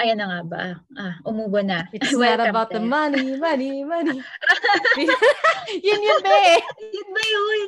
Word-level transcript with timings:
Ayan 0.00 0.16
na 0.16 0.32
nga 0.32 0.40
ba? 0.48 0.64
Ah, 0.96 1.14
umubo 1.28 1.60
na. 1.60 1.84
It's 1.92 2.16
not 2.16 2.40
about 2.40 2.72
the 2.72 2.80
money, 2.96 3.36
money, 3.36 3.84
money. 3.84 4.16
yun 5.86 6.00
yun 6.00 6.20
ba 6.24 6.38
eh. 6.56 6.60
yun 6.88 7.08
ba 7.12 7.22
yun? 7.22 7.60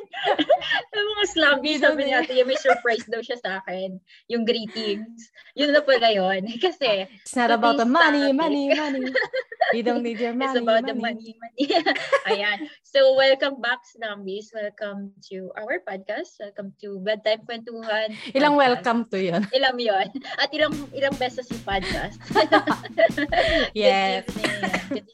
Yung 0.97 1.09
mga 1.13 1.25
slumby, 1.29 1.71
sabi 1.77 2.09
niya, 2.09 2.25
yung 2.33 2.49
may 2.49 2.57
surprise 2.57 3.05
daw 3.05 3.21
siya 3.21 3.37
sa 3.37 3.61
akin. 3.61 4.01
Yung 4.33 4.49
greetings. 4.49 5.29
Yun 5.53 5.77
na 5.77 5.85
pala 5.85 6.09
yun. 6.09 6.49
Kasi, 6.57 7.05
It's 7.21 7.37
not 7.37 7.53
about 7.53 7.77
the 7.77 7.85
money, 7.85 8.33
money, 8.33 8.73
money. 8.73 9.13
You 9.77 9.85
don't 9.85 10.01
need 10.01 10.17
your 10.17 10.33
money, 10.33 10.57
It's 10.57 10.61
about 10.65 10.89
money. 10.89 10.89
the 10.89 10.97
money, 10.97 11.29
money. 11.37 11.65
Ayan. 12.33 12.65
So, 12.81 13.13
welcome 13.13 13.61
back, 13.61 13.85
Slumbies. 13.85 14.49
Welcome 14.53 15.13
to 15.29 15.53
our 15.53 15.81
podcast. 15.85 16.41
Welcome 16.41 16.73
to 16.81 16.97
Bedtime 17.05 17.45
Kwentuhan. 17.45 18.17
Ilang 18.33 18.57
podcast. 18.57 18.61
welcome 18.81 18.99
to 19.13 19.17
yun. 19.21 19.41
Ilang 19.53 19.77
yon 19.77 20.07
At 20.41 20.49
ilang 20.49 20.73
ilang 20.93 21.13
beses 21.21 21.45
yung 21.53 21.61
podcast. 21.61 22.22
Yes. 23.73 24.23
Good 24.27 24.39
evening. 24.39 24.83
Good 24.93 25.07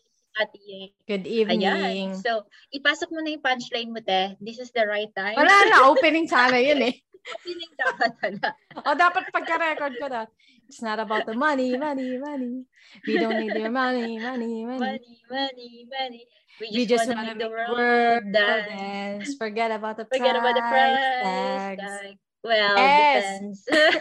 evening. 0.48 0.90
Good 1.08 1.26
Ayan. 1.52 1.76
evening. 1.76 2.10
So, 2.22 2.48
ipasok 2.72 3.10
mo 3.12 3.20
na 3.20 3.36
yung 3.36 3.44
punchline 3.44 3.92
mo, 3.92 4.00
te. 4.00 4.38
This 4.40 4.60
is 4.62 4.72
the 4.72 4.86
right 4.88 5.12
time. 5.12 5.36
Wala 5.36 5.56
na, 5.68 5.90
opening 5.90 6.30
sana 6.30 6.62
yun 6.62 6.80
eh. 6.86 6.96
Feeling 7.46 7.74
dapat 7.78 8.12
wala. 8.24 8.50
O 8.88 8.96
dapat 8.96 9.24
pagka-record 9.30 9.94
ko 10.00 10.08
na. 10.08 10.24
It's 10.70 10.86
not 10.86 11.02
about 11.02 11.26
the 11.26 11.34
money, 11.34 11.76
money, 11.76 12.18
money. 12.22 12.70
We 13.06 13.18
don't 13.18 13.42
need 13.42 13.58
your 13.58 13.74
money, 13.74 14.22
money, 14.22 14.66
money. 14.66 14.80
Money, 14.80 15.18
money, 15.26 15.72
money. 15.90 16.24
We 16.62 16.86
just 16.86 17.10
wanna 17.10 17.18
wanna 17.18 17.34
make 17.34 17.42
the 17.42 17.50
make 17.50 17.58
world 17.58 17.74
world 17.74 18.26
dance. 18.30 18.70
dance. 18.70 19.30
Forget 19.40 19.72
about 19.74 19.98
the 19.98 20.06
Forget 20.06 20.36
about 20.38 20.56
the 20.56 20.62
price 20.62 21.02
price 21.22 21.80
tags. 21.80 22.29
Well, 22.40 22.72
Yes. 22.80 23.20
depends. 23.20 23.58
well, 23.68 23.92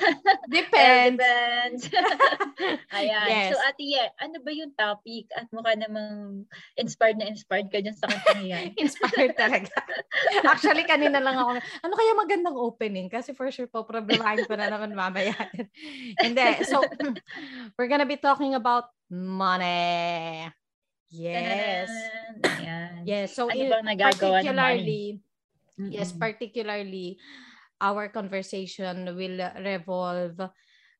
Depends. 0.46 1.18
depends. 1.18 1.82
Ayan. 2.94 3.26
Yes. 3.26 3.50
So, 3.50 3.58
Ate 3.66 3.82
Ye, 3.82 4.04
ano 4.22 4.36
ba 4.46 4.50
yung 4.54 4.72
topic? 4.78 5.26
At 5.34 5.50
mukha 5.50 5.74
namang 5.74 6.46
inspired 6.78 7.18
na 7.18 7.26
inspired 7.26 7.66
ka 7.66 7.82
dyan 7.82 7.98
sa 7.98 8.06
kantang 8.06 8.46
yan. 8.46 8.70
Inspired 8.82 9.34
talaga. 9.34 9.74
Actually, 10.46 10.86
kanina 10.86 11.18
lang 11.18 11.34
ako, 11.34 11.58
ano 11.58 11.94
kaya 11.98 12.12
magandang 12.14 12.54
opening? 12.54 13.10
Kasi 13.10 13.34
for 13.34 13.50
sure 13.50 13.66
po, 13.66 13.82
problemahin 13.82 14.46
ko 14.46 14.54
na 14.54 14.70
naman 14.70 14.94
mamaya. 14.94 15.34
Hindi. 16.22 16.62
So, 16.62 16.86
we're 17.74 17.90
gonna 17.90 18.06
be 18.06 18.22
talking 18.22 18.54
about 18.54 18.86
money. 19.10 20.46
Yes. 21.10 21.90
Ayan. 22.46 23.02
Yes. 23.02 23.34
So, 23.34 23.50
Ano 23.50 23.58
in, 23.58 23.98
particularly, 23.98 25.18
yes, 25.90 26.14
Mm-mm. 26.14 26.22
particularly, 26.22 27.18
our 27.80 28.08
conversation 28.08 29.14
will 29.16 29.38
revolve 29.62 30.38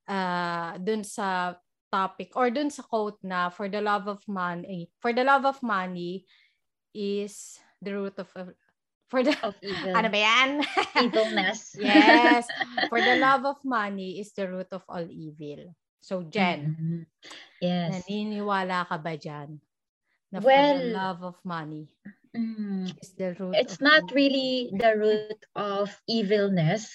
uh, 0.09 0.71
dun 0.79 1.03
sa 1.05 1.55
topic 1.93 2.33
or 2.37 2.51
dun 2.51 2.71
sa 2.71 2.83
quote 2.85 3.19
na 3.25 3.49
for 3.49 3.69
the 3.69 3.81
love 3.81 4.07
of 4.09 4.21
money, 4.29 4.91
for 5.01 5.13
the 5.13 5.25
love 5.25 5.45
of 5.45 5.59
money 5.63 6.25
is 6.95 7.59
the 7.83 7.93
root 7.95 8.17
of 8.19 8.29
for 9.09 9.23
the 9.25 9.33
Of 9.43 9.57
evil. 9.65 9.95
ano 9.99 10.09
ba 10.13 10.21
yan? 10.21 10.51
Evilness. 11.09 11.73
yes. 11.81 12.45
For 12.89 13.01
the 13.05 13.17
love 13.21 13.45
of 13.45 13.61
money 13.65 14.17
is 14.21 14.33
the 14.33 14.49
root 14.49 14.73
of 14.73 14.81
all 14.89 15.05
evil. 15.05 15.77
So, 16.01 16.25
Jen, 16.25 16.73
Mhm. 16.73 17.05
Yes. 17.61 18.05
naniniwala 18.05 18.89
ka 18.89 18.97
ba 18.97 19.13
dyan? 19.17 19.61
Na 20.33 20.41
for 20.41 20.49
Well, 20.49 20.77
the 20.81 20.89
love 20.93 21.21
of 21.25 21.37
money 21.45 21.89
Mm. 22.37 22.93
is 23.01 23.13
the 23.17 23.35
root 23.37 23.55
It's 23.57 23.81
of 23.81 23.85
not 23.85 24.03
all 24.09 24.15
really 24.15 24.71
the 24.73 24.93
root 24.97 25.41
of 25.57 25.93
evilness. 26.09 26.89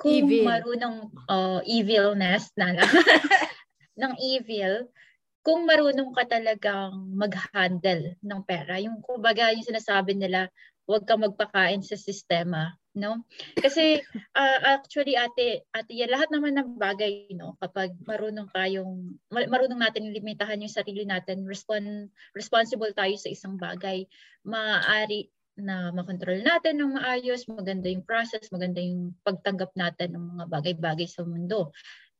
Kung 0.00 0.28
Evil. 0.28 0.48
marunong 0.48 0.96
uh, 1.28 1.60
evilness 1.68 2.48
na 2.56 2.72
lang 2.72 2.88
ng 4.00 4.14
evil, 4.16 4.88
kung 5.44 5.68
marunong 5.68 6.16
ka 6.16 6.24
talagang 6.24 7.12
mag-handle 7.12 8.16
ng 8.20 8.40
pera, 8.48 8.80
yung 8.80 9.04
kumbaga 9.04 9.52
yung 9.52 9.64
sinasabi 9.64 10.16
nila, 10.16 10.48
huwag 10.88 11.04
ka 11.04 11.20
magpakain 11.20 11.84
sa 11.84 12.00
sistema, 12.00 12.79
no? 12.94 13.22
Kasi 13.58 14.02
ah, 14.34 14.78
actually 14.78 15.14
ate, 15.14 15.62
ate, 15.70 15.92
yan, 15.94 16.10
lahat 16.10 16.28
naman 16.34 16.58
ng 16.58 16.74
bagay, 16.74 17.30
no, 17.38 17.54
kapag 17.62 17.94
marunong 18.02 18.50
tayong 18.50 19.14
ma- 19.30 19.46
marunong 19.46 19.78
natin 19.78 20.10
limitahan 20.10 20.58
yung 20.58 20.72
sarili 20.72 21.06
natin, 21.06 21.46
respon, 21.46 22.10
responsible 22.34 22.90
tayo 22.94 23.14
sa 23.14 23.30
isang 23.30 23.54
bagay, 23.54 24.06
maaari 24.42 25.30
na 25.60 25.92
makontrol 25.92 26.40
natin 26.40 26.80
ng 26.80 26.96
maayos, 26.98 27.46
maganda 27.46 27.86
yung 27.92 28.06
process, 28.06 28.48
maganda 28.50 28.80
yung 28.80 29.14
pagtanggap 29.22 29.70
natin 29.76 30.16
ng 30.16 30.24
mga 30.36 30.44
bagay-bagay 30.48 31.06
sa 31.06 31.22
mundo. 31.22 31.70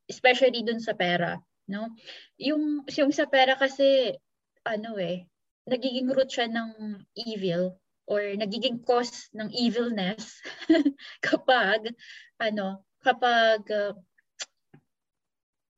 Especially 0.07 0.61
dun 0.63 0.83
sa 0.83 0.93
pera, 0.93 1.41
no? 1.71 1.95
Yung 2.37 2.85
yung 2.91 3.11
sa 3.15 3.27
pera 3.31 3.57
kasi 3.57 4.13
ano 4.67 5.01
eh, 5.01 5.25
nagiging 5.65 6.13
root 6.13 6.29
siya 6.29 6.51
ng 6.53 7.01
evil 7.17 7.80
or 8.11 8.35
nagiging 8.35 8.83
cause 8.83 9.31
ng 9.31 9.47
evilness 9.55 10.43
kapag 11.27 11.95
ano, 12.43 12.83
kapag 13.07 13.63
uh, 13.71 13.95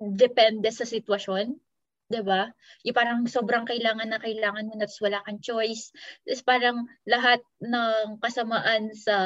depende 0.01 0.73
sa 0.73 0.89
sitwasyon 0.89 1.61
'di 2.13 2.21
ba? 2.25 2.53
Yung 2.85 2.97
parang 2.97 3.21
sobrang 3.25 3.65
kailangan 3.65 4.13
na 4.13 4.21
kailangan 4.21 4.69
mo 4.69 4.77
tapos 4.77 5.01
wala 5.01 5.25
kang 5.25 5.41
choice. 5.41 5.89
Tapos 6.29 6.45
parang 6.45 6.85
lahat 7.09 7.41
ng 7.65 8.21
kasamaan 8.21 8.93
sa 8.93 9.17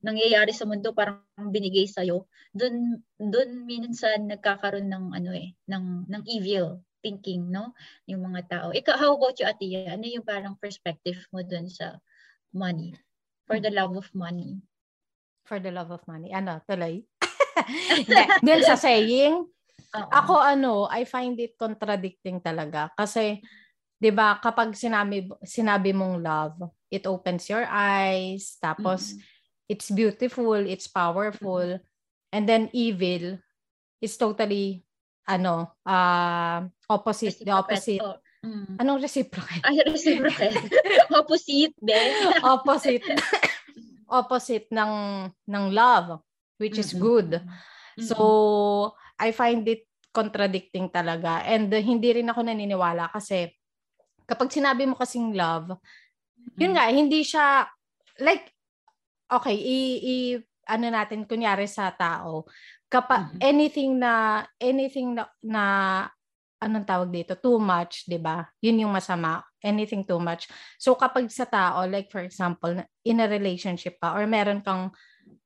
nangyayari 0.00 0.54
sa 0.54 0.64
mundo 0.64 0.94
parang 0.94 1.26
binigay 1.50 1.90
sa 1.90 2.06
iyo. 2.06 2.30
Doon 2.54 3.02
doon 3.18 3.66
minsan 3.66 4.30
nagkakaroon 4.30 4.86
ng 4.86 5.04
ano 5.10 5.30
eh, 5.34 5.58
ng 5.66 6.06
ng 6.06 6.22
evil 6.30 6.78
thinking, 7.00 7.48
no? 7.48 7.72
Yung 8.04 8.20
mga 8.28 8.40
tao. 8.46 8.68
Ikaw, 8.76 8.94
how 9.00 9.16
about 9.16 9.40
you, 9.40 9.48
Ate? 9.48 9.88
Ano 9.88 10.04
yung 10.04 10.24
parang 10.24 10.54
perspective 10.60 11.16
mo 11.32 11.40
doon 11.40 11.66
sa 11.66 11.96
money? 12.52 12.94
For 13.46 13.58
the 13.58 13.70
love 13.70 13.96
of 13.98 14.08
money. 14.14 14.62
for 15.50 15.58
the 15.58 15.74
love 15.74 15.90
of 15.90 15.98
money. 16.06 16.30
Ano, 16.30 16.62
tuloy? 16.62 17.02
Dun 18.46 18.62
sa 18.62 18.78
saying, 18.78 19.34
Oo. 19.98 20.10
ako 20.14 20.38
ano, 20.38 20.86
I 20.86 21.02
find 21.02 21.34
it 21.42 21.58
contradicting 21.58 22.38
talaga. 22.38 22.94
Kasi, 22.94 23.42
di 23.98 24.14
ba, 24.14 24.38
kapag 24.38 24.78
sinabi, 24.78 25.26
sinabi 25.42 25.90
mong 25.90 26.22
love, 26.22 26.70
it 26.86 27.02
opens 27.10 27.50
your 27.50 27.66
eyes, 27.66 28.62
tapos 28.62 29.18
Mm. 29.18 29.18
it's 29.74 29.90
beautiful, 29.90 30.54
it's 30.62 30.86
powerful, 30.86 31.82
and 32.30 32.46
then 32.46 32.70
evil 32.70 33.42
is 33.98 34.14
totally, 34.14 34.86
ano, 35.26 35.74
uh, 35.82 36.62
opposite, 36.86 37.42
the 37.42 37.50
opposite. 37.50 37.98
Oh, 37.98 38.22
mm. 38.40 38.80
Anong 38.80 39.00
reciprocate? 39.00 39.62
Ay, 39.62 39.80
reciprocal. 39.84 40.52
Opposite, 41.20 41.74
be. 41.80 42.00
opposite 42.40 43.06
opposite 44.10 44.66
ng 44.74 44.92
ng 45.46 45.64
love 45.70 46.18
which 46.58 46.82
is 46.82 46.90
Mm-mm. 46.92 47.02
good 47.02 47.30
Mm-mm. 47.38 48.02
so 48.02 48.16
I 49.14 49.30
find 49.30 49.62
it 49.70 49.86
contradicting 50.10 50.90
talaga 50.90 51.46
and 51.46 51.70
uh, 51.70 51.78
hindi 51.78 52.18
rin 52.18 52.26
ako 52.26 52.42
naniniwala 52.42 53.06
kasi 53.14 53.46
kapag 54.26 54.50
sinabi 54.50 54.82
mo 54.90 54.98
kasing 54.98 55.30
love 55.30 55.78
yun 56.58 56.74
nga 56.74 56.90
hindi 56.90 57.22
siya 57.22 57.70
like 58.18 58.50
okay 59.30 59.54
i, 59.54 59.78
i 60.02 60.14
ano 60.66 60.86
natin 60.90 61.22
kunyari 61.30 61.70
sa 61.70 61.94
tao 61.94 62.50
kapag 62.90 63.38
Mhm. 63.38 63.38
anything 63.38 63.92
na 63.94 64.42
anything 64.58 65.14
na, 65.14 65.30
na 65.38 65.64
anong 66.60 66.86
tawag 66.86 67.10
dito? 67.10 67.32
Too 67.34 67.56
much 67.56 68.04
'di 68.06 68.20
ba? 68.20 68.44
Yun 68.60 68.84
yung 68.86 68.92
masama. 68.92 69.40
Anything 69.64 70.04
too 70.04 70.20
much. 70.20 70.48
So 70.80 70.96
kapag 70.96 71.28
sa 71.32 71.48
tao 71.48 71.84
like 71.88 72.12
for 72.12 72.20
example 72.24 72.76
in 73.04 73.20
a 73.20 73.26
relationship 73.28 73.96
ka 74.00 74.12
or 74.16 74.24
meron 74.28 74.60
kang 74.64 74.92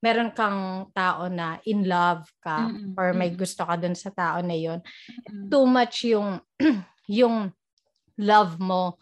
meron 0.02 0.30
kang 0.36 0.91
tao 0.92 1.26
na 1.32 1.58
in 1.64 1.86
love 1.88 2.28
ka 2.44 2.69
Mm-mm, 2.69 2.94
or 2.98 3.16
may 3.16 3.32
gusto 3.32 3.64
ka 3.64 3.75
dun 3.80 3.96
sa 3.96 4.12
tao 4.12 4.44
na 4.44 4.52
yun 4.55 4.78
Mm. 5.25 5.49
too 5.49 5.64
much 5.64 6.05
yung 6.05 6.38
yung 7.08 7.49
love 8.20 8.60
mo 8.60 9.00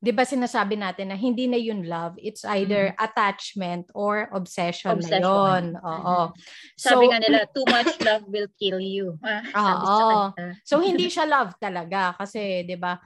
'di 0.00 0.16
ba 0.16 0.24
sinasabi 0.24 0.80
natin 0.80 1.12
na 1.12 1.16
hindi 1.20 1.44
na 1.44 1.60
yun 1.60 1.84
love 1.84 2.16
it's 2.16 2.40
either 2.56 2.96
attachment 2.96 3.84
or 3.92 4.32
obsession, 4.32 4.96
na 4.96 5.20
Obsession. 5.20 5.20
yun 5.20 5.64
oo 5.76 6.32
Sabi 6.74 7.04
So- 7.04 7.10
nga 7.12 7.18
nila, 7.20 7.38
too 7.54 7.66
much 7.68 7.92
love 8.00 8.24
will 8.26 8.48
kill 8.56 8.80
you. 8.80 9.20
Ah, 9.20 9.44
sabi 9.52 9.84
Oo. 9.84 10.20
So 10.64 10.74
hindi 10.80 11.06
siya 11.12 11.28
love 11.28 11.52
talaga 11.60 12.16
kasi 12.16 12.64
'di 12.64 12.80
ba 12.80 12.96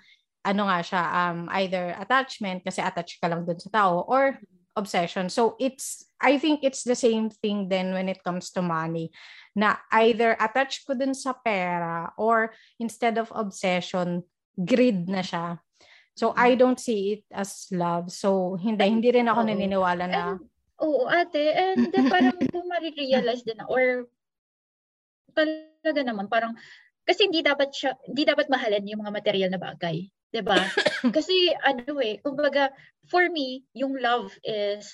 ano 0.47 0.71
nga 0.71 0.79
siya 0.87 1.03
um 1.03 1.39
either 1.59 1.99
attachment 1.99 2.63
kasi 2.63 2.79
attached 2.79 3.19
ka 3.19 3.27
lang 3.27 3.43
dun 3.43 3.59
sa 3.59 3.75
tao 3.75 4.07
or 4.07 4.39
obsession. 4.79 5.27
So 5.31 5.59
it's 5.59 6.07
I 6.23 6.39
think 6.39 6.63
it's 6.63 6.87
the 6.87 6.99
same 6.99 7.27
thing 7.31 7.67
then 7.71 7.91
when 7.91 8.07
it 8.07 8.23
comes 8.23 8.55
to 8.55 8.63
money 8.63 9.11
na 9.59 9.79
either 9.99 10.35
attached 10.39 10.87
ko 10.87 10.95
dun 10.95 11.15
sa 11.15 11.35
pera 11.35 12.15
or 12.19 12.55
instead 12.79 13.19
of 13.19 13.35
obsession 13.35 14.23
greed 14.55 15.11
na 15.11 15.23
siya. 15.27 15.59
So 16.15 16.31
I 16.39 16.55
don't 16.55 16.79
see 16.79 17.19
it 17.19 17.23
as 17.35 17.67
love. 17.75 18.11
So 18.15 18.55
hindi 18.55 18.87
hindi 18.87 19.11
rin 19.11 19.27
ako 19.27 19.41
naniniwala 19.51 20.05
na 20.07 20.23
And, 20.39 20.47
oo, 20.79 21.11
ate. 21.11 21.43
And 21.55 21.91
then 21.91 22.07
parang 22.15 22.39
kung 22.51 22.71
marirealize 22.71 23.43
din 23.43 23.59
na, 23.59 23.67
or 23.67 24.07
talaga 25.35 26.01
naman, 26.07 26.31
parang 26.31 26.55
kasi 27.05 27.27
hindi 27.29 27.43
dapat 27.43 27.75
siya, 27.75 27.99
hindi 28.07 28.25
dapat 28.25 28.47
mahalin 28.49 28.89
yung 28.89 29.03
mga 29.05 29.13
material 29.13 29.51
na 29.53 29.61
bagay. 29.61 30.09
'di 30.35 30.43
ba? 30.43 30.59
Kasi 31.15 31.55
ano 31.63 32.03
eh, 32.03 32.19
kumbaga 32.19 32.75
for 33.07 33.31
me, 33.31 33.63
yung 33.71 33.95
love 34.03 34.35
is 34.43 34.91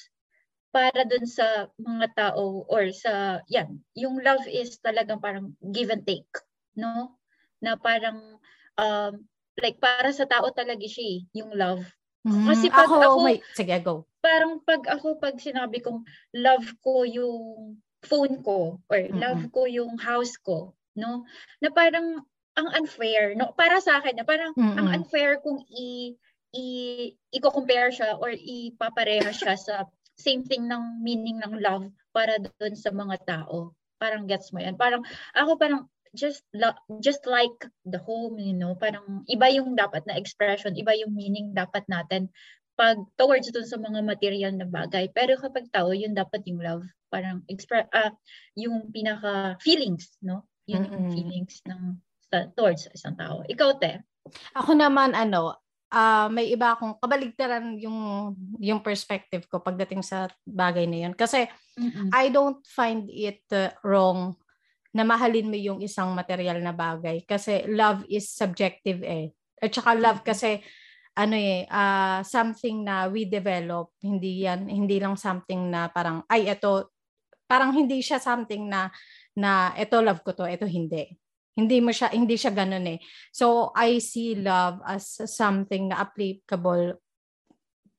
para 0.71 1.03
dun 1.09 1.25
sa 1.25 1.73
mga 1.81 2.07
tao 2.13 2.69
or 2.69 2.93
sa 2.93 3.41
yan, 3.49 3.81
yung 3.97 4.21
love 4.21 4.45
is 4.45 4.77
talagang 4.85 5.19
parang 5.19 5.57
give 5.73 5.89
and 5.89 6.05
take, 6.05 6.29
no? 6.77 7.17
Na 7.65 7.81
parang 7.81 8.37
um 8.77 9.25
like 9.61 9.79
para 9.79 10.11
sa 10.11 10.27
tao 10.27 10.49
talaga 10.53 10.85
siya 10.85 11.05
eh, 11.07 11.21
yung 11.37 11.53
love. 11.55 11.85
Mm, 12.27 12.47
Kasi 12.53 12.67
pag 12.69 12.85
ako, 12.85 12.97
ako 13.01 13.19
may, 13.25 13.39
sige 13.57 13.77
go. 13.81 14.05
Parang 14.21 14.61
pag 14.61 14.85
ako 14.85 15.17
pag 15.17 15.41
sinabi 15.41 15.81
kong 15.81 16.05
love 16.37 16.69
ko 16.85 17.09
yung 17.09 17.77
phone 18.05 18.45
ko 18.45 18.81
or 18.93 18.99
mm-hmm. 19.01 19.21
love 19.21 19.43
ko 19.53 19.65
yung 19.65 19.97
house 19.97 20.37
ko, 20.41 20.77
no? 20.97 21.25
Na 21.65 21.73
parang 21.73 22.21
ang 22.61 22.69
unfair, 22.77 23.33
no? 23.33 23.57
Para 23.57 23.81
sa 23.81 24.01
akin, 24.01 24.21
na 24.21 24.27
parang 24.29 24.53
mm-hmm. 24.53 24.77
ang 24.77 24.89
unfair 25.01 25.41
kung 25.41 25.65
i 25.73 26.13
i 26.51 26.67
i-compare 27.31 27.95
siya 27.95 28.19
or 28.19 28.35
ipapareha 28.35 29.31
siya 29.31 29.55
sa 29.55 29.87
same 30.19 30.45
thing 30.45 30.69
ng 30.69 31.01
meaning 31.01 31.41
ng 31.41 31.63
love 31.63 31.89
para 32.13 32.37
doon 32.37 32.75
sa 32.77 32.93
mga 32.93 33.17
tao. 33.25 33.73
Parang 33.97 34.29
gets 34.29 34.53
mo 34.53 34.61
yan. 34.61 34.77
Parang 34.77 35.01
ako 35.33 35.57
parang 35.57 35.89
just 36.15 36.43
just 36.99 37.23
like 37.27 37.55
the 37.87 37.99
home, 38.03 38.39
you 38.39 38.55
know, 38.55 38.75
parang 38.75 39.23
iba 39.31 39.47
yung 39.51 39.79
dapat 39.79 40.03
na 40.07 40.19
expression, 40.19 40.75
iba 40.75 40.95
yung 40.99 41.15
meaning 41.15 41.55
dapat 41.55 41.87
natin 41.87 42.31
pag 42.81 42.97
towards 43.21 43.53
doon 43.53 43.69
sa 43.69 43.77
mga 43.77 44.01
material 44.01 44.53
na 44.57 44.65
bagay. 44.65 45.13
Pero 45.13 45.37
kapag 45.37 45.69
tao, 45.69 45.93
yun 45.93 46.17
dapat 46.17 46.41
yung 46.49 46.65
love. 46.65 46.87
Parang 47.13 47.45
express 47.53 47.85
uh, 47.93 48.09
yung 48.57 48.89
pinaka 48.89 49.61
feelings, 49.61 50.17
no? 50.25 50.49
Yun 50.65 50.89
mm-hmm. 50.89 50.95
yung 50.97 51.07
feelings 51.13 51.61
ng 51.69 52.01
sa, 52.33 52.49
towards 52.57 52.89
sa 52.89 52.95
isang 52.97 53.17
tao. 53.21 53.45
Ikaw, 53.45 53.71
te? 53.77 54.01
Ako 54.57 54.73
naman, 54.73 55.13
ano, 55.13 55.61
uh, 55.93 56.27
may 56.33 56.49
iba 56.49 56.73
akong 56.73 56.97
kabaligtaran 57.03 57.77
yung 57.83 58.33
yung 58.63 58.81
perspective 58.81 59.45
ko 59.51 59.61
pagdating 59.61 60.01
sa 60.01 60.31
bagay 60.49 60.89
na 60.89 61.05
yun. 61.05 61.15
Kasi 61.15 61.51
mm-hmm. 61.77 62.15
I 62.17 62.33
don't 62.33 62.65
find 62.65 63.13
it 63.13 63.45
uh, 63.53 63.75
wrong 63.85 64.40
na 64.91 65.07
mahalin 65.07 65.47
mo 65.47 65.59
yung 65.59 65.79
isang 65.79 66.11
material 66.13 66.59
na 66.59 66.75
bagay 66.75 67.23
kasi 67.23 67.63
love 67.71 68.03
is 68.11 68.27
subjective 68.27 69.03
eh. 69.07 69.31
At 69.61 69.71
saka 69.71 69.95
love 69.95 70.21
kasi 70.27 70.59
ano 71.15 71.35
eh 71.37 71.67
uh, 71.67 72.23
something 72.27 72.83
na 72.83 73.07
we 73.07 73.27
develop, 73.27 73.95
hindi 74.03 74.47
yan 74.47 74.67
hindi 74.67 74.99
lang 74.99 75.15
something 75.15 75.71
na 75.71 75.91
parang 75.91 76.27
ay 76.27 76.51
ito 76.51 76.91
parang 77.47 77.75
hindi 77.75 77.99
siya 78.03 78.23
something 78.23 78.67
na 78.67 78.91
na 79.35 79.75
ito 79.79 79.99
love 80.03 80.23
ko 80.27 80.35
to, 80.35 80.47
ito 80.47 80.67
hindi. 80.67 81.07
Hindi 81.55 81.83
mo 81.83 81.91
siya 81.91 82.11
hindi 82.11 82.35
siya 82.35 82.55
ganoon 82.55 82.87
eh. 82.95 82.99
So 83.31 83.71
I 83.75 83.99
see 84.03 84.39
love 84.39 84.83
as 84.87 85.23
something 85.29 85.91
na 85.91 86.03
applicable 86.03 86.99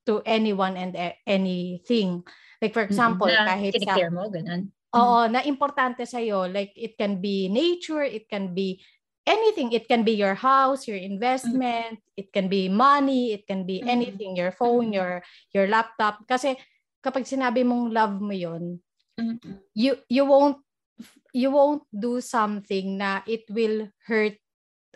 to 0.08 0.24
anyone 0.28 0.76
and 0.76 0.96
anything. 1.28 2.24
Like 2.60 2.74
for 2.74 2.84
example, 2.84 3.28
mm-hmm. 3.30 3.48
kahit 3.48 3.74
sa 3.80 3.96
mo 4.12 4.28
ganun. 4.28 4.72
Oo, 4.92 5.24
na 5.32 5.40
importante 5.48 6.04
sa 6.04 6.20
iyo 6.20 6.52
like 6.52 6.76
it 6.76 7.00
can 7.00 7.24
be 7.24 7.48
nature, 7.48 8.04
it 8.04 8.28
can 8.28 8.52
be 8.52 8.84
anything. 9.24 9.72
It 9.72 9.88
can 9.88 10.04
be 10.04 10.18
your 10.18 10.36
house, 10.36 10.88
your 10.88 11.00
investment, 11.00 12.02
mm-hmm. 12.02 12.20
it 12.20 12.34
can 12.34 12.52
be 12.52 12.68
money, 12.68 13.32
it 13.32 13.48
can 13.48 13.64
be 13.64 13.80
anything, 13.86 14.36
your 14.36 14.52
phone, 14.52 14.92
your 14.92 15.24
your 15.56 15.70
laptop 15.72 16.26
kasi 16.28 16.58
kapag 17.00 17.24
sinabi 17.24 17.64
mong 17.64 17.94
love 17.94 18.20
mo 18.20 18.36
'yon, 18.36 18.84
mm-hmm. 19.16 19.64
you 19.74 19.96
you 20.12 20.28
won't 20.28 20.60
you 21.32 21.50
won't 21.50 21.88
do 21.90 22.20
something 22.20 23.00
na 23.00 23.24
it 23.26 23.48
will 23.48 23.88
hurt 24.06 24.36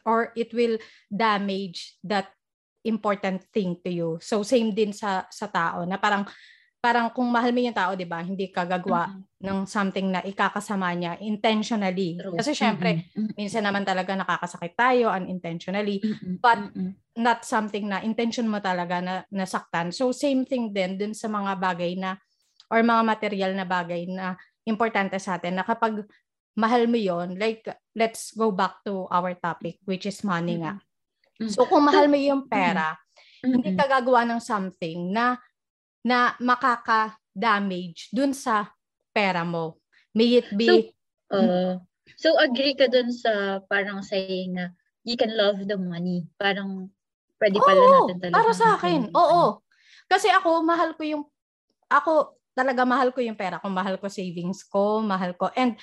or 0.04 0.36
it 0.36 0.54
will 0.54 0.78
damage 1.10 1.98
that 2.04 2.30
important 2.86 3.42
thing 3.50 3.80
to 3.82 3.90
you. 3.90 4.10
So 4.22 4.46
same 4.46 4.76
din 4.76 4.94
sa 4.94 5.26
sa 5.34 5.50
tao 5.50 5.88
na 5.88 5.98
parang 5.98 6.28
parang 6.86 7.10
kung 7.10 7.26
mahal 7.34 7.50
mo 7.50 7.66
yung 7.66 7.74
tao, 7.74 7.98
'di 7.98 8.06
ba? 8.06 8.22
Hindi 8.22 8.54
ka 8.54 8.62
gagawa 8.62 9.10
mm-hmm. 9.10 9.42
ng 9.42 9.60
something 9.66 10.08
na 10.14 10.22
ikakasama 10.22 10.94
niya 10.94 11.18
intentionally. 11.18 12.14
True. 12.22 12.38
Kasi 12.38 12.54
syempre, 12.54 13.10
mm-hmm. 13.10 13.34
minsan 13.34 13.66
naman 13.66 13.82
talaga 13.82 14.14
nakakasakit 14.14 14.78
tayo 14.78 15.10
unintentionally, 15.10 15.98
mm-hmm. 15.98 16.38
but 16.38 16.62
mm-hmm. 16.62 16.94
not 17.18 17.42
something 17.42 17.90
na 17.90 18.06
intention 18.06 18.46
mo 18.46 18.62
talaga 18.62 19.02
na 19.02 19.26
nasaktan. 19.34 19.90
So 19.90 20.14
same 20.14 20.46
thing 20.46 20.70
din 20.70 21.02
dun 21.02 21.18
sa 21.18 21.26
mga 21.26 21.58
bagay 21.58 21.98
na 21.98 22.22
or 22.70 22.86
mga 22.86 23.02
material 23.02 23.52
na 23.58 23.66
bagay 23.66 24.06
na 24.06 24.38
importante 24.70 25.18
sa 25.18 25.42
atin 25.42 25.58
na 25.58 25.66
kapag 25.66 26.06
mahal 26.54 26.86
mo 26.86 27.02
yon 27.02 27.34
like 27.36 27.66
let's 27.98 28.30
go 28.38 28.54
back 28.54 28.86
to 28.86 29.10
our 29.10 29.34
topic 29.42 29.82
which 29.90 30.06
is 30.06 30.22
money 30.22 30.62
nga. 30.62 30.78
Mm-hmm. 31.42 31.50
So 31.50 31.66
kung 31.66 31.90
mahal 31.90 32.06
mo 32.06 32.18
yung 32.22 32.46
pera, 32.46 32.94
mm-hmm. 32.94 33.50
hindi 33.50 33.70
ka 33.74 33.90
gagawa 33.90 34.22
ng 34.30 34.38
something 34.38 35.10
na 35.10 35.42
na 36.06 36.38
makaka-damage 36.38 38.14
dun 38.14 38.32
sa 38.32 38.70
pera 39.10 39.42
mo. 39.42 39.82
May 40.14 40.40
it 40.40 40.50
be 40.54 40.94
So, 41.26 41.42
uh, 41.42 41.74
so 42.22 42.38
agree 42.38 42.78
ka 42.78 42.86
dun 42.86 43.10
sa 43.10 43.66
parang 43.66 44.06
saying 44.06 44.54
na 44.54 44.70
you 45.02 45.18
can 45.18 45.34
love 45.34 45.66
the 45.66 45.76
money. 45.76 46.30
Parang 46.38 46.94
pwede 47.42 47.58
pala 47.58 47.82
Oo, 47.82 47.94
natin 48.06 48.18
talaga. 48.22 48.38
Para 48.38 48.52
sa 48.54 48.68
akin. 48.78 49.10
Oo. 49.10 49.66
Kasi 50.06 50.30
ako 50.30 50.62
mahal 50.62 50.94
ko 50.94 51.02
yung 51.02 51.24
ako 51.90 52.38
talaga 52.54 52.86
mahal 52.86 53.10
ko 53.10 53.20
yung 53.20 53.36
pera 53.36 53.58
ko, 53.58 53.68
mahal 53.74 53.98
ko 53.98 54.06
savings 54.06 54.62
ko, 54.70 55.02
mahal 55.02 55.34
ko 55.34 55.50
and 55.58 55.76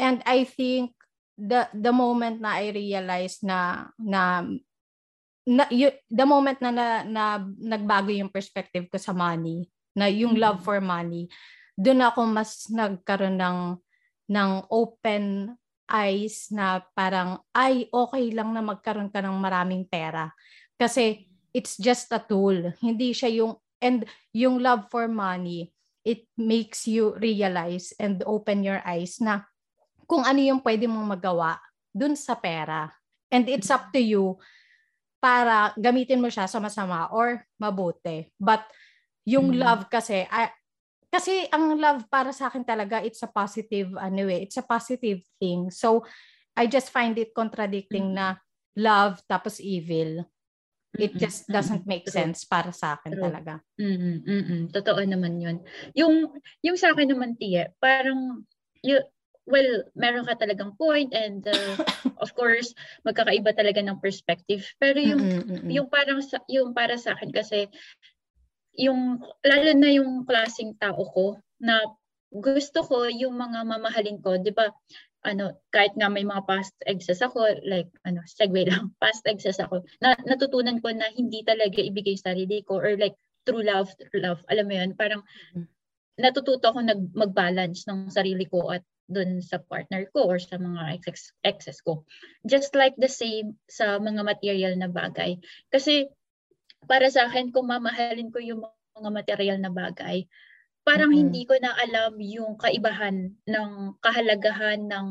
And 0.00 0.24
I 0.24 0.48
think 0.48 0.96
the 1.36 1.68
the 1.76 1.92
moment 1.92 2.40
na 2.40 2.56
I 2.56 2.72
realized 2.72 3.44
na 3.44 3.92
na, 4.00 4.48
na 5.48 5.64
y- 5.72 5.98
the 6.08 6.26
moment 6.26 6.58
na, 6.60 6.70
na 6.70 6.86
na 7.04 7.24
nagbago 7.56 8.12
yung 8.12 8.32
perspective 8.32 8.86
ko 8.88 8.96
sa 9.00 9.16
money, 9.16 9.68
na 9.96 10.06
yung 10.08 10.36
love 10.36 10.60
mm-hmm. 10.60 10.68
for 10.68 10.78
money, 10.82 11.26
doon 11.76 12.04
ako 12.04 12.20
mas 12.28 12.68
nagkaroon 12.68 13.36
ng 13.40 13.58
ng 14.30 14.50
open 14.70 15.54
eyes 15.90 16.54
na 16.54 16.84
parang 16.94 17.42
ay 17.50 17.90
okay 17.90 18.30
lang 18.30 18.54
na 18.54 18.62
magkaroon 18.62 19.10
ka 19.10 19.18
ng 19.18 19.34
maraming 19.42 19.82
pera 19.82 20.30
kasi 20.78 21.26
it's 21.50 21.74
just 21.74 22.06
a 22.14 22.22
tool 22.22 22.54
hindi 22.78 23.10
siya 23.10 23.42
yung 23.42 23.58
and 23.82 24.06
yung 24.30 24.62
love 24.62 24.86
for 24.86 25.10
money 25.10 25.74
it 26.04 26.24
makes 26.36 26.88
you 26.88 27.12
realize 27.18 27.92
and 28.00 28.22
open 28.24 28.64
your 28.64 28.80
eyes 28.86 29.20
na 29.20 29.44
kung 30.08 30.24
ano 30.24 30.40
yung 30.40 30.60
pwede 30.64 30.88
mong 30.88 31.18
magawa 31.18 31.60
dun 31.94 32.18
sa 32.18 32.34
pera. 32.34 32.90
And 33.30 33.46
it's 33.46 33.70
up 33.70 33.94
to 33.94 34.02
you 34.02 34.42
para 35.20 35.76
gamitin 35.76 36.18
mo 36.18 36.32
siya 36.32 36.48
sa 36.48 36.58
masama 36.58 37.12
or 37.12 37.44
mabuti. 37.60 38.32
But 38.40 38.64
yung 39.28 39.52
mm-hmm. 39.52 39.62
love 39.62 39.82
kasi, 39.92 40.24
I, 40.26 40.48
kasi 41.12 41.44
ang 41.52 41.76
love 41.76 42.08
para 42.08 42.32
sa 42.32 42.48
akin 42.48 42.64
talaga, 42.64 43.04
it's 43.04 43.20
a 43.20 43.28
positive, 43.28 43.92
anyway, 44.00 44.42
it's 44.48 44.56
a 44.56 44.64
positive 44.64 45.20
thing. 45.36 45.68
So, 45.68 46.08
I 46.56 46.66
just 46.66 46.88
find 46.88 47.14
it 47.20 47.36
contradicting 47.36 48.16
mm-hmm. 48.16 48.34
na 48.34 48.40
love 48.80 49.20
tapos 49.28 49.60
evil. 49.60 50.24
It 50.90 51.14
just 51.14 51.46
doesn't 51.46 51.86
make 51.86 52.10
True. 52.10 52.18
sense 52.18 52.42
para 52.42 52.74
sa 52.74 52.98
akin 52.98 53.14
True. 53.14 53.22
talaga. 53.22 53.54
Mm-hmm. 53.78 54.16
Mm-hmm. 54.26 54.62
Totoo 54.74 55.00
naman 55.06 55.38
yun. 55.38 55.56
Yung, 55.94 56.34
yung 56.66 56.76
sa 56.80 56.90
akin 56.90 57.14
naman, 57.14 57.38
Tia, 57.38 57.70
parang, 57.78 58.42
y- 58.82 59.06
well, 59.50 59.84
meron 59.98 60.24
ka 60.24 60.38
talagang 60.38 60.78
point 60.78 61.10
and 61.12 61.44
uh, 61.44 61.74
of 62.24 62.30
course, 62.38 62.72
magkakaiba 63.02 63.52
talaga 63.52 63.82
ng 63.82 63.98
perspective. 63.98 64.64
Pero 64.78 64.96
yung 65.02 65.20
mm-hmm. 65.20 65.68
yung 65.68 65.90
parang 65.90 66.22
sa, 66.22 66.38
yung 66.46 66.72
para 66.72 66.96
sa 66.96 67.18
akin 67.18 67.34
kasi 67.34 67.66
yung 68.78 69.18
lalo 69.42 69.70
na 69.74 69.90
yung 69.90 70.24
klaseng 70.24 70.78
tao 70.78 71.02
ko 71.10 71.26
na 71.58 71.82
gusto 72.30 72.86
ko 72.86 73.10
yung 73.10 73.34
mga 73.34 73.66
mamahalin 73.66 74.22
ko, 74.22 74.38
'di 74.38 74.54
ba? 74.54 74.70
Ano, 75.26 75.52
kahit 75.68 75.92
nga 76.00 76.08
may 76.08 76.24
mga 76.24 76.48
past 76.48 76.72
exes 76.88 77.20
ako, 77.20 77.44
like 77.66 77.90
ano, 78.08 78.24
segue 78.24 78.64
lang, 78.64 78.94
past 79.02 79.26
exes 79.26 79.60
ako. 79.60 79.84
Na 80.00 80.16
natutunan 80.24 80.80
ko 80.80 80.94
na 80.94 81.10
hindi 81.12 81.44
talaga 81.44 81.82
ibigay 81.82 82.16
sa 82.16 82.32
sarili 82.32 82.62
ko 82.64 82.80
or 82.80 82.96
like 82.96 83.18
true 83.44 83.60
love, 83.60 83.90
true 84.08 84.22
love. 84.22 84.40
Alam 84.48 84.70
mo 84.70 84.74
'yun, 84.78 84.90
parang 84.94 85.20
natututo 86.20 86.70
ako 86.70 86.80
nag 86.84 87.00
mag-balance 87.16 87.88
ng 87.88 88.12
sarili 88.12 88.44
ko 88.46 88.70
at 88.70 88.84
dun 89.10 89.42
sa 89.42 89.58
partner 89.58 90.06
ko 90.14 90.30
or 90.30 90.38
sa 90.38 90.54
mga 90.56 91.02
ex 91.02 91.34
exes 91.42 91.82
ko. 91.82 92.06
Just 92.46 92.78
like 92.78 92.94
the 92.94 93.10
same 93.10 93.58
sa 93.66 93.98
mga 93.98 94.22
material 94.22 94.78
na 94.78 94.86
bagay. 94.86 95.42
Kasi 95.74 96.06
para 96.86 97.10
sa 97.10 97.26
akin, 97.26 97.50
kung 97.50 97.68
mamahalin 97.68 98.30
ko 98.30 98.38
yung 98.38 98.62
mga 98.96 99.10
material 99.10 99.58
na 99.58 99.74
bagay, 99.74 100.24
parang 100.86 101.12
mm-hmm. 101.12 101.22
hindi 101.28 101.42
ko 101.44 101.58
na 101.60 101.74
alam 101.76 102.16
yung 102.22 102.56
kaibahan 102.56 103.34
ng 103.44 103.70
kahalagahan 104.00 104.80
ng 104.86 105.06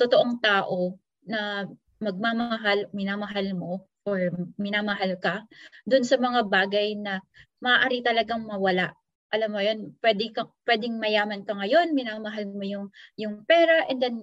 totoong 0.00 0.40
tao 0.40 0.96
na 1.26 1.68
magmamahal, 2.00 2.88
minamahal 2.96 3.52
mo 3.52 3.84
or 4.08 4.32
minamahal 4.56 5.12
ka 5.20 5.44
dun 5.84 6.00
sa 6.08 6.16
mga 6.16 6.48
bagay 6.48 6.96
na 6.96 7.20
maaari 7.60 8.00
talagang 8.00 8.48
mawala 8.48 8.96
alam 9.30 9.50
mo 9.54 9.60
yun, 9.62 9.94
pwede 10.02 10.34
ka, 10.34 10.50
pwedeng 10.66 10.98
mayaman 10.98 11.46
ka 11.46 11.54
ngayon, 11.54 11.94
minamahal 11.94 12.46
mo 12.50 12.64
yung, 12.66 12.86
yung 13.14 13.46
pera, 13.46 13.86
and 13.86 14.02
then 14.02 14.16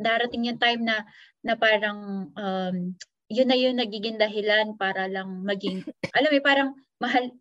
darating 0.00 0.48
yung 0.48 0.60
time 0.60 0.82
na 0.84 1.04
na 1.44 1.54
parang 1.58 2.30
um, 2.32 2.76
yun 3.32 3.48
na 3.48 3.56
yung 3.56 3.76
nagiging 3.80 4.20
dahilan 4.20 4.76
para 4.76 5.08
lang 5.08 5.42
maging 5.44 5.84
alam 6.16 6.30
mo 6.32 6.40
parang 6.44 6.70
mahal 7.00 7.32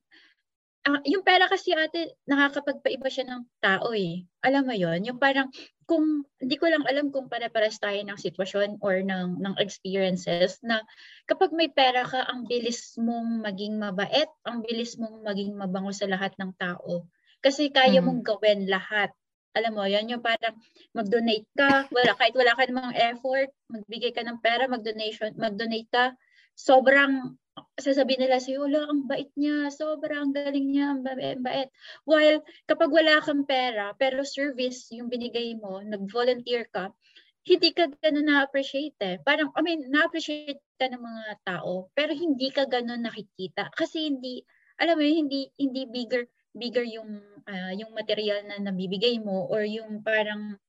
uh, 0.88 1.01
yung 1.06 1.24
pera 1.25 1.46
kasi 1.46 1.75
ate 1.75 2.18
nakakapagpaiba 2.25 3.08
siya 3.12 3.25
ng 3.30 3.44
tao 3.62 3.94
eh. 3.94 4.25
Alam 4.41 4.72
mo 4.72 4.75
yon 4.75 5.06
yung 5.06 5.20
parang 5.22 5.50
kung 5.91 6.24
hindi 6.39 6.55
ko 6.55 6.71
lang 6.71 6.88
alam 6.88 7.12
kung 7.12 7.27
pare-pares 7.27 7.75
tayo 7.83 8.00
ng 8.00 8.15
sitwasyon 8.15 8.79
or 8.79 9.03
ng 9.03 9.43
ng 9.43 9.55
experiences 9.60 10.63
na 10.63 10.79
kapag 11.27 11.51
may 11.51 11.67
pera 11.67 12.07
ka 12.07 12.24
ang 12.31 12.48
bilis 12.48 12.95
mong 12.95 13.43
maging 13.43 13.75
mabait 13.75 14.31
ang 14.48 14.63
bilis 14.63 14.95
mong 14.95 15.19
maging 15.27 15.51
mabango 15.60 15.91
sa 15.91 16.07
lahat 16.07 16.31
ng 16.39 16.55
tao 16.55 17.03
kasi 17.43 17.67
kaya 17.75 18.00
mm. 18.00 18.07
mong 18.07 18.21
gawin 18.24 18.71
lahat 18.71 19.12
alam 19.51 19.75
mo, 19.75 19.83
yan 19.83 20.07
yung 20.07 20.24
parang 20.24 20.55
mag-donate 20.95 21.43
ka, 21.60 21.83
wala, 21.91 22.15
kahit 22.15 22.31
wala 22.39 22.55
ka 22.55 22.63
namang 22.71 22.95
effort, 22.95 23.51
magbigay 23.67 24.15
ka 24.15 24.24
ng 24.24 24.39
pera, 24.39 24.63
mag-donation, 24.71 25.36
mag-donate 25.36 25.91
ka, 25.91 26.15
sobrang 26.55 27.38
sasabihin 27.75 28.25
nila 28.25 28.39
sa'yo, 28.39 28.63
wala, 28.63 28.88
ang 28.88 29.05
bait 29.10 29.27
niya, 29.36 29.67
sobrang 29.74 30.31
galing 30.31 30.72
niya, 30.72 30.96
ang 30.96 31.01
bait. 31.03 31.70
While 32.08 32.46
kapag 32.70 32.89
wala 32.89 33.20
kang 33.20 33.43
pera, 33.43 33.91
pero 33.98 34.24
service 34.24 34.88
yung 34.96 35.12
binigay 35.12 35.58
mo, 35.60 35.84
nag-volunteer 35.84 36.72
ka, 36.72 36.96
hindi 37.41 37.74
ka 37.74 37.89
ganun 38.00 38.29
na-appreciate 38.29 38.98
eh. 39.01 39.17
Parang, 39.25 39.50
I 39.58 39.62
mean, 39.65 39.89
na-appreciate 39.89 40.62
ka 40.77 40.88
ng 40.88 41.01
mga 41.01 41.25
tao, 41.41 41.89
pero 41.98 42.13
hindi 42.13 42.53
ka 42.53 42.70
ganun 42.70 43.01
nakikita. 43.01 43.74
Kasi 43.74 44.08
hindi, 44.13 44.46
alam 44.77 44.96
mo 44.96 45.03
hindi, 45.03 45.50
hindi 45.58 45.89
bigger 45.89 46.29
bigger 46.51 46.84
yung 46.84 47.24
uh, 47.48 47.72
yung 47.75 47.96
material 47.96 48.43
na 48.43 48.60
nabibigay 48.60 49.20
mo 49.24 49.48
or 49.48 49.63
yung 49.63 50.03
parang 50.03 50.60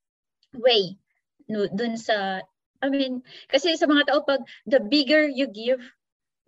way 0.54 0.94
no 1.50 1.66
dun 1.66 1.98
sa 1.98 2.38
I 2.82 2.90
mean 2.90 3.22
kasi 3.48 3.78
sa 3.78 3.86
mga 3.86 4.10
tao 4.10 4.26
pag 4.26 4.42
the 4.66 4.82
bigger 4.82 5.24
you 5.30 5.46
give 5.46 5.80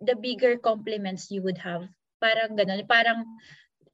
the 0.03 0.13
bigger 0.19 0.59
compliments 0.59 1.31
you 1.31 1.39
would 1.39 1.57
have 1.63 1.87
parang 2.19 2.59
ganun 2.59 2.83
parang 2.85 3.23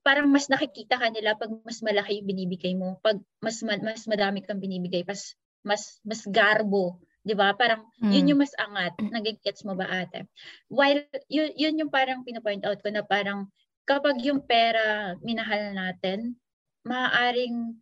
parang 0.01 0.27
mas 0.33 0.49
nakikita 0.49 0.97
ka 0.97 1.13
nila 1.13 1.37
pag 1.37 1.53
mas 1.61 1.85
malaki 1.85 2.19
yung 2.19 2.29
binibigay 2.29 2.73
mo 2.73 2.97
pag 3.05 3.21
mas 3.39 3.61
mas 3.61 4.09
madami 4.09 4.41
kang 4.41 4.57
binibigay 4.57 5.05
pas 5.05 5.37
mas 5.61 6.01
mas 6.01 6.25
garbo 6.25 6.97
'di 7.21 7.37
ba? 7.37 7.53
Parang 7.53 7.85
mm. 8.01 8.11
yun 8.11 8.29
yung 8.33 8.41
mas 8.41 8.53
angat. 8.57 8.97
Nagigets 8.97 9.61
mo 9.65 9.77
ba 9.77 9.85
ate? 9.87 10.25
While 10.67 11.05
yun, 11.29 11.53
yun 11.53 11.79
yung 11.85 11.91
parang 11.93 12.25
pino-point 12.25 12.65
out 12.65 12.81
ko 12.81 12.89
na 12.89 13.05
parang 13.05 13.49
kapag 13.85 14.21
yung 14.25 14.41
pera 14.45 15.15
minahal 15.21 15.73
natin, 15.73 16.37
maaaring 16.85 17.77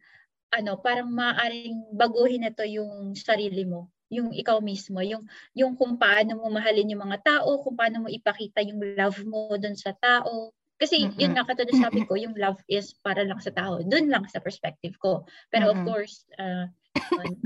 ano, 0.50 0.72
parang 0.82 1.10
maaaring 1.13 1.94
baguhin 1.94 2.48
ito 2.48 2.66
yung 2.66 3.13
sarili 3.13 3.63
mo, 3.63 3.94
yung 4.10 4.34
ikaw 4.34 4.58
mismo, 4.60 5.00
yung 5.06 5.25
yung 5.54 5.78
kung 5.78 5.96
paano 5.96 6.42
mo 6.42 6.50
mahalin 6.50 6.89
yung 6.89 7.06
mga 7.06 7.22
tao, 7.22 7.62
kung 7.62 7.78
paano 7.78 8.06
mo 8.06 8.08
ipakita 8.10 8.66
yung 8.66 8.82
love 8.98 9.22
mo 9.25 9.54
doon 9.56 9.78
sa 9.78 9.94
tao. 9.96 10.54
Kasi 10.80 11.06
mm-hmm. 11.06 11.20
yun 11.20 11.32
nga 11.36 11.46
katulad 11.46 11.75
sabi 11.75 12.01
ko, 12.08 12.16
yung 12.16 12.34
love 12.39 12.58
is 12.72 12.96
para 13.04 13.22
lang 13.22 13.38
sa 13.44 13.51
tao. 13.51 13.84
Doon 13.84 14.08
lang 14.08 14.25
sa 14.32 14.39
perspective 14.39 14.96
ko. 14.98 15.28
Pero 15.51 15.70
mm-hmm. 15.70 15.84
of 15.84 15.88
course, 15.88 16.25
uh, 16.39 16.66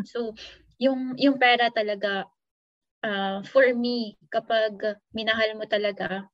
so 0.05 0.37
yung 0.77 1.17
yung 1.19 1.35
pera 1.41 1.67
talaga 1.73 2.29
uh, 3.03 3.43
for 3.49 3.67
me 3.75 4.15
kapag 4.31 4.97
minahal 5.11 5.57
mo 5.59 5.67
talaga 5.67 6.29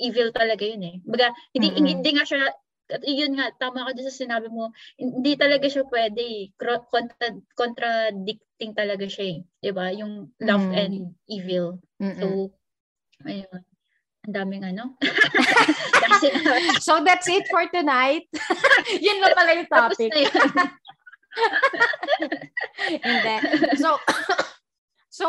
evil 0.00 0.32
talaga 0.32 0.64
yun 0.64 0.82
eh. 0.82 0.96
Baga, 1.04 1.28
hindi, 1.52 1.68
mm-hmm. 1.76 1.86
hindi 2.00 2.10
nga 2.16 2.24
siya, 2.24 2.48
yun 3.06 3.38
nga, 3.38 3.54
tama 3.56 3.86
ka 3.86 3.94
sa 4.02 4.12
sinabi 4.12 4.50
mo, 4.50 4.74
hindi 4.98 5.38
talaga 5.38 5.70
siya 5.70 5.86
pwede 5.86 6.20
eh. 6.20 6.44
Contra, 6.58 7.36
contradicting 7.54 8.74
talaga 8.74 9.06
siya 9.06 9.36
eh. 9.36 9.38
Diba? 9.62 9.94
Yung 9.94 10.34
love 10.42 10.66
mm-hmm. 10.66 10.82
and 10.82 10.94
evil. 11.30 11.78
Mm-hmm. 12.02 12.20
So, 12.20 12.26
ayun. 13.26 13.62
Ang 14.28 14.34
daming 14.34 14.64
ano. 14.66 14.98
so 16.86 17.00
that's 17.04 17.28
it 17.28 17.46
for 17.48 17.64
tonight. 17.70 18.26
yun 19.04 19.20
na 19.20 19.32
pala 19.32 19.56
yung 19.56 19.70
topic. 19.70 20.10
Hindi. 23.00 23.34
So, 23.78 23.96
so 25.18 25.26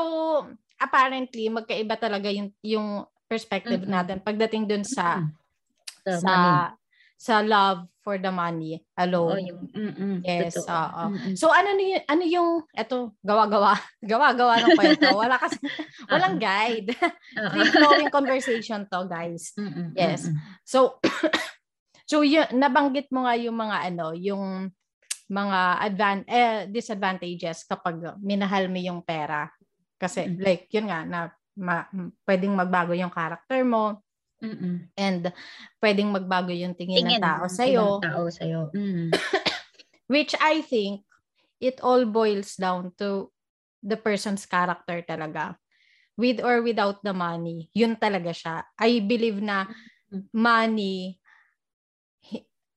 apparently 0.81 1.47
magkaiba 1.47 1.95
talaga 1.99 2.33
yung 2.33 2.49
yung 2.65 3.05
perspective 3.29 3.85
mm-hmm. 3.85 3.95
natin 3.95 4.17
pagdating 4.19 4.67
dun 4.67 4.83
sa 4.83 5.21
mm-hmm. 5.21 6.19
sa 6.19 6.33
money. 6.33 6.80
Sa 7.21 7.45
love 7.45 7.85
for 8.01 8.17
the 8.17 8.33
money 8.33 8.81
alone. 8.97 9.37
Oh, 9.37 9.45
yung, 9.45 9.61
mm-mm, 9.69 10.15
yes, 10.25 10.57
oo. 10.57 11.03
Mm-mm. 11.13 11.37
So 11.37 11.53
ano 11.53 11.77
ni 11.77 11.93
ano 11.93 12.25
yung 12.25 12.65
eto 12.73 13.13
gawa-gawa, 13.21 13.77
gawa-gawa 14.11 14.57
ng 14.65 14.73
kwento. 14.73 15.05
Wala 15.13 15.37
kasi 15.37 15.61
walang 16.09 16.41
guide. 16.41 16.97
Free 17.53 17.69
flowing 17.69 18.09
conversation 18.09 18.89
to, 18.89 19.05
guys. 19.05 19.53
Mm-mm, 19.53 19.93
yes. 19.93 20.33
Mm-mm. 20.33 20.41
So 20.65 20.97
so 22.09 22.25
yun, 22.25 22.49
nabanggit 22.57 23.13
mo 23.13 23.29
nga 23.29 23.37
yung 23.37 23.53
mga 23.53 23.77
ano, 23.93 24.17
yung 24.17 24.73
mga 25.29 25.59
advan 25.77 26.25
eh, 26.25 26.65
disadvantages 26.73 27.69
kapag 27.69 28.17
minahal 28.17 28.65
mo 28.65 28.81
yung 28.81 29.05
pera. 29.05 29.45
Kasi 30.01 30.25
mm-hmm. 30.25 30.41
like 30.41 30.65
yun 30.73 30.89
nga 30.89 31.05
na 31.05 31.29
ma- 31.53 31.85
pwedeng 32.25 32.57
magbago 32.57 32.97
yung 32.97 33.13
character 33.13 33.61
mo. 33.61 34.01
Mm-mm. 34.41 34.89
And 34.97 35.29
pwedeng 35.77 36.09
magbago 36.09 36.49
yung 36.49 36.73
tingin, 36.73 37.05
tingin 37.05 37.21
ng 37.21 37.25
tao 37.25 37.45
sa 37.45 37.63
iyo. 37.69 38.01
Tao 38.01 38.25
sa 38.27 38.43
iyo. 38.43 38.73
Mm. 38.73 39.13
Which 40.11 40.33
I 40.41 40.65
think 40.65 41.05
it 41.61 41.79
all 41.85 42.03
boils 42.09 42.57
down 42.57 42.91
to 42.97 43.29
the 43.85 43.95
person's 43.95 44.49
character 44.49 45.05
talaga. 45.05 45.55
With 46.17 46.41
or 46.43 46.65
without 46.65 46.99
the 47.05 47.15
money, 47.15 47.71
yun 47.71 47.95
talaga 47.95 48.33
siya. 48.33 48.55
I 48.75 48.99
believe 48.99 49.39
na 49.39 49.69
money 50.35 51.21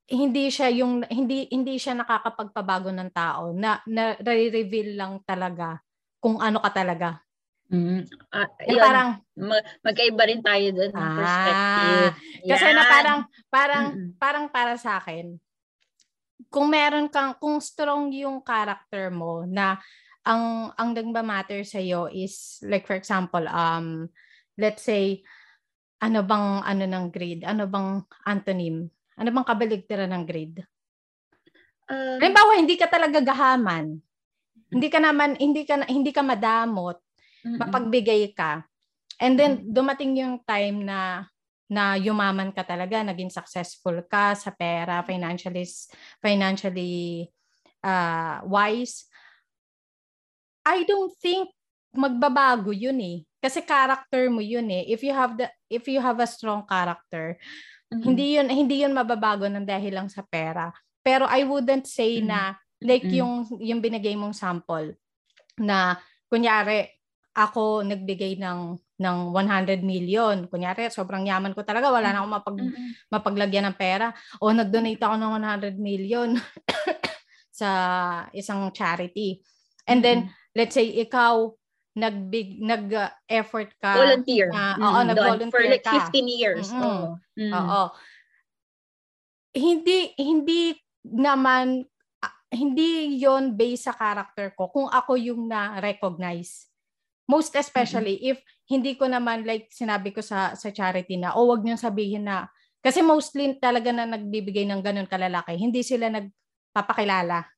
hindi 0.05 0.53
siya 0.53 0.69
yung 0.69 1.01
hindi 1.09 1.49
hindi 1.49 1.81
siya 1.81 1.97
nakakapagpabago 1.97 2.93
ng 2.93 3.11
tao 3.11 3.57
na 3.57 3.81
na 3.89 4.15
reveal 4.21 5.01
lang 5.01 5.25
talaga 5.25 5.81
kung 6.21 6.45
ano 6.45 6.61
ka 6.61 6.71
talaga 6.77 7.24
Mm. 7.75 8.07
Uh, 8.31 8.49
yun, 8.71 8.79
parang 8.79 9.11
mag- 9.35 9.67
magkaiba 9.83 10.23
rin 10.31 10.43
tayo 10.47 10.67
doon 10.71 10.93
ng 10.95 11.03
ah, 11.03 11.17
perspective. 11.19 12.13
Kasi 12.47 12.69
na 12.71 12.85
parang 12.87 13.19
parang 13.51 13.85
Mm-mm. 13.91 14.09
parang 14.15 14.45
para 14.47 14.79
sa 14.79 15.03
akin 15.03 15.35
kung 16.55 16.71
meron 16.71 17.11
kang 17.11 17.35
kung 17.43 17.59
strong 17.59 18.15
yung 18.15 18.39
character 18.39 19.11
mo 19.11 19.43
na 19.43 19.79
ang 20.23 20.71
ang 20.79 20.95
nagma-matter 20.95 21.67
sa 21.67 21.83
iyo 21.83 22.07
is 22.07 22.63
like 22.63 22.87
for 22.87 22.95
example 22.95 23.43
um 23.51 24.07
let's 24.55 24.87
say 24.87 25.21
ano 26.05 26.21
bang 26.21 26.61
ano 26.63 26.85
ng 26.85 27.07
grade? 27.09 27.43
Ano 27.49 27.65
bang 27.65 28.05
antonym? 28.29 28.87
Ano 29.17 29.29
bang 29.33 29.47
kabaligtaran 29.47 30.13
ng 30.13 30.25
grade? 30.29 30.61
Um, 31.89 32.21
Halimbawa, 32.21 32.61
hindi 32.61 32.77
ka 32.77 32.93
talaga 32.93 33.25
gahaman. 33.25 34.05
Hindi 34.69 34.89
ka 34.91 34.99
naman 35.01 35.39
hindi 35.41 35.65
ka 35.65 35.87
hindi 35.89 36.13
ka 36.13 36.21
madamot 36.21 37.04
mm 37.45 37.61
mapagbigay 37.61 38.33
ka. 38.33 38.65
And 39.21 39.39
then 39.39 39.69
dumating 39.69 40.17
yung 40.19 40.43
time 40.43 40.83
na 40.89 41.29
na 41.69 41.97
yumaman 41.97 42.53
ka 42.53 42.65
talaga, 42.65 43.01
naging 43.01 43.33
successful 43.33 44.05
ka 44.09 44.37
sa 44.37 44.53
pera, 44.53 45.01
financially 45.05 45.65
financially 46.21 47.29
uh, 47.85 48.41
wise. 48.45 49.09
I 50.65 50.85
don't 50.89 51.13
think 51.21 51.53
magbabago 51.93 52.73
yun 52.73 52.99
eh. 53.01 53.19
Kasi 53.39 53.61
character 53.61 54.33
mo 54.33 54.41
yun 54.41 54.67
eh. 54.73 54.89
If 54.89 55.05
you 55.05 55.13
have 55.13 55.37
the 55.37 55.53
if 55.69 55.85
you 55.85 56.01
have 56.01 56.17
a 56.19 56.29
strong 56.29 56.65
character, 56.65 57.37
mm-hmm. 57.93 58.03
hindi 58.03 58.41
yun 58.41 58.49
hindi 58.49 58.77
yun 58.83 58.97
mababago 58.97 59.45
ng 59.45 59.69
dahil 59.69 60.01
lang 60.01 60.09
sa 60.09 60.25
pera. 60.25 60.73
Pero 61.05 61.29
I 61.29 61.45
wouldn't 61.45 61.85
say 61.85 62.19
mm-hmm. 62.19 62.29
na 62.29 62.57
like 62.81 63.05
mm-hmm. 63.05 63.21
yung 63.21 63.35
yung 63.61 63.81
binigay 63.85 64.17
mong 64.17 64.37
sample 64.37 64.97
na 65.61 66.01
kunyari 66.33 66.89
ako 67.35 67.83
nagbigay 67.83 68.39
ng 68.39 68.79
ng 68.95 69.19
100 69.35 69.83
million. 69.83 70.47
Kunyari, 70.47 70.87
sobrang 70.87 71.27
yaman 71.27 71.51
ko 71.51 71.67
talaga, 71.67 71.91
wala 71.91 72.15
na 72.15 72.23
akong 72.23 72.35
mapag, 72.39 72.59
mm-hmm. 72.63 72.91
mapaglagyan 73.11 73.67
ng 73.71 73.77
pera. 73.77 74.15
O 74.39 74.55
nag-donate 74.55 75.03
ako 75.03 75.15
ng 75.19 75.33
100 75.43 75.75
million 75.83 76.31
sa 77.61 77.71
isang 78.31 78.71
charity. 78.71 79.43
And 79.91 79.99
mm-hmm. 79.99 80.31
then, 80.31 80.55
let's 80.55 80.79
say, 80.79 80.87
ikaw, 80.87 81.51
nagbig 81.95 82.59
nag-effort 82.59 83.71
ka 83.79 83.95
volunteer 83.95 84.51
uh, 84.51 84.75
mm, 84.75 84.83
oo 84.83 84.99
nag-volunteer 85.07 85.55
for 85.55 85.63
like 85.63 85.87
15 85.87 85.95
ka. 85.95 86.19
years 86.27 86.67
mm-hmm. 86.75 86.83
oh. 86.83 87.15
mm. 87.39 87.53
oo 87.55 87.83
hindi 89.55 90.11
hindi 90.19 90.75
naman 91.07 91.87
uh, 92.19 92.37
hindi 92.51 93.15
yon 93.23 93.55
based 93.55 93.87
sa 93.87 93.95
character 93.95 94.51
ko 94.59 94.75
kung 94.75 94.91
ako 94.91 95.15
yung 95.15 95.47
na 95.47 95.79
recognize 95.79 96.67
Most 97.25 97.57
especially 97.57 98.21
mm-hmm. 98.21 98.31
if 98.37 98.39
hindi 98.69 98.97
ko 99.01 99.09
naman 99.09 99.49
like 99.49 99.73
sinabi 99.73 100.13
ko 100.13 100.21
sa 100.21 100.53
sa 100.53 100.69
charity 100.69 101.17
na 101.17 101.33
o 101.33 101.45
oh, 101.45 101.57
wag 101.57 101.65
niyo 101.65 101.81
sabihin 101.81 102.29
na 102.29 102.49
kasi 102.85 103.01
mostly 103.01 103.57
talaga 103.57 103.89
na 103.97 104.05
nagbibigay 104.05 104.69
ng 104.69 104.85
ganun 104.85 105.09
kalalaki, 105.09 105.57
hindi 105.57 105.81
sila 105.81 106.13
nagpapakilala. 106.13 107.49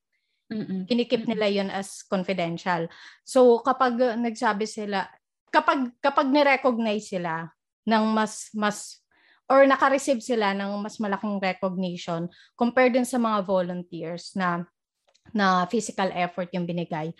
Mm-mm. 0.46 0.86
Kinikip 0.86 1.26
nila 1.26 1.50
yun 1.50 1.66
as 1.74 2.06
confidential. 2.06 2.86
So 3.26 3.58
kapag 3.66 3.98
nagsabi 3.98 4.70
sila, 4.70 5.10
kapag 5.50 5.90
kapag 5.98 6.30
ni-recognize 6.30 7.10
sila 7.10 7.50
ng 7.90 8.04
mas 8.14 8.54
mas 8.54 9.02
or 9.50 9.66
naka-receive 9.66 10.22
sila 10.22 10.54
ng 10.54 10.78
mas 10.78 10.98
malaking 10.98 11.38
recognition 11.38 12.30
compared 12.58 12.94
dun 12.94 13.06
sa 13.06 13.18
mga 13.18 13.46
volunteers 13.46 14.34
na 14.38 14.62
na 15.34 15.66
physical 15.66 16.10
effort 16.14 16.50
yung 16.54 16.66
binigay. 16.66 17.10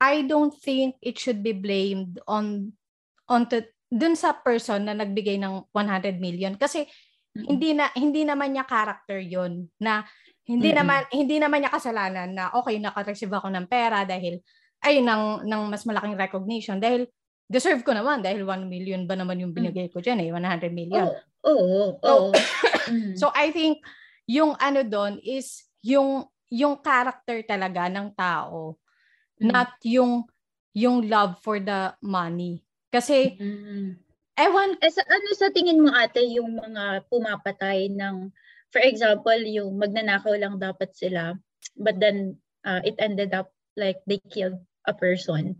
I 0.00 0.24
don't 0.24 0.56
think 0.56 0.96
it 1.04 1.20
should 1.20 1.44
be 1.44 1.52
blamed 1.52 2.16
on 2.24 2.72
on 3.28 3.46
to, 3.52 3.62
dun 3.92 4.16
sa 4.16 4.32
person 4.32 4.88
na 4.88 4.96
nagbigay 4.96 5.36
ng 5.36 5.68
100 5.70 6.16
million 6.16 6.56
kasi 6.56 6.88
mm-hmm. 6.88 7.46
hindi 7.46 7.70
na 7.76 7.92
hindi 7.92 8.22
naman 8.24 8.56
niya 8.56 8.64
character 8.64 9.20
yon 9.20 9.68
na 9.76 10.02
hindi 10.48 10.72
mm-hmm. 10.72 10.80
naman 10.80 11.00
hindi 11.12 11.36
naman 11.36 11.58
niya 11.62 11.76
kasalanan 11.76 12.32
na 12.32 12.50
okay 12.56 12.80
naka-receive 12.80 13.30
ako 13.30 13.52
ng 13.52 13.68
pera 13.68 14.08
dahil 14.08 14.40
ay 14.80 15.04
ng 15.04 15.44
ng 15.44 15.62
mas 15.68 15.84
malaking 15.84 16.16
recognition 16.16 16.80
dahil 16.80 17.04
deserve 17.50 17.84
ko 17.84 17.92
naman 17.92 18.24
dahil 18.24 18.46
1 18.46 18.70
million 18.70 19.04
ba 19.04 19.18
naman 19.18 19.36
yung 19.42 19.52
binigay 19.52 19.92
ko 19.92 20.00
diyan 20.00 20.22
eh 20.22 20.28
100 20.32 20.70
million. 20.72 21.10
Oo. 21.10 21.18
Oh, 21.40 21.90
oh, 22.02 22.30
oh. 22.30 22.30
so, 22.30 23.26
so 23.26 23.34
I 23.34 23.52
think 23.52 23.82
yung 24.30 24.54
ano 24.56 24.86
doon 24.86 25.18
is 25.20 25.66
yung 25.82 26.24
yung 26.46 26.78
character 26.78 27.42
talaga 27.42 27.90
ng 27.90 28.14
tao 28.14 28.78
mm. 29.40 29.50
not 29.50 29.74
yung 29.82 30.28
yung 30.76 31.08
love 31.10 31.40
for 31.42 31.58
the 31.58 31.96
money. 32.04 32.62
Kasi 32.92 33.34
mm. 33.34 33.96
ewan 34.38 34.70
eh, 34.78 34.92
sa, 34.92 35.02
ano 35.02 35.28
sa 35.34 35.50
tingin 35.50 35.82
mo 35.82 35.90
ate 35.90 36.22
yung 36.30 36.60
mga 36.60 37.08
pumapatay 37.10 37.90
ng 37.90 38.30
for 38.70 38.82
example, 38.82 39.40
yung 39.42 39.76
magnanakaw 39.76 40.38
lang 40.38 40.62
dapat 40.62 40.94
sila, 40.94 41.34
but 41.74 41.98
then 41.98 42.38
uh, 42.62 42.78
it 42.86 42.94
ended 43.02 43.34
up 43.34 43.50
like 43.74 43.98
they 44.06 44.22
killed 44.30 44.58
a 44.86 44.94
person. 44.94 45.58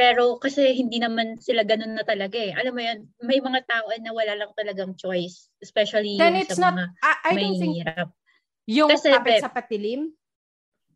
Pero 0.00 0.40
kasi 0.40 0.72
hindi 0.72 0.96
naman 0.96 1.36
sila 1.36 1.60
ganun 1.60 1.92
na 1.92 2.04
talaga 2.08 2.40
eh. 2.40 2.56
Alam 2.56 2.72
mo 2.72 2.80
yan, 2.80 2.98
may 3.20 3.36
mga 3.36 3.60
tao 3.68 3.92
na 4.00 4.16
wala 4.16 4.32
lang 4.32 4.50
talagang 4.56 4.96
choice. 4.96 5.52
Especially 5.60 6.16
Then 6.16 6.40
yung 6.40 6.48
it's 6.48 6.56
sa 6.56 6.72
not, 6.72 6.74
mga 6.80 6.86
I, 7.04 7.12
I 7.12 7.32
may 7.36 7.44
don't 7.44 7.60
think, 7.60 7.74
hirap. 7.84 8.08
yung 8.64 8.88
kasi, 8.88 9.08
kapit 9.12 9.44
sa 9.44 9.52
patilim? 9.52 10.16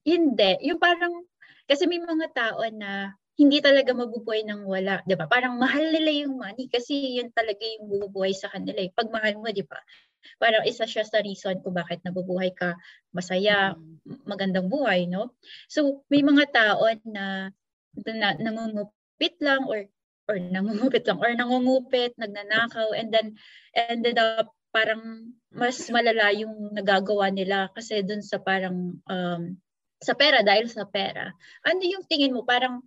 Hindi. 0.08 0.52
Yung 0.64 0.80
parang, 0.80 1.20
kasi 1.64 1.88
may 1.88 2.00
mga 2.00 2.28
tao 2.34 2.60
na 2.72 3.14
hindi 3.34 3.58
talaga 3.58 3.90
mabubuhay 3.90 4.46
ng 4.46 4.62
wala, 4.62 5.02
'di 5.02 5.18
ba? 5.18 5.26
Parang 5.26 5.58
mahal 5.58 5.90
nila 5.90 6.10
yung 6.24 6.38
money 6.38 6.70
kasi 6.70 7.18
yun 7.18 7.34
talaga 7.34 7.66
yung 7.66 7.90
bubuhay 7.90 8.30
sa 8.30 8.46
kanila 8.46 8.78
eh. 8.78 8.94
Pag 8.94 9.10
mahal 9.10 9.42
mo, 9.42 9.50
'di 9.50 9.66
ba? 9.66 9.78
Parang 10.38 10.62
isa 10.64 10.86
siya 10.86 11.02
sa 11.02 11.18
reason 11.20 11.58
kung 11.60 11.74
bakit 11.74 12.00
nabubuhay 12.06 12.54
ka 12.54 12.78
masaya, 13.10 13.74
mm. 13.74 14.24
magandang 14.24 14.70
buhay, 14.70 15.10
no? 15.10 15.34
So, 15.68 16.06
may 16.08 16.22
mga 16.22 16.48
tao 16.54 16.86
na, 17.04 17.50
na 18.06 18.28
nangungupit 18.38 19.36
lang 19.42 19.66
or 19.68 19.84
or 20.24 20.40
nangungupit 20.40 21.04
lang 21.04 21.20
or 21.20 21.30
nangungupit, 21.36 22.16
nagnanakaw 22.16 22.96
and 22.96 23.12
then 23.12 23.36
ended 23.76 24.16
up 24.16 24.48
parang 24.74 25.30
mas 25.54 25.86
malala 25.92 26.34
yung 26.34 26.74
nagagawa 26.74 27.30
nila 27.30 27.70
kasi 27.70 28.02
dun 28.02 28.24
sa 28.24 28.42
parang 28.42 28.98
um, 29.06 29.42
sa 30.04 30.12
pera 30.12 30.44
dahil 30.44 30.68
sa 30.68 30.84
pera. 30.84 31.32
Ano 31.64 31.80
yung 31.80 32.04
tingin 32.04 32.36
mo 32.36 32.44
parang 32.44 32.84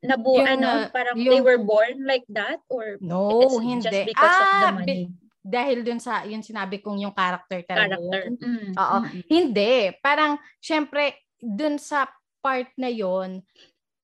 nabu 0.00 0.40
yung, 0.40 0.48
ano, 0.48 0.88
parang 0.88 1.18
yung, 1.18 1.34
they 1.34 1.42
were 1.44 1.60
born 1.60 2.06
like 2.08 2.24
that 2.32 2.62
or 2.72 2.96
no, 3.04 3.44
it's 3.44 3.58
hindi. 3.60 3.84
just 3.84 4.06
because 4.08 4.32
ah, 4.32 4.40
of 4.40 4.48
the 4.48 4.72
money? 4.80 5.04
Bi- 5.10 5.18
dahil 5.40 5.80
dun 5.80 6.00
sa 6.00 6.24
yung 6.28 6.44
sinabi 6.44 6.84
kong 6.84 7.00
yung 7.00 7.16
character 7.16 7.64
talaga. 7.64 7.96
Character. 7.96 8.22
Mm. 8.44 8.72
Oo. 8.76 8.98
Mm-hmm. 9.02 9.22
Hindi. 9.28 9.74
Parang 10.04 10.36
syempre 10.60 11.16
dun 11.40 11.80
sa 11.80 12.08
part 12.44 12.68
na 12.76 12.92
yon 12.92 13.40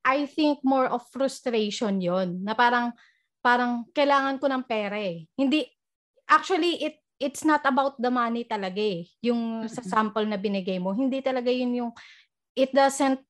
I 0.06 0.24
think 0.24 0.64
more 0.64 0.88
of 0.88 1.04
frustration 1.12 2.00
yon 2.00 2.40
na 2.40 2.56
parang 2.56 2.92
parang 3.44 3.84
kailangan 3.92 4.40
ko 4.40 4.48
ng 4.48 4.64
pera 4.64 4.96
eh. 4.96 5.28
Hindi 5.36 5.68
actually 6.26 6.80
it 6.80 7.04
it's 7.16 7.44
not 7.44 7.64
about 7.64 8.00
the 8.00 8.12
money 8.12 8.48
talaga 8.48 8.80
eh. 8.80 9.04
Yung 9.24 9.64
mm-hmm. 9.64 9.72
sa 9.72 9.84
sample 9.84 10.24
na 10.24 10.40
binigay 10.40 10.80
mo, 10.80 10.96
hindi 10.96 11.20
talaga 11.20 11.52
yun 11.52 11.84
yung 11.84 11.92
it 12.56 12.72
doesn't 12.72 13.20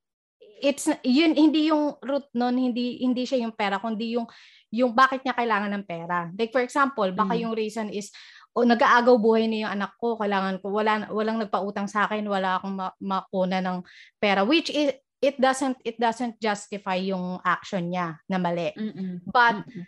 it's 0.62 0.88
yun 1.04 1.36
hindi 1.36 1.68
yung 1.68 2.00
root 2.00 2.32
noon 2.32 2.56
hindi 2.56 3.02
hindi 3.04 3.28
siya 3.28 3.44
yung 3.44 3.52
pera 3.52 3.76
kundi 3.76 4.16
yung 4.16 4.24
yung 4.72 4.96
bakit 4.96 5.20
niya 5.22 5.36
kailangan 5.36 5.72
ng 5.76 5.84
pera 5.84 6.32
like 6.32 6.52
for 6.54 6.64
example 6.64 7.08
baka 7.12 7.36
mm. 7.36 7.40
yung 7.44 7.52
reason 7.52 7.92
is 7.92 8.08
o 8.56 8.64
oh, 8.64 8.66
nag-aagaw 8.66 9.20
buhay 9.20 9.44
ni 9.44 9.60
yung 9.66 9.72
anak 9.76 9.92
ko 10.00 10.16
kailangan 10.16 10.56
ko 10.64 10.72
wala 10.72 11.04
walang 11.12 11.36
nagpautang 11.36 11.90
sa 11.90 12.08
akin 12.08 12.24
wala 12.24 12.56
akong 12.56 12.72
ma- 12.72 12.96
makuna 12.96 13.60
ng 13.60 13.84
pera 14.16 14.48
which 14.48 14.72
is 14.72 14.96
it 15.20 15.36
doesn't 15.36 15.76
it 15.84 16.00
doesn't 16.00 16.40
justify 16.40 16.96
yung 16.96 17.36
action 17.44 17.92
niya 17.92 18.16
na 18.24 18.40
mali 18.40 18.72
Mm-mm. 18.72 19.28
but 19.28 19.60
Mm-mm. 19.60 19.84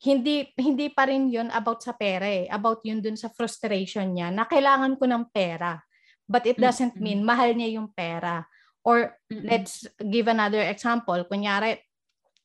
hindi 0.00 0.48
hindi 0.56 0.88
pa 0.88 1.04
rin 1.04 1.28
yun 1.28 1.52
about 1.52 1.84
sa 1.84 1.92
pera 1.92 2.24
eh 2.24 2.48
about 2.48 2.80
yun 2.80 3.04
dun 3.04 3.16
sa 3.16 3.28
frustration 3.28 4.08
niya 4.16 4.32
na 4.32 4.48
kailangan 4.48 4.96
ko 4.96 5.04
ng 5.04 5.28
pera 5.28 5.76
but 6.24 6.48
it 6.48 6.56
doesn't 6.56 6.96
Mm-mm. 6.96 7.04
mean 7.04 7.20
mahal 7.20 7.52
niya 7.52 7.76
yung 7.76 7.92
pera 7.92 8.40
Or 8.88 9.12
let's 9.28 9.84
give 10.00 10.32
another 10.32 10.64
example. 10.64 11.20
Kunyari, 11.28 11.76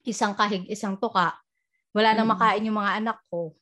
isang 0.03 0.35
kahig, 0.35 0.67
isang 0.67 0.99
tuka, 0.99 1.31
wala 1.95 2.11
mm-hmm. 2.11 2.27
na 2.27 2.31
makain 2.35 2.67
yung 2.67 2.75
mga 2.75 2.93
anak 2.99 3.17
ko. 3.31 3.55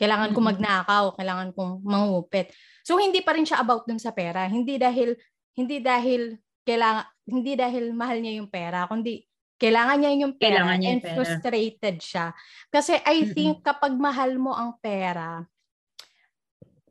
Kailangan 0.00 0.32
mm-hmm. 0.32 0.46
ko 0.46 0.50
magnakaw, 0.56 1.04
kailangan 1.20 1.48
kong 1.52 1.72
mangupit. 1.84 2.48
So 2.80 2.96
hindi 2.96 3.20
pa 3.20 3.36
rin 3.36 3.44
siya 3.44 3.60
about 3.60 3.84
dun 3.84 4.00
sa 4.00 4.16
pera. 4.16 4.48
Hindi 4.48 4.80
dahil 4.80 5.12
hindi 5.52 5.84
dahil 5.84 6.40
kailangan 6.64 7.04
hindi 7.28 7.52
dahil 7.54 7.92
mahal 7.92 8.18
niya 8.24 8.40
yung 8.40 8.48
pera, 8.48 8.88
kundi 8.88 9.20
kailangan 9.60 9.96
niya 10.00 10.12
yung 10.24 10.34
pera 10.34 10.60
kailangan 10.60 10.76
niya 10.80 10.90
and 10.90 11.02
pera. 11.04 11.14
frustrated 11.14 11.96
siya. 12.00 12.26
Kasi 12.72 12.98
I 13.04 13.22
mm-hmm. 13.22 13.32
think 13.36 13.54
kapag 13.60 13.94
mahal 14.00 14.34
mo 14.40 14.56
ang 14.56 14.80
pera, 14.80 15.44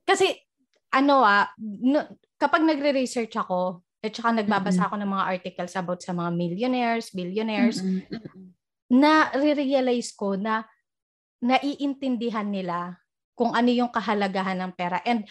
kasi 0.06 0.30
ano 0.94 1.26
ah, 1.26 1.50
no, 1.60 2.06
kapag 2.38 2.62
nagre-research 2.62 3.34
ako, 3.34 3.82
at 4.04 4.12
saka 4.12 4.36
nagbabasa 4.36 4.92
ako 4.92 5.00
ng 5.00 5.12
mga 5.16 5.26
articles 5.32 5.74
about 5.80 6.04
sa 6.04 6.12
mga 6.12 6.30
millionaires, 6.36 7.08
billionaires, 7.16 7.80
na 8.92 9.32
re-realize 9.32 10.12
ko 10.12 10.36
na 10.36 10.68
naiintindihan 11.40 12.44
nila 12.44 13.00
kung 13.32 13.56
ano 13.56 13.72
yung 13.72 13.88
kahalagahan 13.88 14.60
ng 14.60 14.72
pera. 14.76 15.00
And 15.08 15.24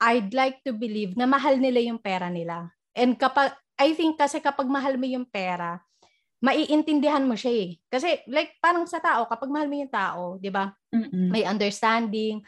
I'd 0.00 0.32
like 0.32 0.64
to 0.64 0.72
believe 0.72 1.20
na 1.20 1.28
mahal 1.28 1.60
nila 1.60 1.84
yung 1.84 2.00
pera 2.00 2.32
nila. 2.32 2.72
And 2.96 3.14
kapag, 3.20 3.52
I 3.76 3.92
think 3.92 4.16
kasi 4.16 4.40
kapag 4.40 4.72
mahal 4.72 4.96
mo 4.96 5.04
yung 5.04 5.28
pera, 5.28 5.84
maiintindihan 6.42 7.22
mo 7.22 7.36
siya 7.36 7.52
eh. 7.52 7.70
Kasi 7.92 8.24
like 8.26 8.56
parang 8.58 8.88
sa 8.88 9.04
tao, 9.04 9.28
kapag 9.28 9.52
mahal 9.52 9.68
mo 9.68 9.76
yung 9.78 9.92
tao, 9.92 10.40
di 10.40 10.48
ba? 10.48 10.72
May 11.30 11.44
understanding, 11.44 12.40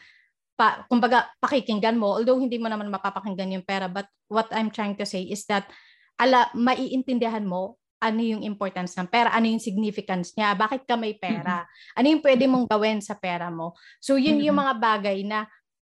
pa, 0.55 0.87
kumbaga 0.87 1.27
pakikinggan 1.43 1.99
mo 1.99 2.15
although 2.19 2.39
hindi 2.39 2.55
mo 2.55 2.71
naman 2.71 2.87
mapapakinggan 2.87 3.59
yung 3.59 3.67
pera 3.67 3.91
but 3.91 4.07
what 4.31 4.47
I'm 4.55 4.71
trying 4.71 4.95
to 4.97 5.05
say 5.05 5.27
is 5.27 5.43
that 5.51 5.67
ala 6.15 6.47
maiintindihan 6.55 7.43
mo 7.43 7.75
ano 8.05 8.21
yung 8.21 8.43
importance 8.43 8.93
ng 8.99 9.09
pera, 9.09 9.33
ano 9.33 9.49
yung 9.49 9.63
significance 9.63 10.35
niya, 10.35 10.53
bakit 10.53 10.85
ka 10.85 10.93
may 10.93 11.17
pera, 11.17 11.63
mm-hmm. 11.63 11.97
ano 11.97 12.05
yung 12.11 12.23
pwede 12.23 12.43
mong 12.45 12.65
gawin 12.69 12.99
sa 13.01 13.17
pera 13.17 13.49
mo. 13.49 13.73
So 13.97 14.19
yun 14.19 14.37
mm-hmm. 14.37 14.45
yung 14.51 14.57
mga 14.61 14.73
bagay 14.77 15.17
na 15.25 15.39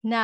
na 0.01 0.21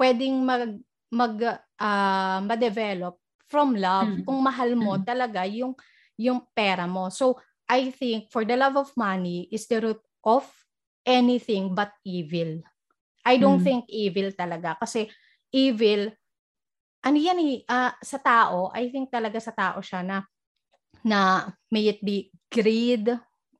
pwedeng 0.00 0.34
mag 0.42 0.80
mag 1.14 1.36
uh, 1.78 2.38
ma-develop 2.42 3.20
from 3.46 3.78
love 3.78 4.10
mm-hmm. 4.10 4.26
kung 4.26 4.38
mahal 4.42 4.70
mo 4.74 4.98
mm-hmm. 4.98 5.06
talaga 5.06 5.46
yung 5.46 5.76
yung 6.18 6.42
pera 6.50 6.88
mo. 6.90 7.12
So 7.14 7.38
I 7.70 7.94
think 7.94 8.34
for 8.34 8.42
the 8.42 8.58
love 8.58 8.74
of 8.74 8.90
money 8.98 9.46
is 9.54 9.70
the 9.70 9.78
root 9.80 10.02
of 10.26 10.48
anything 11.06 11.76
but 11.76 11.94
evil. 12.02 12.64
I 13.24 13.40
don't 13.40 13.60
mm. 13.60 13.66
think 13.66 13.82
evil 13.88 14.30
talaga 14.36 14.76
kasi 14.76 15.08
evil 15.50 16.12
ano 17.04 17.18
yan 17.20 17.38
eh, 17.44 17.60
uh, 17.68 17.92
sa 18.00 18.16
tao, 18.16 18.72
I 18.72 18.88
think 18.88 19.12
talaga 19.12 19.36
sa 19.36 19.52
tao 19.52 19.84
siya 19.84 20.00
na 20.00 20.24
na 21.04 21.52
may 21.68 21.92
it 21.92 22.00
be 22.00 22.32
greed 22.48 23.12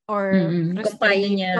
or 0.08 0.32
mm-hmm. 0.32 0.80
Kung 0.80 0.96
paano 1.00 1.26
niya, 1.28 1.52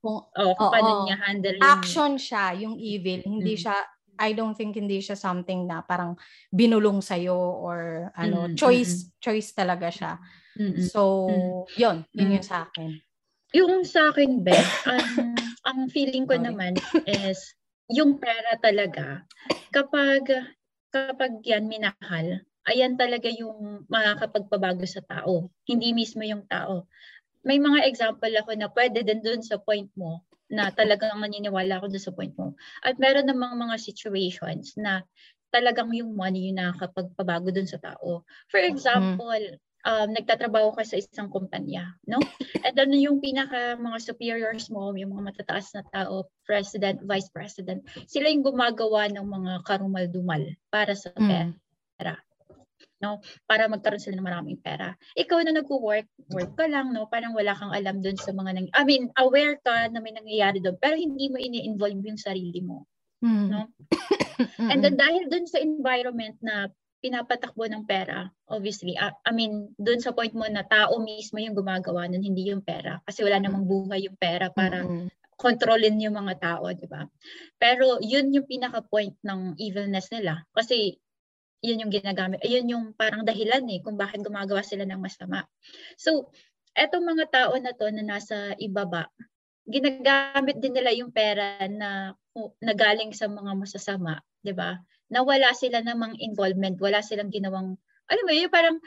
kung, 0.00 0.20
oh, 0.24 0.52
kung 0.56 0.68
paano 0.72 1.08
niya 1.08 1.16
handle. 1.20 1.56
Action 1.60 2.20
siya, 2.20 2.56
yung 2.56 2.76
evil. 2.76 3.24
Mm-hmm. 3.24 3.32
Hindi 3.40 3.54
siya, 3.56 3.76
I 4.20 4.36
don't 4.36 4.56
think 4.56 4.76
hindi 4.76 5.00
siya 5.00 5.16
something 5.16 5.68
na 5.68 5.80
parang 5.84 6.16
binulong 6.52 7.00
sa'yo 7.00 7.36
or 7.36 8.12
ano, 8.16 8.48
mm-hmm. 8.48 8.56
choice, 8.56 9.12
choice 9.20 9.52
talaga 9.56 9.88
siya. 9.88 10.12
Mm-hmm. 10.60 10.84
So, 10.92 11.28
mm-hmm. 11.28 11.60
yun, 11.80 11.96
yun 12.12 12.20
mm-hmm. 12.20 12.34
yung 12.36 12.44
sa 12.44 12.68
akin. 12.68 12.90
Yung 13.52 13.84
sa 13.84 14.08
akin, 14.08 14.40
Beth, 14.40 14.72
um, 14.90 15.36
ang 15.68 15.80
feeling 15.92 16.24
ko 16.24 16.40
naman 16.40 16.80
is 17.04 17.52
yung 17.92 18.16
pera 18.16 18.56
talaga, 18.58 19.28
kapag 19.68 20.24
kapag 20.92 21.40
yan 21.44 21.68
minahal, 21.68 22.44
ayan 22.68 22.96
talaga 22.96 23.28
yung 23.32 23.84
makakapagpabago 23.88 24.84
sa 24.88 25.04
tao, 25.04 25.52
hindi 25.68 25.92
mismo 25.92 26.24
yung 26.24 26.44
tao. 26.48 26.88
May 27.42 27.58
mga 27.58 27.84
example 27.88 28.32
ako 28.38 28.54
na 28.56 28.68
pwede 28.70 29.02
din 29.02 29.20
dun 29.20 29.42
sa 29.44 29.58
point 29.60 29.88
mo 29.98 30.24
na 30.52 30.68
talagang 30.68 31.16
maniniwala 31.16 31.80
ako 31.80 31.92
dun 31.92 32.04
sa 32.04 32.12
point 32.12 32.32
mo. 32.36 32.54
At 32.84 33.00
meron 33.00 33.28
namang 33.28 33.56
mga 33.56 33.76
situations 33.80 34.76
na 34.76 35.00
talagang 35.52 35.92
yung 35.96 36.12
money 36.12 36.52
yung 36.52 36.60
nakakapagpabago 36.60 37.52
dun 37.52 37.68
sa 37.68 37.80
tao. 37.80 38.24
For 38.52 38.60
example, 38.60 39.60
um, 39.86 40.08
nagtatrabaho 40.14 40.74
ka 40.74 40.82
sa 40.86 40.98
isang 40.98 41.28
kumpanya, 41.28 41.94
no? 42.06 42.18
And 42.62 42.74
then 42.74 42.94
yung 42.94 43.18
pinaka 43.18 43.78
mga 43.78 43.98
superiors 44.02 44.70
mo, 44.70 44.94
yung 44.94 45.14
mga 45.14 45.34
matataas 45.34 45.74
na 45.74 45.82
tao, 45.90 46.30
president, 46.46 47.02
vice 47.02 47.30
president, 47.30 47.82
sila 48.06 48.30
yung 48.30 48.46
gumagawa 48.46 49.10
ng 49.10 49.26
mga 49.26 49.52
karumal-dumal 49.66 50.42
para 50.70 50.94
sa 50.94 51.10
mm. 51.14 51.58
pera. 51.98 52.14
No? 53.02 53.18
Para 53.50 53.66
magkaroon 53.66 53.98
sila 53.98 54.22
ng 54.22 54.28
maraming 54.30 54.62
pera. 54.62 54.94
Ikaw 55.18 55.42
na 55.42 55.58
nagwo-work, 55.58 56.06
work 56.30 56.54
ka 56.54 56.70
lang, 56.70 56.94
no? 56.94 57.10
Parang 57.10 57.34
wala 57.34 57.50
kang 57.50 57.74
alam 57.74 57.98
doon 57.98 58.14
sa 58.14 58.30
mga 58.30 58.50
nang 58.54 58.70
I 58.78 58.86
mean, 58.86 59.10
aware 59.18 59.58
ka 59.58 59.90
na 59.90 59.98
may 59.98 60.14
nangyayari 60.14 60.62
doon, 60.62 60.78
pero 60.78 60.94
hindi 60.94 61.26
mo 61.26 61.42
ini-involve 61.42 61.98
yung 61.98 62.20
sarili 62.20 62.62
mo. 62.62 62.86
Mm. 63.22 63.46
No? 63.50 63.66
And 64.70 64.82
then 64.82 64.94
dahil 64.94 65.26
doon 65.30 65.46
sa 65.50 65.58
environment 65.58 66.38
na 66.42 66.70
pinapatakbo 67.02 67.66
ng 67.66 67.82
pera, 67.82 68.30
obviously, 68.46 68.94
uh, 68.94 69.10
I 69.26 69.34
mean, 69.34 69.74
doon 69.74 69.98
sa 69.98 70.14
point 70.14 70.30
mo 70.32 70.46
na 70.46 70.62
tao 70.62 71.02
mismo 71.02 71.42
yung 71.42 71.58
gumagawa 71.58 72.06
nun, 72.06 72.22
hindi 72.22 72.48
yung 72.54 72.62
pera. 72.62 73.02
Kasi 73.02 73.26
wala 73.26 73.42
namang 73.42 73.66
buhay 73.66 74.06
yung 74.06 74.14
pera 74.14 74.54
para 74.54 74.86
mm-hmm. 74.86 75.10
kontrolin 75.34 75.98
yung 75.98 76.14
mga 76.14 76.38
tao, 76.38 76.70
di 76.70 76.86
ba? 76.86 77.02
Pero 77.58 77.98
yun 77.98 78.30
yung 78.30 78.46
pinaka-point 78.46 79.18
ng 79.26 79.58
evilness 79.58 80.14
nila. 80.14 80.46
Kasi 80.54 80.94
yun 81.58 81.82
yung 81.82 81.92
ginagamit, 81.92 82.38
yun 82.46 82.70
yung 82.70 82.84
parang 82.94 83.26
dahilan 83.26 83.66
eh 83.66 83.82
kung 83.82 83.98
bakit 83.98 84.22
gumagawa 84.22 84.62
sila 84.62 84.86
ng 84.86 85.02
masama. 85.02 85.42
So, 85.98 86.30
etong 86.78 87.02
mga 87.02 87.26
tao 87.34 87.52
na 87.58 87.74
to 87.74 87.90
na 87.90 88.02
nasa 88.06 88.54
ibaba, 88.62 89.10
ginagamit 89.66 90.58
din 90.58 90.74
nila 90.74 90.90
yung 90.94 91.14
pera 91.14 91.62
na 91.70 92.14
nagaling 92.58 93.14
sa 93.14 93.30
mga 93.30 93.52
masasama, 93.54 94.18
'di 94.42 94.54
ba? 94.56 94.80
Na 95.12 95.20
wala 95.20 95.52
sila 95.52 95.84
namang 95.84 96.16
involvement, 96.16 96.80
wala 96.80 97.04
silang 97.04 97.28
ginawang, 97.28 97.76
alam 98.08 98.24
mo 98.24 98.32
yun, 98.32 98.48
parang 98.48 98.80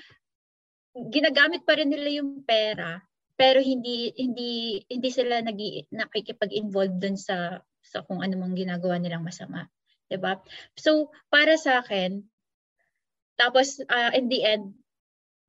ginagamit 1.14 1.62
pa 1.62 1.78
rin 1.78 1.94
nila 1.94 2.24
yung 2.24 2.42
pera, 2.42 3.06
pero 3.38 3.62
hindi 3.62 4.10
hindi 4.16 4.80
hindi 4.90 5.10
sila 5.12 5.44
nag 5.44 5.60
nakikipag-involve 5.92 6.98
dun 6.98 7.20
sa 7.20 7.62
sa 7.84 8.02
kung 8.08 8.24
ano 8.26 8.42
mang 8.42 8.58
ginagawa 8.58 8.98
nilang 8.98 9.28
masama. 9.28 9.70
'Di 10.10 10.18
ba? 10.18 10.40
So, 10.80 11.14
para 11.30 11.60
sa 11.60 11.84
akin, 11.84 12.24
tapos 13.36 13.84
uh, 13.86 14.16
in 14.16 14.32
the 14.32 14.42
end, 14.48 14.74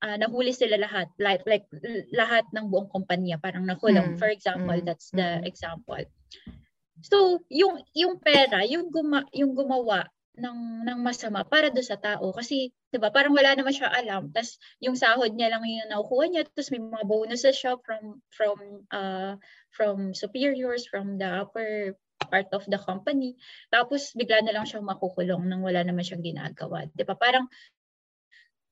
uh, 0.02 0.16
nahuli 0.18 0.52
sila 0.52 0.76
lahat 0.76 1.08
like 1.16 1.46
like 1.46 1.64
lahat 2.12 2.44
ng 2.52 2.68
buong 2.68 2.90
kumpanya 2.90 3.40
parang 3.40 3.64
nakulong 3.64 4.16
mm. 4.16 4.18
for 4.20 4.28
example 4.28 4.76
mm. 4.76 4.84
that's 4.84 5.08
the 5.14 5.40
mm. 5.40 5.46
example 5.48 6.02
so 7.00 7.40
yung 7.48 7.80
yung 7.96 8.20
pera 8.20 8.64
yung 8.64 8.88
guma, 8.92 9.24
yung 9.32 9.56
gumawa 9.56 10.08
ng 10.36 10.84
ng 10.84 10.98
masama 11.00 11.42
para 11.48 11.72
do 11.72 11.80
sa 11.80 11.96
tao. 11.96 12.32
Kasi 12.32 12.70
'di 12.92 12.98
ba 13.00 13.08
parang 13.08 13.32
wala 13.32 13.56
naman 13.56 13.72
siya 13.72 13.88
alam. 13.88 14.28
Tas 14.32 14.60
yung 14.84 14.96
sahod 14.96 15.32
niya 15.32 15.52
lang 15.52 15.64
yung 15.64 15.88
nakukuha 15.88 16.24
niya. 16.28 16.42
Tapos 16.44 16.68
may 16.72 16.82
mga 16.84 17.04
bonuses 17.08 17.56
siya 17.56 17.80
from 17.80 18.20
from 18.32 18.56
uh 18.92 19.40
from 19.72 20.12
superiors 20.12 20.84
from 20.88 21.16
the 21.16 21.28
upper 21.28 21.96
part 22.28 22.48
of 22.52 22.64
the 22.68 22.80
company. 22.80 23.36
Tapos 23.72 24.12
bigla 24.12 24.44
na 24.44 24.52
lang 24.56 24.68
siyang 24.68 24.84
makukulong 24.84 25.48
nang 25.48 25.64
wala 25.64 25.80
naman 25.80 26.04
siyang 26.04 26.24
ginagawa. 26.24 26.88
'di 26.92 27.04
ba 27.08 27.16
parang 27.16 27.48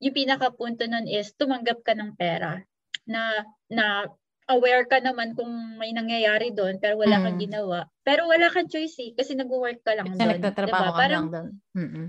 yung 0.05 0.15
pinaka 0.15 0.53
punto 0.53 0.85
nun 0.85 1.09
is 1.09 1.33
tumanggap 1.33 1.81
ka 1.81 1.97
ng 1.97 2.13
pera 2.19 2.61
na 3.09 3.45
na 3.73 4.09
aware 4.45 4.85
ka 4.85 5.01
naman 5.01 5.33
kung 5.33 5.49
may 5.81 5.97
nangyayari 5.97 6.53
doon 6.53 6.77
pero 6.77 7.01
wala 7.01 7.17
mm. 7.17 7.25
kang 7.25 7.41
ginawa. 7.41 7.79
Pero 8.05 8.29
wala 8.29 8.53
kang 8.53 8.69
choice 8.69 9.01
eh 9.01 9.11
kasi 9.17 9.33
nag-work 9.33 9.81
ka 9.81 9.97
lang 9.97 10.13
doon. 10.13 10.21
Kasi 10.21 10.37
nagtatrabaho 10.37 10.85
diba? 10.93 11.01
ka 11.01 11.07
lang 11.09 11.27
doon. 11.33 11.49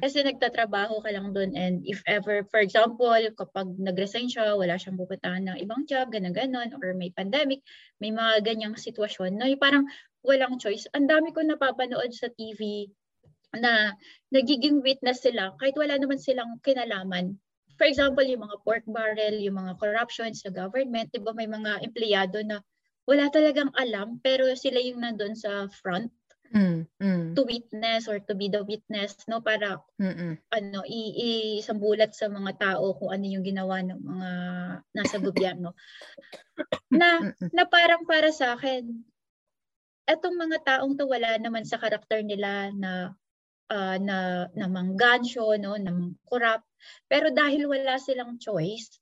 Kasi 0.03 0.17
nagtatrabaho 0.19 0.95
ka 0.99 1.09
lang 1.15 1.27
doon 1.31 1.51
and 1.55 1.75
if 1.87 2.03
ever, 2.03 2.43
for 2.51 2.59
example, 2.59 3.15
kapag 3.39 3.67
nag-resign 3.79 4.27
siya, 4.27 4.59
wala 4.59 4.75
siyang 4.75 4.99
pupuntahan 4.99 5.47
ng 5.47 5.57
ibang 5.63 5.87
job, 5.87 6.11
ganun-ganon, 6.11 6.75
or 6.83 6.91
may 6.91 7.15
pandemic, 7.15 7.63
may 8.03 8.11
mga 8.11 8.43
ganyang 8.43 8.75
sitwasyon 8.75 9.39
no? 9.39 9.47
parang 9.55 9.87
walang 10.27 10.59
choice. 10.59 10.83
Ang 10.91 11.07
dami 11.07 11.31
ko 11.31 11.39
napapanood 11.39 12.11
sa 12.11 12.27
TV 12.35 12.91
na 13.55 13.95
nagiging 14.35 14.83
witness 14.83 15.23
sila 15.23 15.55
kahit 15.55 15.79
wala 15.79 15.95
naman 15.95 16.19
silang 16.19 16.59
kinalaman 16.59 17.39
for 17.75 17.87
example, 17.87 18.23
yung 18.23 18.43
mga 18.47 18.57
pork 18.63 18.85
barrel, 18.87 19.35
yung 19.39 19.59
mga 19.59 19.75
corruption 19.79 20.31
sa 20.31 20.51
government, 20.51 21.11
di 21.11 21.19
ba 21.19 21.35
may 21.35 21.47
mga 21.47 21.83
empleyado 21.83 22.39
na 22.43 22.63
wala 23.05 23.29
talagang 23.29 23.69
alam, 23.77 24.17
pero 24.23 24.49
sila 24.57 24.81
yung 24.81 25.05
nandun 25.05 25.37
sa 25.37 25.69
front 25.69 26.09
mm, 26.49 26.89
mm. 26.97 27.25
to 27.37 27.45
witness 27.45 28.09
or 28.09 28.17
to 28.17 28.33
be 28.33 28.49
the 28.49 28.65
witness, 28.65 29.13
no? 29.29 29.45
Para, 29.45 29.77
Mm-mm. 30.01 30.41
ano, 30.49 30.79
iisambulat 30.87 32.17
sa 32.17 32.31
mga 32.31 32.57
tao 32.57 32.97
kung 32.97 33.13
ano 33.13 33.25
yung 33.29 33.45
ginawa 33.45 33.85
ng 33.85 34.01
mga 34.01 34.29
nasa 34.97 35.17
gobyerno. 35.21 35.77
na, 36.99 37.21
na 37.53 37.63
parang 37.69 38.07
para 38.09 38.33
sa 38.33 38.57
akin, 38.57 38.89
etong 40.05 40.37
mga 40.37 40.57
taong 40.65 40.93
to 40.97 41.09
wala 41.09 41.37
naman 41.41 41.65
sa 41.65 41.81
karakter 41.81 42.21
nila 42.21 42.69
na 42.73 43.17
uh, 43.73 43.97
na 43.97 44.45
na 44.53 44.67
manggansyo, 44.69 45.57
no, 45.57 45.77
na 45.77 45.91
corrupt. 46.29 46.65
Pero 47.09 47.31
dahil 47.31 47.65
wala 47.69 47.97
silang 48.01 48.37
choice 48.41 48.99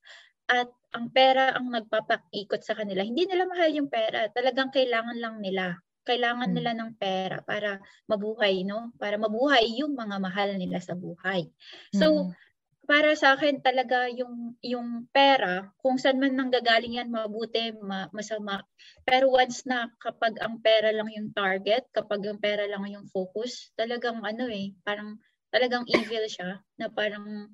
at 0.47 0.67
ang 0.93 1.09
pera 1.09 1.55
ang 1.55 1.71
nagpapakikot 1.71 2.61
sa 2.61 2.77
kanila, 2.77 3.01
hindi 3.01 3.25
nila 3.25 3.47
mahal 3.49 3.71
yung 3.73 3.89
pera. 3.89 4.29
Talagang 4.29 4.69
kailangan 4.69 5.17
lang 5.17 5.39
nila. 5.39 5.79
Kailangan 6.03 6.51
hmm. 6.51 6.55
nila 6.59 6.71
ng 6.75 6.91
pera 6.99 7.39
para 7.41 7.79
mabuhay, 8.11 8.67
no? 8.67 8.91
Para 8.99 9.15
mabuhay 9.15 9.79
yung 9.79 9.95
mga 9.95 10.19
mahal 10.19 10.59
nila 10.59 10.83
sa 10.83 10.93
buhay. 10.93 11.47
So, 11.95 12.29
hmm 12.29 12.35
para 12.83 13.15
sa 13.15 13.39
akin 13.39 13.63
talaga 13.63 14.11
yung 14.11 14.59
yung 14.59 15.07
pera 15.15 15.71
kung 15.79 15.95
saan 15.95 16.19
man 16.19 16.35
nanggagaling 16.35 16.99
yan 16.99 17.07
mabuti 17.07 17.71
ma, 17.79 18.11
masama 18.11 18.59
pero 19.07 19.31
once 19.31 19.63
na 19.63 19.87
kapag 20.03 20.35
ang 20.43 20.59
pera 20.59 20.91
lang 20.91 21.07
yung 21.15 21.31
target 21.31 21.87
kapag 21.95 22.27
ang 22.27 22.43
pera 22.43 22.67
lang 22.67 22.83
yung 22.91 23.07
focus 23.07 23.71
talagang 23.79 24.19
ano 24.19 24.51
eh 24.51 24.75
parang 24.83 25.15
talagang 25.47 25.87
evil 25.87 26.27
siya 26.27 26.59
na 26.75 26.91
parang 26.91 27.47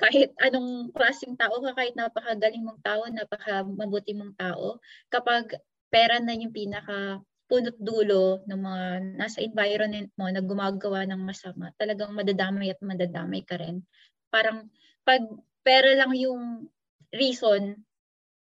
kahit 0.00 0.32
anong 0.40 0.90
klaseng 0.96 1.36
tao 1.36 1.60
ka 1.60 1.76
kahit 1.76 1.94
napakagaling 1.94 2.64
mong 2.64 2.80
tao 2.80 3.04
napaka 3.12 3.62
mabuti 3.68 4.16
mong 4.16 4.34
tao 4.40 4.80
kapag 5.12 5.60
pera 5.92 6.16
na 6.18 6.32
yung 6.34 6.54
pinaka 6.54 7.20
punot 7.50 7.76
dulo 7.82 8.40
ng 8.46 8.60
mga 8.62 8.84
nasa 9.18 9.42
environment 9.42 10.08
mo 10.14 10.30
na 10.30 10.38
gumagawa 10.38 11.02
ng 11.02 11.18
masama, 11.18 11.74
talagang 11.74 12.14
madadamay 12.14 12.70
at 12.70 12.78
madadamay 12.78 13.42
ka 13.42 13.58
rin 13.58 13.82
parang 14.30 14.70
pag 15.02 15.20
pera 15.66 15.92
lang 15.98 16.14
yung 16.14 16.70
reason 17.10 17.74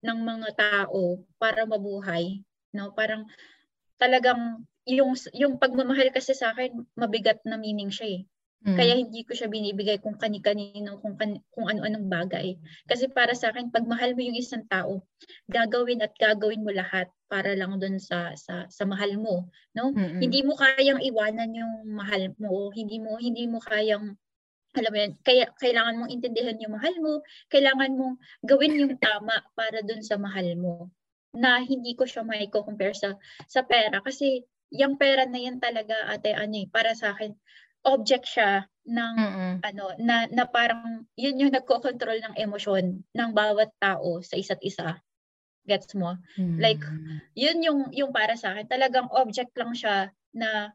ng 0.05 0.19
mga 0.21 0.49
tao 0.57 1.21
para 1.41 1.65
mabuhay, 1.65 2.41
no? 2.73 2.91
Parang 2.93 3.25
talagang 3.97 4.65
yung 4.85 5.17
yung 5.33 5.57
pagmamahal 5.57 6.13
kasi 6.13 6.37
sa 6.37 6.53
akin 6.53 6.85
mabigat 6.97 7.41
na 7.45 7.57
meaning 7.57 7.89
siya 7.89 8.21
eh. 8.21 8.21
Mm. 8.65 8.77
Kaya 8.81 8.93
hindi 8.97 9.21
ko 9.21 9.37
siya 9.37 9.45
binibigay 9.45 10.01
kung 10.01 10.17
kani-kanino, 10.17 10.97
kung, 10.97 11.13
kan, 11.21 11.37
kung 11.53 11.69
ano-anong 11.69 12.09
bagay. 12.09 12.57
Kasi 12.89 13.05
para 13.13 13.37
sa 13.37 13.53
akin, 13.53 13.69
pag 13.69 13.85
mahal 13.85 14.17
mo 14.17 14.25
yung 14.25 14.33
isang 14.33 14.65
tao, 14.65 15.05
gagawin 15.45 16.01
at 16.01 16.17
gagawin 16.17 16.65
mo 16.65 16.73
lahat 16.73 17.05
para 17.29 17.53
lang 17.53 17.77
doon 17.77 18.01
sa, 18.01 18.33
sa, 18.33 18.65
sa 18.65 18.83
mahal 18.89 19.21
mo. 19.21 19.45
No? 19.77 19.93
Mm-hmm. 19.93 20.17
Hindi 20.17 20.39
mo 20.41 20.57
kayang 20.57 20.97
iwanan 20.97 21.53
yung 21.53 21.93
mahal 21.93 22.33
mo. 22.41 22.73
Hindi 22.73 22.97
mo 22.97 23.21
hindi 23.21 23.45
mo 23.45 23.61
kayang 23.61 24.17
alam 24.75 24.91
mo 24.91 24.99
yan, 24.99 25.13
kaya 25.23 25.47
kailangan 25.55 25.95
mong 26.03 26.11
intindihan 26.11 26.59
yung 26.59 26.75
mahal 26.75 26.91
mo, 26.99 27.23
kailangan 27.47 27.95
mong 27.95 28.19
gawin 28.43 28.75
yung 28.75 28.99
tama 28.99 29.39
para 29.55 29.79
dun 29.79 30.03
sa 30.03 30.19
mahal 30.19 30.51
mo. 30.59 30.91
Na 31.31 31.63
hindi 31.63 31.95
ko 31.95 32.03
siya 32.03 32.27
may 32.27 32.51
compare 32.51 32.91
sa 32.91 33.15
sa 33.47 33.63
pera 33.63 34.03
kasi 34.03 34.43
yung 34.75 34.99
pera 34.99 35.23
na 35.23 35.39
yan 35.39 35.63
talaga 35.63 35.95
ate 36.11 36.35
ano 36.35 36.55
eh, 36.59 36.67
para 36.67 36.91
sa 36.91 37.15
akin 37.15 37.31
object 37.85 38.25
siya 38.27 38.65
ng 38.85 39.13
Mm-mm. 39.17 39.53
ano 39.65 39.85
na 39.97 40.29
na 40.29 40.45
parang 40.45 41.05
yun 41.17 41.41
yung 41.41 41.53
nagko-control 41.53 42.21
ng 42.21 42.35
emosyon 42.37 43.01
ng 43.01 43.29
bawat 43.33 43.73
tao 43.81 44.21
sa 44.21 44.37
isa't 44.37 44.61
isa. 44.61 45.01
Gets 45.65 45.97
mo? 45.97 46.17
Mm. 46.37 46.57
Like 46.61 46.83
yun 47.33 47.57
yung 47.65 47.79
yung 47.89 48.13
para 48.13 48.37
sa 48.37 48.53
akin 48.53 48.69
talagang 48.69 49.09
object 49.09 49.53
lang 49.57 49.73
siya 49.73 50.13
na 50.37 50.73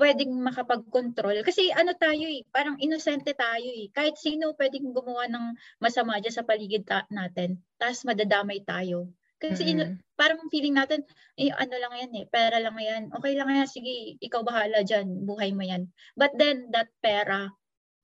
pwedeng 0.00 0.32
makapag-control. 0.40 1.44
Kasi 1.44 1.68
ano 1.68 1.92
tayo 1.92 2.24
eh, 2.24 2.42
parang 2.48 2.80
inosente 2.80 3.36
tayo 3.36 3.68
eh. 3.68 3.92
Kahit 3.92 4.16
sino 4.16 4.56
pwedeng 4.56 4.96
gumawa 4.96 5.28
ng 5.28 5.52
masama 5.84 6.16
dyan 6.16 6.32
sa 6.32 6.46
paligid 6.48 6.88
ta- 6.88 7.08
natin. 7.12 7.60
Tapos 7.76 8.00
madadamay 8.08 8.64
tayo. 8.64 9.12
Kasi 9.42 9.74
mm-hmm. 9.74 10.14
parang 10.14 10.38
feeling 10.46 10.78
natin, 10.78 11.02
eh 11.34 11.50
ano 11.50 11.74
lang 11.74 11.94
yan 11.98 12.12
eh, 12.22 12.24
pera 12.30 12.62
lang 12.62 12.78
yan. 12.78 13.10
Okay 13.10 13.34
lang 13.34 13.50
yan, 13.50 13.66
sige, 13.66 14.14
ikaw 14.22 14.46
bahala 14.46 14.86
dyan, 14.86 15.26
buhay 15.26 15.50
mo 15.50 15.66
yan. 15.66 15.90
But 16.14 16.38
then, 16.38 16.70
that 16.70 16.94
pera, 17.02 17.50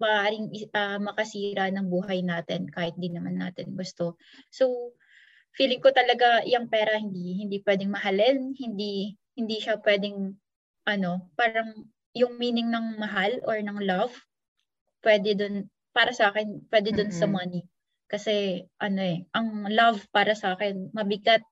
maaaring 0.03 0.51
uh, 0.75 0.99
makasira 0.99 1.71
ng 1.71 1.87
buhay 1.87 2.23
natin 2.27 2.71
kahit 2.71 2.99
di 2.99 3.11
naman 3.15 3.39
natin 3.39 3.75
gusto. 3.79 4.19
So, 4.51 4.95
feeling 5.55 5.83
ko 5.83 5.95
talaga 5.95 6.43
yung 6.47 6.71
pera 6.71 6.95
hindi 6.99 7.43
hindi 7.43 7.59
pwedeng 7.67 7.91
mahalin, 7.91 8.55
hindi 8.55 9.19
hindi 9.35 9.57
siya 9.59 9.83
pwedeng 9.83 10.39
ano, 10.87 11.31
parang 11.35 11.87
yung 12.15 12.39
meaning 12.39 12.71
ng 12.71 12.99
mahal 12.99 13.43
or 13.43 13.59
ng 13.59 13.83
love 13.83 14.15
pwede 15.03 15.31
dun, 15.39 15.55
para 15.95 16.11
sa 16.15 16.31
akin, 16.31 16.69
pwede 16.71 16.95
dun 16.95 17.11
mm-hmm. 17.11 17.21
sa 17.21 17.27
money. 17.31 17.63
Kasi, 18.09 18.65
ano 18.81 19.01
eh, 19.05 19.29
ang 19.37 19.69
love 19.69 20.01
para 20.11 20.33
sa 20.33 20.57
akin, 20.57 20.91
mabigat 20.97 21.45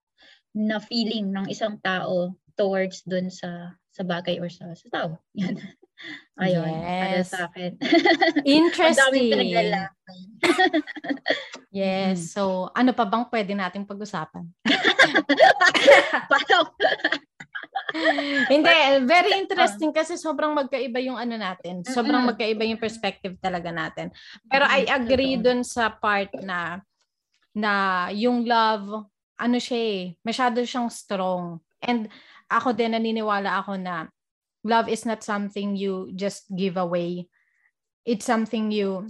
na 0.56 0.80
feeling 0.80 1.36
ng 1.36 1.52
isang 1.52 1.76
tao 1.84 2.32
towards 2.56 3.04
dun 3.04 3.28
sa 3.28 3.76
sa 3.92 4.04
bagay 4.04 4.40
or 4.40 4.48
sa, 4.52 4.72
sa 4.76 4.88
tao. 4.92 5.08
Yan. 5.40 5.56
Ayun, 6.36 6.68
yes. 6.68 7.32
sa 7.32 7.48
akin. 7.48 7.80
Interesting. 8.44 9.48
yes. 11.72 12.20
Mm. 12.20 12.28
So, 12.28 12.68
ano 12.76 12.92
pa 12.92 13.08
bang 13.08 13.24
pwede 13.32 13.56
nating 13.56 13.88
pag-usapan? 13.88 14.44
Parang, 16.28 16.68
Hindi, 18.52 18.72
very 19.06 19.32
interesting 19.40 19.90
kasi 19.94 20.18
sobrang 20.20 20.52
magkaiba 20.52 21.00
yung 21.00 21.16
ano 21.16 21.34
natin. 21.38 21.82
Sobrang 21.86 22.26
magkaiba 22.28 22.66
yung 22.66 22.80
perspective 22.80 23.36
talaga 23.40 23.72
natin. 23.72 24.12
Pero 24.50 24.66
I 24.68 24.84
agree 24.90 25.40
dun 25.40 25.64
sa 25.64 25.90
part 25.90 26.30
na 26.42 26.80
na 27.56 27.72
yung 28.12 28.44
love, 28.44 29.08
ano 29.40 29.56
siya 29.56 29.80
eh, 29.80 30.02
masyado 30.20 30.60
siyang 30.60 30.92
strong. 30.92 31.56
And 31.80 32.12
ako 32.52 32.76
din 32.76 32.92
naniniwala 32.92 33.64
ako 33.64 33.80
na 33.80 34.12
love 34.60 34.92
is 34.92 35.08
not 35.08 35.24
something 35.24 35.72
you 35.72 36.12
just 36.12 36.44
give 36.52 36.76
away. 36.76 37.32
It's 38.04 38.28
something 38.28 38.70
you 38.70 39.08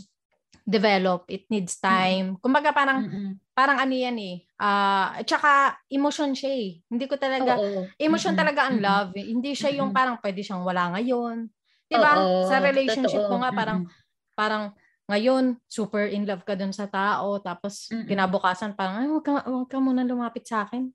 develop. 0.66 1.30
It 1.30 1.46
needs 1.46 1.78
time. 1.78 2.34
Mm-hmm. 2.34 2.42
Kumbaga 2.42 2.74
parang 2.74 3.06
mm-hmm. 3.06 3.32
parang 3.54 3.78
ano 3.78 3.94
yan 3.94 4.18
eh. 4.18 4.36
Uh, 4.58 5.22
at 5.22 5.26
saka 5.30 5.78
emotion 5.88 6.34
siya 6.34 6.52
eh. 6.52 6.70
Hindi 6.90 7.06
ko 7.06 7.14
talaga 7.14 7.54
Oo. 7.56 7.86
emotion 7.96 8.34
mm-hmm. 8.34 8.42
talaga 8.42 8.60
ang 8.66 8.76
love. 8.82 9.10
Mm-hmm. 9.14 9.30
Hindi 9.30 9.50
siya 9.54 9.70
yung 9.78 9.94
parang 9.94 10.18
pwede 10.18 10.42
siyang 10.42 10.66
wala 10.66 10.98
ngayon. 10.98 11.46
'Di 11.86 11.96
ba? 11.96 12.12
Sa 12.50 12.58
relationship 12.58 13.22
Totoo. 13.22 13.38
ko 13.38 13.42
nga 13.46 13.50
parang 13.54 13.86
mm-hmm. 13.86 14.34
parang 14.34 14.64
ngayon, 15.06 15.54
super 15.70 16.10
in 16.10 16.26
love 16.26 16.42
ka 16.42 16.58
dun 16.58 16.74
sa 16.74 16.90
tao, 16.90 17.38
tapos 17.38 17.86
mm-hmm. 17.94 18.10
kinabukasan 18.10 18.74
parang, 18.74 19.06
ay, 19.06 19.06
wag 19.06 19.22
ka, 19.22 19.38
wag 19.38 19.70
ka 19.70 19.78
muna 19.78 20.02
lumapit 20.02 20.42
sa 20.42 20.66
akin 20.66 20.90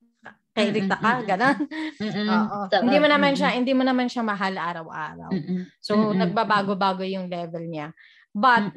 kay 0.51 0.67
Rita 0.67 0.99
ka, 0.99 1.23
ganun. 1.23 1.63
Oo. 2.03 2.60
Hindi 2.67 2.97
mo 2.99 3.07
naman 3.07 3.31
siya, 3.39 3.55
hindi 3.55 3.71
mo 3.71 3.88
naman 3.88 4.12
siya 4.12 4.19
mahal 4.19 4.60
araw-araw. 4.60 5.31
So 5.79 6.12
nagbabago-bago 6.12 7.07
yung 7.07 7.31
level 7.31 7.71
niya. 7.71 7.95
But 8.36 8.75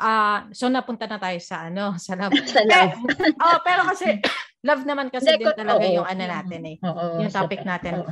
ah 0.00 0.48
uh, 0.48 0.50
so 0.50 0.66
napunta 0.72 1.06
na 1.06 1.20
tayo 1.20 1.38
sa 1.38 1.68
ano, 1.68 1.94
sa 2.00 2.16
love. 2.18 2.34
sa 2.54 2.62
love. 2.64 2.98
Eh, 3.20 3.34
oh, 3.36 3.58
pero 3.62 3.86
kasi 3.86 4.18
love 4.68 4.82
naman 4.88 5.12
kasi 5.12 5.36
din 5.36 5.52
talaga 5.52 5.84
oh, 5.84 5.96
yung 6.02 6.08
ano 6.08 6.24
natin 6.24 6.62
eh. 6.64 6.76
Oh, 6.82 7.20
yung 7.20 7.30
topic 7.30 7.62
natin. 7.62 8.02
Oh. 8.02 8.10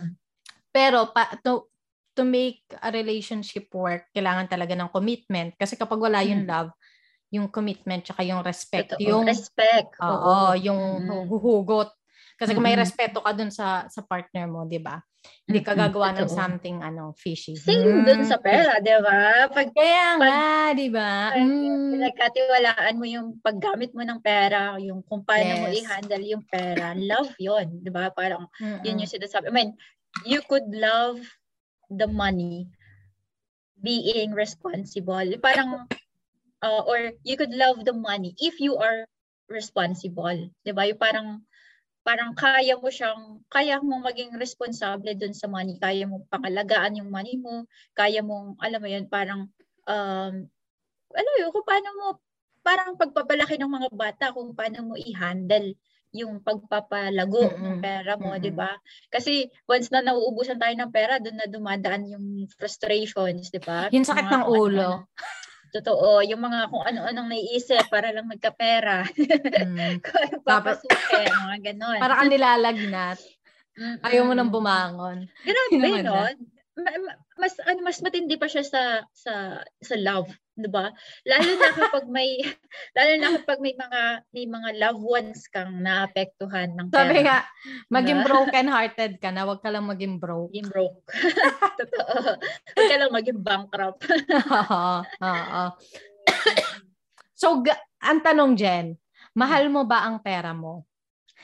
Pero 0.72 1.10
pa, 1.10 1.32
to 1.40 1.72
to 2.12 2.28
make 2.28 2.60
a 2.84 2.92
relationship 2.92 3.72
work, 3.72 4.12
kailangan 4.12 4.46
talaga 4.48 4.76
ng 4.76 4.92
commitment 4.92 5.56
kasi 5.56 5.80
kapag 5.80 5.96
wala 5.96 6.20
yung 6.20 6.44
love, 6.44 6.70
yung 7.32 7.48
commitment 7.48 8.04
tsaka 8.04 8.20
yung 8.20 8.44
respect, 8.44 8.92
Totoo. 8.92 9.08
yung 9.08 9.24
respect. 9.24 9.96
Oo, 10.04 10.52
yung 10.60 11.08
mm. 11.08 11.24
huhugot 11.32 11.88
kasi 12.42 12.58
kung 12.58 12.66
may 12.66 12.74
respeto 12.74 13.22
ka 13.22 13.30
dun 13.30 13.54
sa 13.54 13.86
sa 13.86 14.02
partner 14.02 14.50
mo, 14.50 14.66
'di 14.66 14.82
ba? 14.82 14.98
Hindi 15.46 15.62
ka 15.62 15.78
gagawa 15.78 16.10
ng 16.18 16.26
something 16.26 16.82
ano 16.82 17.14
fishy. 17.14 17.54
Same 17.54 18.02
mm. 18.02 18.06
dun 18.06 18.22
sa 18.26 18.42
pera, 18.42 18.82
'di 18.82 18.98
ba? 18.98 19.46
Pag 19.46 19.70
Kaya 19.70 20.18
nga, 20.18 20.42
'di 20.74 20.88
ba? 20.90 21.38
Mm. 21.38 21.94
Pinagkatiwalaan 21.94 22.98
mo 22.98 23.06
yung 23.06 23.38
paggamit 23.38 23.94
mo 23.94 24.02
ng 24.02 24.18
pera, 24.18 24.74
yung 24.82 25.06
kung 25.06 25.22
paano 25.22 25.54
yes. 25.54 25.60
mo 25.62 25.66
i-handle 25.70 26.24
yung 26.26 26.44
pera. 26.50 26.98
Love 26.98 27.30
'yon, 27.38 27.78
'di 27.78 27.90
ba? 27.94 28.10
Parang 28.10 28.50
Mm-mm. 28.58 28.82
yun 28.82 29.06
yung 29.06 29.12
sinasabi. 29.14 29.46
I 29.50 29.54
mean, 29.54 29.70
you 30.26 30.42
could 30.42 30.66
love 30.74 31.22
the 31.86 32.10
money 32.10 32.66
being 33.78 34.34
responsible. 34.34 35.30
Parang 35.38 35.86
uh, 36.58 36.82
or 36.82 37.14
you 37.22 37.38
could 37.38 37.54
love 37.54 37.86
the 37.86 37.94
money 37.94 38.34
if 38.42 38.58
you 38.58 38.74
are 38.74 39.06
responsible. 39.46 40.50
'Di 40.66 40.74
ba? 40.74 40.90
Yung 40.90 40.98
parang 40.98 41.28
parang 42.02 42.34
kaya 42.34 42.74
mo 42.78 42.90
siyang, 42.90 43.42
kaya 43.46 43.78
mo 43.78 44.02
maging 44.02 44.34
responsable 44.38 45.14
dun 45.14 45.34
sa 45.34 45.46
money, 45.46 45.78
kaya 45.78 46.06
mo 46.06 46.26
pangalagaan 46.28 46.98
yung 46.98 47.10
money 47.10 47.38
mo, 47.38 47.66
kaya 47.94 48.20
mo, 48.22 48.58
alam 48.58 48.82
mo 48.82 48.88
yun, 48.90 49.06
parang, 49.06 49.46
um, 49.86 50.34
alam 51.14 51.30
mo 51.38 51.54
kung 51.54 51.66
paano 51.66 51.88
mo, 51.94 52.06
parang 52.62 52.98
pagpapalaki 52.98 53.58
ng 53.58 53.70
mga 53.70 53.88
bata, 53.94 54.24
kung 54.34 54.54
paano 54.54 54.92
mo 54.92 54.94
i-handle 54.98 55.74
yung 56.12 56.44
pagpapalago 56.44 57.48
mm-hmm. 57.48 57.64
ng 57.64 57.76
pera 57.80 58.12
mo, 58.20 58.36
mm-hmm. 58.36 58.44
'di 58.44 58.52
ba? 58.52 58.76
Kasi 59.08 59.48
once 59.64 59.88
na 59.88 60.04
nauubusan 60.04 60.60
tayo 60.60 60.76
ng 60.76 60.92
pera, 60.92 61.16
doon 61.16 61.40
na 61.40 61.48
dumadaan 61.48 62.04
yung 62.04 62.26
frustrations, 62.52 63.48
'di 63.48 63.60
ba? 63.64 63.88
Yung 63.90 64.04
sakit 64.04 64.28
ng 64.28 64.44
ulo. 64.44 65.08
Ano, 65.08 65.08
Totoo, 65.72 66.20
yung 66.20 66.44
mga 66.44 66.68
kung 66.68 66.84
ano-anong 66.84 67.32
naiisip 67.32 67.88
para 67.88 68.12
lang 68.12 68.28
magkapera. 68.28 69.08
Mm. 69.08 70.04
Papasukin, 70.44 71.32
mga 71.32 71.58
ganon. 71.72 71.96
Para 71.96 72.20
kang 72.20 72.28
nilalagnat. 72.28 73.18
Mm-mm. 73.72 74.04
Ayaw 74.04 74.28
mo 74.28 74.36
nang 74.36 74.52
bumangon. 74.52 75.32
Grabe, 75.40 76.04
no? 76.04 76.28
Mas 77.40 77.56
ano 77.64 77.80
mas 77.80 77.98
matindi 78.04 78.36
pa 78.36 78.48
siya 78.48 78.64
sa 78.64 78.82
sa 79.16 79.64
sa 79.64 79.96
love, 79.96 80.28
'di 80.56 80.68
ba? 80.68 80.92
Lalo 81.24 81.50
na 81.56 81.68
kapag 81.72 82.06
may 82.12 82.40
lalo 82.96 83.12
na 83.16 83.28
kapag 83.40 83.58
may 83.64 83.74
mga 83.74 84.00
may 84.32 84.46
mga 84.46 84.68
loved 84.76 85.04
ones 85.04 85.40
kang 85.48 85.80
naapektuhan 85.80 86.76
ng 86.76 86.88
pera. 86.92 87.00
Sabi 87.00 87.18
nga, 87.24 87.38
maging 87.88 88.20
diba? 88.20 88.28
broken 88.28 88.68
hearted 88.68 89.12
ka 89.16 89.28
na, 89.32 89.48
wag 89.48 89.64
ka 89.64 89.72
lang 89.72 89.88
maging 89.88 90.20
broke. 90.20 90.52
Maging 90.52 90.68
broke. 90.68 91.00
Totoo. 91.80 92.36
Wag 92.76 92.86
ka 92.88 92.96
lang 93.00 93.12
maging 93.12 93.40
bankrupt. 93.40 94.00
Oo. 94.60 94.84
Oo. 95.04 95.62
So, 97.32 97.64
ang 97.98 98.20
tanong 98.22 98.54
Jen, 98.54 98.86
mahal 99.34 99.66
mo 99.72 99.82
ba 99.88 100.06
ang 100.06 100.20
pera 100.22 100.54
mo? 100.54 100.86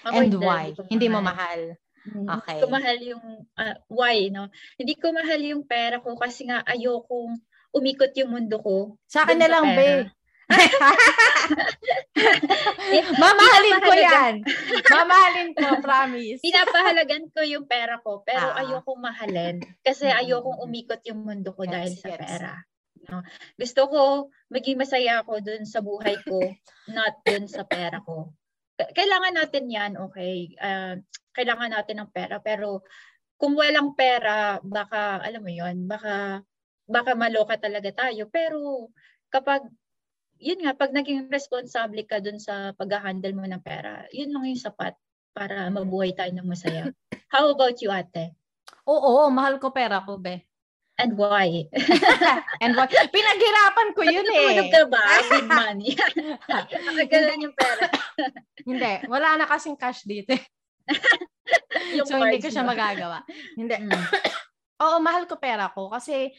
Ako 0.06 0.14
And 0.14 0.30
hindi, 0.30 0.46
why? 0.46 0.66
Hindi 0.86 1.06
mo 1.10 1.18
mahal. 1.18 1.74
Mm, 2.06 2.26
okay. 2.38 2.62
Hindi 2.62 2.62
ko 2.62 2.70
mahal 2.70 2.98
yung, 3.02 3.24
uh, 3.58 3.76
why, 3.90 4.30
no? 4.30 4.46
Hindi 4.78 4.94
ko 4.94 5.10
mahal 5.10 5.40
yung 5.42 5.66
pera 5.66 5.98
ko 5.98 6.14
kasi 6.14 6.46
nga 6.46 6.62
ayokong 6.62 7.34
umikot 7.78 8.10
yung 8.18 8.34
mundo 8.34 8.58
ko. 8.58 8.98
Sa 9.06 9.24
akin 9.24 9.38
na 9.38 9.48
lang, 9.48 9.64
be. 9.78 10.10
Mamahalin 13.22 13.78
ko 13.84 13.92
yan. 13.92 14.34
Mamahalin 14.88 15.50
ko, 15.52 15.66
promise. 15.84 16.40
Pinapahalagan 16.40 17.28
ko 17.32 17.40
yung 17.44 17.68
pera 17.68 18.00
ko, 18.00 18.24
pero 18.24 18.56
ah. 18.56 18.60
ayokong 18.64 19.00
mahalin. 19.00 19.60
Kasi 19.84 20.08
ayokong 20.08 20.64
umikot 20.64 21.04
yung 21.04 21.24
mundo 21.24 21.52
ko 21.52 21.68
yes, 21.68 21.72
dahil 21.72 21.92
sa 21.94 22.08
yes. 22.08 22.18
pera. 22.18 22.52
No? 23.08 23.24
Gusto 23.56 23.88
ko 23.88 24.00
maging 24.52 24.80
masaya 24.80 25.24
ako 25.24 25.40
dun 25.40 25.64
sa 25.64 25.80
buhay 25.84 26.16
ko, 26.24 26.40
not 26.96 27.20
dun 27.24 27.48
sa 27.48 27.64
pera 27.68 28.00
ko. 28.00 28.32
Kailangan 28.78 29.34
natin 29.34 29.64
yan, 29.68 29.92
okay? 29.98 30.54
Uh, 30.56 31.02
kailangan 31.34 31.74
natin 31.74 31.98
ng 32.02 32.10
pera. 32.14 32.38
Pero 32.38 32.86
kung 33.38 33.58
walang 33.58 33.94
pera, 33.98 34.62
baka, 34.62 35.22
alam 35.22 35.42
mo 35.42 35.50
yon 35.50 35.86
baka, 35.86 36.42
baka 36.88 37.12
maloka 37.12 37.54
talaga 37.60 37.92
tayo. 37.92 38.26
Pero 38.32 38.88
kapag, 39.28 39.68
yun 40.40 40.64
nga, 40.64 40.72
pag 40.72 40.90
naging 40.90 41.28
responsable 41.28 42.02
ka 42.08 42.18
dun 42.18 42.40
sa 42.40 42.72
pag-handle 42.74 43.36
mo 43.36 43.44
ng 43.44 43.60
pera, 43.60 44.08
yun 44.10 44.32
lang 44.32 44.48
yung 44.48 44.58
sapat 44.58 44.96
para 45.36 45.68
mabuhay 45.68 46.16
tayo 46.16 46.32
ng 46.32 46.48
masaya. 46.48 46.88
How 47.32 47.52
about 47.52 47.76
you, 47.84 47.92
ate? 47.92 48.32
Oo, 48.88 49.28
mahal 49.28 49.60
ko 49.60 49.68
pera 49.70 50.00
ko, 50.00 50.16
be. 50.16 50.48
And 50.98 51.14
why? 51.14 51.70
And 52.64 52.74
why? 52.74 52.90
Pinaghirapan 52.90 53.88
ko 53.94 54.02
yun 54.02 54.26
eh. 54.26 54.58
Natutulog 54.58 54.68
ka 54.74 54.82
ba 54.90 55.04
with 55.30 55.46
money? 55.46 55.92
Nakagalan 56.50 57.44
yung 57.46 57.54
pera. 57.54 57.86
Hindi. 58.66 58.92
Wala 59.06 59.38
na 59.38 59.46
kasing 59.46 59.78
cash 59.78 60.02
dito. 60.02 60.34
so, 62.02 62.18
hindi 62.18 62.42
ko 62.42 62.50
siya 62.50 62.66
magagawa. 62.66 63.22
Hindi. 63.54 63.78
Mm. 63.78 63.94
Oo, 64.82 64.98
mahal 64.98 65.30
ko 65.30 65.38
pera 65.38 65.70
ko 65.70 65.86
kasi 65.86 66.34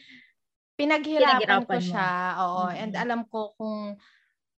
pinaghirapan, 0.80 1.62
ko 1.68 1.76
siya. 1.76 2.08
Mo. 2.08 2.40
Oo, 2.40 2.62
mm-hmm. 2.66 2.82
and 2.82 2.92
alam 2.96 3.20
ko 3.28 3.52
kung 3.60 3.80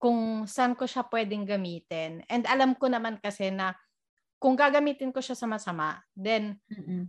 kung 0.02 0.20
saan 0.50 0.74
ko 0.74 0.86
siya 0.86 1.06
pwedeng 1.06 1.46
gamitin. 1.46 2.26
And 2.26 2.46
alam 2.46 2.74
ko 2.74 2.90
naman 2.90 3.18
kasi 3.22 3.50
na 3.50 3.74
kung 4.42 4.58
gagamitin 4.58 5.14
ko 5.14 5.22
siya 5.22 5.38
sa 5.38 5.46
masama, 5.46 6.02
then 6.14 6.58
mm-hmm. 6.70 7.06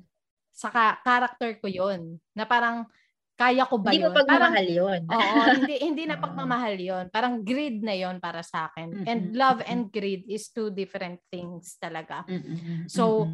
saka 0.53 1.01
character 1.01 1.57
ko 1.57 1.69
'yon. 1.69 2.21
Na 2.37 2.45
parang 2.45 2.85
kaya 3.33 3.65
ko 3.65 3.81
ba 3.81 3.89
hindi 3.89 4.05
yun? 4.05 4.13
Hindi 4.13 4.19
pagmamahal 4.21 4.67
yun. 4.69 5.01
oo, 5.17 5.39
hindi, 5.57 5.75
hindi 5.81 6.03
na 6.05 6.17
pagmamahal 6.25 6.75
yun. 6.77 7.05
Parang 7.09 7.41
greed 7.41 7.81
na 7.81 7.97
yun 7.97 8.21
para 8.21 8.45
sa 8.45 8.69
akin. 8.69 8.93
Mm-hmm. 8.93 9.09
And 9.09 9.21
love 9.33 9.59
and 9.65 9.89
greed 9.89 10.29
is 10.29 10.53
two 10.53 10.69
different 10.69 11.17
things 11.33 11.81
talaga. 11.81 12.21
Mm-hmm. 12.29 12.85
So, 12.85 13.33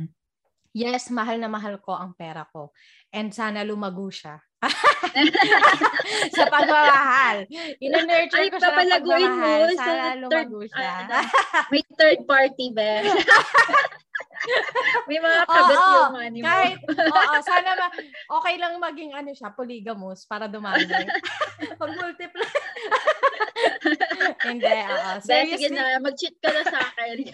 yes, 0.71 1.11
mahal 1.11 1.35
na 1.35 1.51
mahal 1.51 1.83
ko 1.83 1.99
ang 1.99 2.15
pera 2.15 2.47
ko. 2.47 2.71
And 3.11 3.35
sana 3.35 3.67
lumago 3.67 4.07
siya. 4.07 4.39
sa 6.35 6.43
pagmamahal. 6.51 7.47
Ina-nurture 7.79 8.47
ko 8.51 8.57
siya 8.59 8.75
ng 8.75 8.91
pagmamahal. 8.91 9.59
Mo 9.63 9.79
sana 9.79 10.05
lumago 10.19 10.57
third, 10.59 10.71
siya. 10.75 10.91
Uh, 11.07 11.25
may 11.71 11.83
third 11.95 12.19
party 12.27 12.67
ba? 12.75 12.91
May 15.07 15.19
mga 15.19 15.41
kagat 15.45 15.77
oo, 15.77 15.91
yung 15.91 16.15
money 16.15 16.39
mo. 16.39 16.47
Kahit, 16.47 16.79
oo, 16.87 17.33
sana 17.43 17.69
ma- 17.75 17.95
okay 18.39 18.55
lang 18.55 18.73
maging 18.79 19.11
ano 19.11 19.31
siya, 19.35 19.51
polygamous 19.51 20.23
para 20.23 20.47
dumami. 20.47 20.87
Pag 21.79 21.91
multiply, 21.99 22.47
Hindi, 24.49 24.77
oo. 24.89 25.11
Seriously? 25.23 25.67
Sige 25.67 25.75
na, 25.75 25.99
mag-cheat 25.99 26.35
ka 26.39 26.49
na 26.51 26.63
sa 26.67 26.79
akin. 26.91 27.15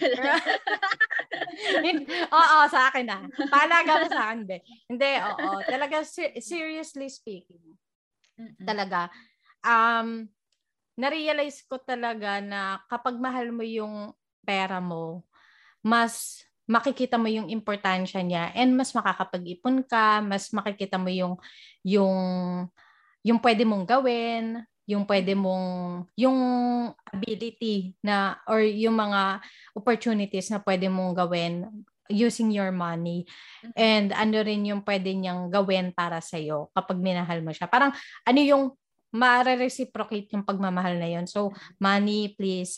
oo, 2.40 2.58
sa 2.70 2.80
akin 2.90 3.06
na. 3.06 3.18
Paalaga 3.50 3.92
mo 4.02 4.06
sa 4.10 4.22
akin, 4.30 4.40
be. 4.46 4.58
Hindi, 4.90 5.10
oo. 5.22 5.62
Talaga, 5.66 6.02
seriously 6.40 7.08
speaking, 7.10 7.62
Mm-mm. 8.36 8.64
talaga, 8.64 9.10
um, 9.64 10.28
na-realize 10.96 11.64
ko 11.68 11.76
talaga 11.80 12.40
na 12.40 12.80
kapag 12.88 13.20
mahal 13.20 13.52
mo 13.52 13.64
yung 13.64 14.12
pera 14.46 14.80
mo, 14.80 15.24
mas 15.84 16.44
makikita 16.66 17.14
mo 17.14 17.30
yung 17.30 17.46
importansya 17.46 18.26
niya 18.26 18.50
and 18.58 18.74
mas 18.74 18.90
makakapag-ipon 18.90 19.86
ka, 19.86 20.18
mas 20.24 20.50
makikita 20.50 20.98
mo 20.98 21.06
yung 21.12 21.38
yung 21.86 22.16
yung 23.22 23.38
pwede 23.38 23.62
mong 23.62 23.86
gawin, 23.86 24.66
yung 24.86 25.02
pwede 25.04 25.34
mong 25.34 26.06
yung 26.14 26.38
ability 27.10 27.98
na 28.00 28.38
or 28.46 28.62
yung 28.62 28.94
mga 28.94 29.42
opportunities 29.74 30.48
na 30.48 30.62
pwede 30.62 30.86
mong 30.86 31.12
gawin 31.12 31.66
using 32.06 32.54
your 32.54 32.70
money 32.70 33.26
and 33.74 34.14
ano 34.14 34.38
rin 34.46 34.62
yung 34.62 34.86
pwede 34.86 35.10
niyang 35.10 35.50
gawin 35.50 35.90
para 35.90 36.22
sa 36.22 36.38
iyo 36.38 36.70
kapag 36.70 37.02
minahal 37.02 37.42
mo 37.42 37.50
siya. 37.50 37.66
Parang 37.66 37.90
ano 38.22 38.40
yung 38.40 38.64
ma-reciprocate 39.16 40.28
yung 40.36 40.44
pagmamahal 40.44 41.00
na 41.00 41.08
yun. 41.08 41.26
So, 41.26 41.50
money, 41.80 42.36
please. 42.36 42.76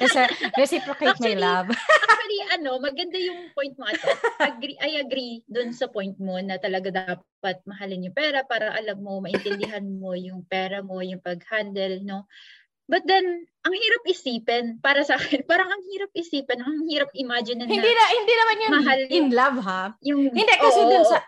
reciprocate 0.60 1.16
actually, 1.16 1.34
my 1.34 1.40
love. 1.40 1.68
actually, 2.04 2.40
ano, 2.54 2.78
maganda 2.78 3.18
yung 3.18 3.50
point 3.56 3.74
mo 3.80 3.88
ate. 3.88 4.04
Agree, 4.38 4.78
I 4.78 5.00
agree 5.00 5.42
dun 5.48 5.72
sa 5.72 5.88
point 5.88 6.14
mo 6.20 6.36
na 6.38 6.60
talaga 6.60 6.92
dapat 6.92 7.56
mahalin 7.64 8.06
yung 8.06 8.16
pera 8.16 8.44
para 8.44 8.76
alam 8.76 9.00
mo, 9.00 9.18
maintindihan 9.24 9.82
mo 9.82 10.12
yung 10.12 10.44
pera 10.44 10.84
mo, 10.84 11.00
yung 11.00 11.24
pag-handle, 11.24 12.04
no? 12.04 12.28
But 12.90 13.06
then, 13.06 13.46
ang 13.62 13.70
hirap 13.70 14.02
isipin 14.02 14.82
para 14.82 15.06
sa 15.06 15.14
akin. 15.14 15.46
Parang 15.46 15.70
ang 15.70 15.82
hirap 15.86 16.10
isipin, 16.10 16.58
ang 16.58 16.90
hirap 16.90 17.14
imagine 17.14 17.62
na 17.62 17.70
Hindi 17.70 17.86
na 17.86 18.04
hindi 18.10 18.34
naman 18.34 18.56
yung 18.58 18.74
mahal 18.74 19.00
in 19.06 19.26
love 19.30 19.58
ha. 19.62 19.82
Yung 20.02 20.20
Hindi 20.34 20.54
kasi 20.58 20.80
oh, 20.82 20.90
dun 20.90 21.04
sa 21.06 21.18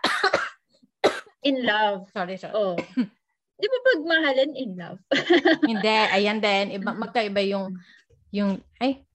in 1.47 1.63
love. 1.63 2.03
Sorry, 2.15 2.35
sorry. 2.35 2.55
Oh. 2.55 2.75
Di 3.63 3.67
ba 3.71 3.79
pag 3.79 4.01
mahalan 4.03 4.51
in 4.59 4.71
love? 4.75 4.99
Hindi, 5.71 5.95
ayan 6.11 6.43
din. 6.43 6.75
Iba, 6.75 6.91
magkaiba 6.91 7.39
yung, 7.47 7.79
yung, 8.35 8.59
ay, 8.83 9.07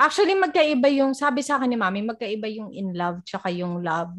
actually 0.00 0.32
magkaiba 0.32 0.88
yung, 0.88 1.12
sabi 1.12 1.44
sa 1.44 1.60
akin 1.60 1.68
ni 1.68 1.76
mami, 1.76 2.00
magkaiba 2.00 2.48
yung 2.48 2.72
in 2.72 2.96
love 2.96 3.20
tsaka 3.28 3.52
yung 3.52 3.84
love. 3.84 4.16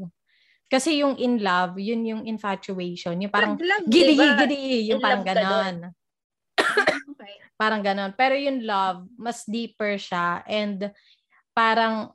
Kasi 0.70 1.02
yung 1.02 1.18
in 1.18 1.42
love, 1.42 1.82
yun 1.82 2.06
yung 2.06 2.24
infatuation. 2.30 3.18
Yung 3.18 3.34
parang 3.34 3.58
gili-gili, 3.90 4.94
yung 4.94 5.02
in 5.02 5.04
parang 5.04 5.26
ganon. 5.26 5.76
okay. 6.62 7.34
Parang 7.62 7.86
ganon. 7.86 8.14
Pero 8.18 8.34
yung 8.34 8.66
love, 8.66 9.06
mas 9.22 9.46
deeper 9.46 9.94
siya 9.94 10.42
and 10.50 10.90
parang 11.54 12.10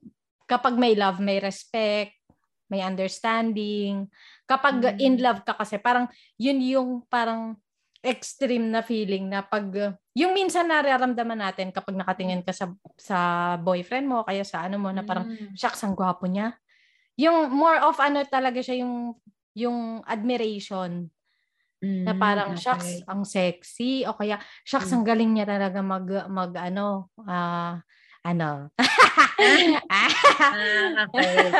kapag 0.50 0.74
may 0.74 0.98
love, 0.98 1.22
may 1.22 1.38
respect, 1.38 2.18
may 2.66 2.82
understanding. 2.82 4.10
Kapag 4.46 4.94
mm. 4.94 5.02
in 5.02 5.18
love 5.18 5.42
ka 5.42 5.58
kasi, 5.58 5.82
parang 5.82 6.06
yun 6.38 6.62
yung 6.62 6.90
parang 7.10 7.58
extreme 8.06 8.70
na 8.70 8.86
feeling 8.86 9.26
na 9.26 9.42
pag 9.42 9.66
yung 10.14 10.30
minsan 10.30 10.70
nararamdaman 10.70 11.42
natin 11.42 11.74
kapag 11.74 11.98
nakatingin 11.98 12.46
ka 12.46 12.54
sa 12.54 12.70
sa 12.94 13.18
boyfriend 13.58 14.06
mo 14.06 14.22
kaya 14.22 14.46
sa 14.46 14.62
ano 14.62 14.78
mo 14.78 14.94
na 14.94 15.02
parang 15.02 15.26
mm. 15.26 15.58
shucks 15.58 15.82
ang 15.82 15.98
gwapo 15.98 16.30
niya. 16.30 16.54
Yung 17.18 17.50
more 17.50 17.82
of 17.82 17.98
ano 17.98 18.22
talaga 18.22 18.62
siya 18.62 18.86
yung 18.86 19.18
yung 19.58 20.06
admiration. 20.06 21.10
Mm, 21.76 22.08
na 22.08 22.16
parang 22.16 22.56
okay. 22.56 22.62
shucks 22.64 23.04
ang 23.04 23.20
sexy 23.28 24.00
o 24.08 24.16
kaya 24.16 24.40
shucks 24.64 24.88
mm. 24.88 24.94
ang 24.96 25.04
galing 25.04 25.30
niya 25.36 25.44
talaga 25.44 25.84
mag 25.84 26.08
mag 26.32 26.52
ano 26.56 27.12
uh, 27.20 27.76
ano. 28.24 28.50
ah, 29.92 31.04
okay 31.04 31.52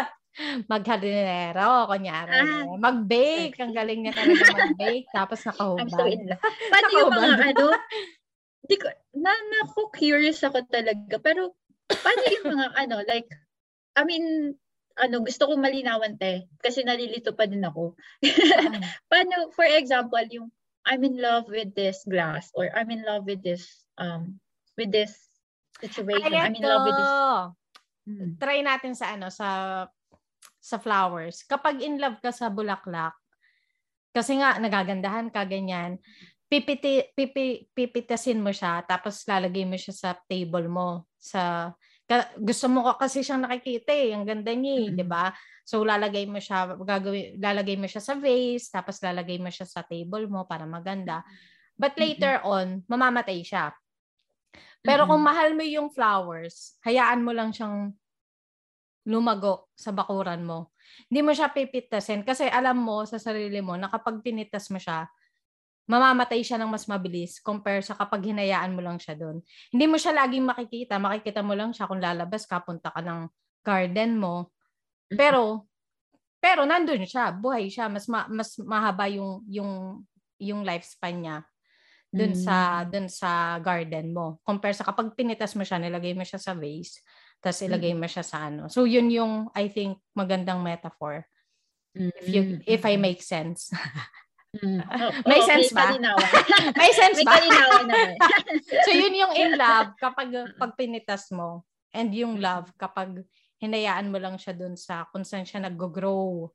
maghardinero, 0.69 1.89
kunyari. 1.89 2.37
Ah, 2.45 2.65
mag-bake. 2.77 3.57
Ang 3.61 3.73
galing 3.73 4.01
niya 4.05 4.13
talaga 4.13 4.45
mag-bake. 4.53 5.09
Tapos 5.13 5.41
nakahubad. 5.49 5.81
I'm 5.81 5.91
so 5.93 6.05
in 6.05 6.23
love. 6.29 6.43
Paano 6.73 6.89
yung 6.93 7.13
mga 7.13 7.37
ano? 7.57 7.67
Di 8.67 8.77
ko, 8.77 8.89
na, 9.17 9.33
na 9.33 9.61
ko 9.73 9.89
curious 9.89 10.45
ako 10.45 10.65
talaga. 10.69 11.17
Pero, 11.23 11.57
paano 11.89 12.23
yung 12.29 12.47
mga 12.53 12.67
ano, 12.77 12.97
like, 13.09 13.31
I 13.97 14.03
mean, 14.05 14.57
ano, 15.01 15.17
gusto 15.25 15.49
ko 15.49 15.57
malinawan 15.57 16.21
te. 16.21 16.49
Kasi 16.61 16.85
nalilito 16.85 17.33
pa 17.33 17.49
din 17.49 17.65
ako. 17.65 17.97
paano, 19.11 19.53
for 19.57 19.69
example, 19.69 20.25
yung 20.29 20.53
I'm 20.87 21.03
in 21.03 21.19
love 21.19 21.51
with 21.51 21.75
this 21.75 22.07
glass 22.07 22.53
or 22.55 22.71
I'm 22.71 22.93
in 22.95 23.03
love 23.03 23.27
with 23.27 23.43
this, 23.43 23.67
um, 23.99 24.39
with 24.79 24.95
this 24.95 25.17
situation. 25.83 26.31
Ay, 26.31 26.47
I'm 26.47 26.55
in 26.55 26.63
love 26.63 26.85
with 26.87 26.95
this. 26.95 27.15
Hmm. 28.07 28.31
Try 28.39 28.63
natin 28.63 28.95
sa 28.95 29.19
ano, 29.19 29.27
sa 29.35 29.49
sa 30.67 30.83
flowers. 30.83 31.47
Kapag 31.47 31.79
in 31.79 32.03
love 32.03 32.19
ka 32.19 32.35
sa 32.35 32.51
bulaklak, 32.51 33.15
kasi 34.11 34.43
nga 34.43 34.59
nagagandahan 34.59 35.31
ka 35.31 35.47
ganyan, 35.47 36.03
pipiti, 36.51 37.07
pipi, 37.15 37.71
pipitasin 37.71 38.43
mo 38.43 38.51
siya 38.51 38.83
tapos 38.87 39.23
lalagay 39.27 39.63
mo 39.63 39.79
siya 39.79 39.95
sa 39.95 40.11
table 40.27 40.67
mo 40.67 41.07
sa 41.19 41.71
ka, 42.07 42.39
gusto 42.39 42.71
mo 42.71 42.87
kasi 42.95 43.27
siyang 43.27 43.43
nakikita 43.51 43.91
eh, 43.91 44.15
ang 44.15 44.23
ganda 44.23 44.55
niya, 44.55 44.79
mm-hmm. 44.79 44.95
'di 44.95 45.07
ba? 45.11 45.35
So 45.67 45.83
lalagay 45.83 46.31
mo 46.31 46.39
siya 46.39 46.79
gagawin 46.79 47.43
lalagay 47.43 47.75
mo 47.75 47.91
siya 47.91 47.99
sa 47.99 48.15
vase 48.15 48.71
tapos 48.71 49.03
lalagay 49.03 49.43
mo 49.43 49.51
siya 49.51 49.67
sa 49.67 49.83
table 49.83 50.31
mo 50.31 50.47
para 50.47 50.65
maganda. 50.71 51.27
But 51.75 51.99
later 51.99 52.41
mm-hmm. 52.41 52.55
on, 52.57 52.67
mamamatay 52.87 53.43
siya. 53.43 53.75
Pero 54.87 55.05
mm-hmm. 55.05 55.11
kung 55.13 55.23
mahal 55.27 55.51
mo 55.59 55.65
yung 55.67 55.89
flowers, 55.91 56.79
hayaan 56.87 57.27
mo 57.27 57.35
lang 57.35 57.51
siyang 57.51 57.91
lumago 59.07 59.71
sa 59.79 59.95
bakuran 59.95 60.43
mo. 60.43 60.75
Hindi 61.07 61.21
mo 61.23 61.31
siya 61.31 61.55
pipitasin 61.55 62.27
kasi 62.27 62.51
alam 62.51 62.83
mo 62.83 63.07
sa 63.07 63.23
sarili 63.23 63.63
mo 63.63 63.79
na 63.79 63.87
kapag 63.87 64.21
pinitas 64.21 64.69
mo 64.69 64.83
siya, 64.83 65.07
mamamatay 65.87 66.43
siya 66.43 66.59
ng 66.59 66.71
mas 66.71 66.91
mabilis 66.91 67.39
compare 67.39 67.79
sa 67.81 67.95
kapag 67.95 68.35
hinayaan 68.35 68.75
mo 68.75 68.83
lang 68.83 68.99
siya 68.99 69.15
doon. 69.15 69.39
Hindi 69.71 69.87
mo 69.87 69.97
siya 69.97 70.13
laging 70.19 70.43
makikita. 70.43 70.99
Makikita 70.99 71.41
mo 71.47 71.55
lang 71.55 71.71
siya 71.71 71.87
kung 71.87 72.03
lalabas 72.03 72.43
ka, 72.51 72.59
punta 72.67 72.91
ka 72.91 72.99
ng 72.99 73.31
garden 73.63 74.19
mo. 74.19 74.51
Pero, 75.07 75.71
pero 76.43 76.67
nandun 76.67 77.07
siya, 77.07 77.31
buhay 77.31 77.71
siya, 77.71 77.87
mas 77.87 78.11
ma, 78.11 78.27
mas 78.27 78.59
mahaba 78.59 79.07
yung 79.07 79.47
yung 79.47 80.03
yung 80.37 80.67
lifespan 80.67 81.17
niya 81.23 81.39
dun 82.13 82.33
mm. 82.35 82.43
sa 82.43 82.83
dun 82.83 83.07
sa 83.07 83.63
garden 83.63 84.11
mo. 84.11 84.43
Compare 84.43 84.75
sa 84.75 84.87
kapag 84.87 85.15
pinitas 85.15 85.55
mo 85.55 85.63
siya, 85.63 85.79
nilagay 85.79 86.19
mo 86.19 86.27
siya 86.27 86.43
sa 86.43 86.55
vase, 86.55 86.99
tapos 87.41 87.63
ilagay 87.63 87.93
mo 87.95 88.09
siya 88.09 88.25
sa 88.25 88.49
ano. 88.49 88.67
So 88.67 88.89
yun 88.89 89.13
yung 89.13 89.53
I 89.55 89.69
think 89.71 90.01
magandang 90.17 90.61
metaphor. 90.65 91.25
Mm-hmm. 91.97 92.19
If 92.21 92.27
you 92.29 92.43
if 92.67 92.83
I 92.85 92.95
make 93.01 93.23
sense. 93.25 93.73
Mm. 94.57 94.81
Oh, 94.89 95.13
may 95.29 95.45
oh, 95.45 95.45
sense 95.45 95.69
ba? 95.69 95.93
may 96.81 96.89
sense 96.97 97.21
ba? 97.29 97.37
May 97.45 98.17
so 98.89 98.91
yun 98.95 99.13
yung 99.13 99.37
in 99.37 99.53
love 99.53 99.93
kapag 100.01 100.33
pag 100.57 100.73
pinitas 100.81 101.29
mo 101.29 101.69
and 101.93 102.09
yung 102.17 102.41
love 102.41 102.73
kapag 102.81 103.21
hinayaan 103.61 104.09
mo 104.09 104.17
lang 104.17 104.41
siya 104.41 104.57
dun 104.57 104.73
sa 104.73 105.05
kung 105.13 105.29
saan 105.29 105.45
siya 105.45 105.61
nag-grow, 105.69 106.49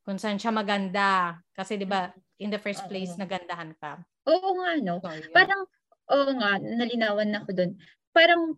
kung 0.00 0.16
saan 0.16 0.40
siya 0.40 0.48
maganda. 0.48 1.36
Kasi 1.52 1.76
'di 1.76 1.84
ba, 1.84 2.08
in 2.40 2.48
the 2.48 2.56
first 2.56 2.88
place 2.88 3.12
nagandahan 3.20 3.76
ka. 3.76 4.00
Oo 4.32 4.48
nga 4.56 4.70
no. 4.80 4.96
So, 5.04 5.32
Parang 5.36 5.62
oo 6.08 6.30
nga, 6.40 6.56
nalinawan 6.56 7.28
na 7.28 7.44
ako 7.44 7.50
dun. 7.52 7.70
Parang 8.16 8.56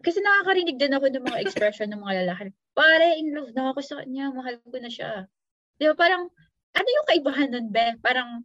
kasi 0.00 0.18
nakakarinig 0.24 0.80
din 0.80 0.96
ako 0.96 1.06
ng 1.12 1.26
mga 1.28 1.40
expression 1.44 1.88
ng 1.92 2.00
mga 2.00 2.24
lalaki. 2.24 2.52
Pare, 2.72 3.20
in 3.20 3.36
love 3.36 3.52
na 3.52 3.72
ako 3.72 3.80
sa 3.84 3.94
kanya, 4.00 4.32
mahal 4.32 4.56
ko 4.64 4.76
na 4.80 4.90
siya. 4.90 5.28
Di 5.76 5.84
ba, 5.88 5.94
parang, 5.96 6.28
ano 6.72 6.88
yung 6.88 7.08
kaibahan 7.08 7.50
nun, 7.52 7.68
Be? 7.68 8.00
Parang, 8.00 8.44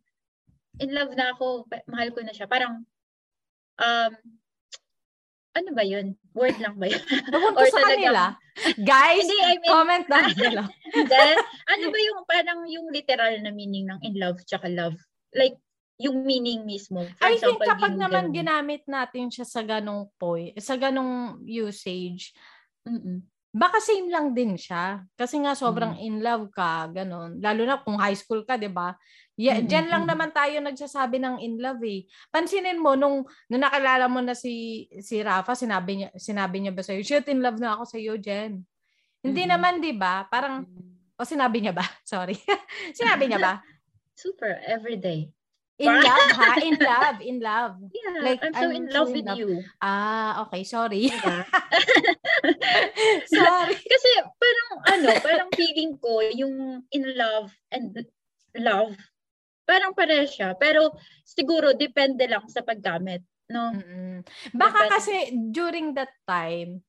in 0.84 0.92
love 0.92 1.16
na 1.16 1.32
ako, 1.32 1.68
mahal 1.88 2.12
ko 2.12 2.20
na 2.24 2.36
siya. 2.36 2.48
Parang, 2.52 2.84
um, 3.80 4.14
ano 5.56 5.70
ba 5.72 5.84
yun? 5.88 6.20
Word 6.36 6.60
lang 6.60 6.76
ba 6.76 6.92
yun? 6.92 7.00
Or 7.32 7.66
sa 7.72 7.80
talaga, 7.80 7.96
kanila. 7.96 8.24
Guys, 8.84 9.24
hindi, 9.24 9.40
I 9.40 9.56
mean, 9.64 9.72
comment 9.72 10.06
down 10.12 10.32
below. 10.36 10.68
then, 11.08 11.38
ano 11.72 11.86
ba 11.88 12.00
yung 12.00 12.20
parang 12.28 12.60
yung 12.68 12.88
literal 12.92 13.40
na 13.40 13.56
meaning 13.56 13.88
ng 13.88 14.04
in 14.04 14.20
love 14.20 14.36
tsaka 14.44 14.68
love? 14.68 15.00
Like, 15.32 15.56
yung 15.96 16.28
meaning 16.28 16.68
mismo. 16.68 17.04
For 17.16 17.28
I 17.28 17.40
example, 17.40 17.64
think 17.64 17.70
kapag 17.72 17.94
naman 17.96 18.32
ganun. 18.32 18.36
ginamit 18.36 18.84
natin 18.84 19.32
siya 19.32 19.46
sa 19.48 19.64
ganong 19.64 20.12
point, 20.20 20.56
sa 20.60 20.76
ganong 20.76 21.40
usage, 21.48 22.36
mm 22.84 23.36
baka 23.56 23.80
same 23.80 24.12
lang 24.12 24.36
din 24.36 24.60
siya. 24.60 25.00
Kasi 25.16 25.40
nga 25.40 25.56
sobrang 25.56 25.96
mm 25.96 26.04
in 26.04 26.16
love 26.20 26.52
ka, 26.52 26.92
ganon. 26.92 27.40
Lalo 27.40 27.64
na 27.64 27.80
kung 27.80 27.96
high 27.96 28.20
school 28.20 28.44
ka, 28.44 28.60
di 28.60 28.68
ba? 28.68 28.92
Yeah, 29.40 29.64
mm-hmm. 29.64 29.72
Diyan 29.72 29.88
lang 29.88 30.04
naman 30.04 30.36
tayo 30.36 30.60
nagsasabi 30.60 31.24
ng 31.24 31.40
in 31.40 31.64
love 31.64 31.80
eh. 31.88 32.04
Pansinin 32.32 32.84
mo 32.84 33.00
nung 33.00 33.24
nung 33.48 33.64
nakilala 33.64 34.12
mo 34.12 34.20
na 34.20 34.36
si 34.36 34.88
si 35.00 35.24
Rafa, 35.24 35.56
sinabi 35.56 36.04
niya 36.04 36.10
sinabi 36.20 36.60
niya 36.60 36.76
ba 36.76 36.84
sa 36.84 36.92
iyo, 36.92 37.04
"Shit, 37.04 37.32
in 37.32 37.40
love 37.40 37.56
na 37.56 37.80
ako 37.80 37.84
sa 37.88 37.98
iyo, 38.00 38.20
Jen." 38.20 38.64
Hindi 39.24 39.44
mm-hmm. 39.44 39.52
naman, 39.56 39.74
'di 39.80 39.94
ba? 39.96 40.28
Parang 40.28 40.68
o 41.16 41.24
sinabi 41.24 41.64
niya 41.64 41.72
ba? 41.76 41.84
Sorry. 42.08 42.36
sinabi 43.00 43.32
niya 43.32 43.40
ba? 43.40 43.54
Super 44.20 44.60
every 44.68 44.96
day. 45.00 45.35
In 45.76 45.92
love, 45.92 46.32
ha? 46.40 46.56
In 46.64 46.76
love, 46.80 47.18
in 47.20 47.38
love. 47.44 47.76
Yeah, 47.92 48.24
like, 48.24 48.40
I'm 48.40 48.56
so 48.56 48.64
I'm 48.64 48.80
in 48.80 48.86
love 48.88 49.12
so 49.12 49.14
with 49.14 49.28
love. 49.28 49.38
you. 49.38 49.60
Ah, 49.84 50.48
okay. 50.48 50.64
Sorry. 50.64 51.12
Yeah. 51.12 51.44
sorry. 53.36 53.76
Kasi 53.92 54.10
parang 54.40 54.72
ano, 54.88 55.10
parang 55.20 55.50
feeling 55.52 56.00
ko 56.00 56.24
yung 56.32 56.80
in 56.96 57.04
love 57.20 57.52
and 57.76 57.92
love, 58.56 58.96
parang 59.68 59.92
pare 59.92 60.24
siya. 60.24 60.56
Pero 60.56 60.96
siguro 61.28 61.76
depende 61.76 62.24
lang 62.24 62.48
sa 62.48 62.64
paggamit. 62.64 63.20
No? 63.52 63.76
Mm-mm. 63.76 64.24
Baka 64.56 64.88
depende. 64.88 64.94
kasi 64.96 65.16
during 65.52 65.92
that 65.92 66.16
time, 66.24 66.80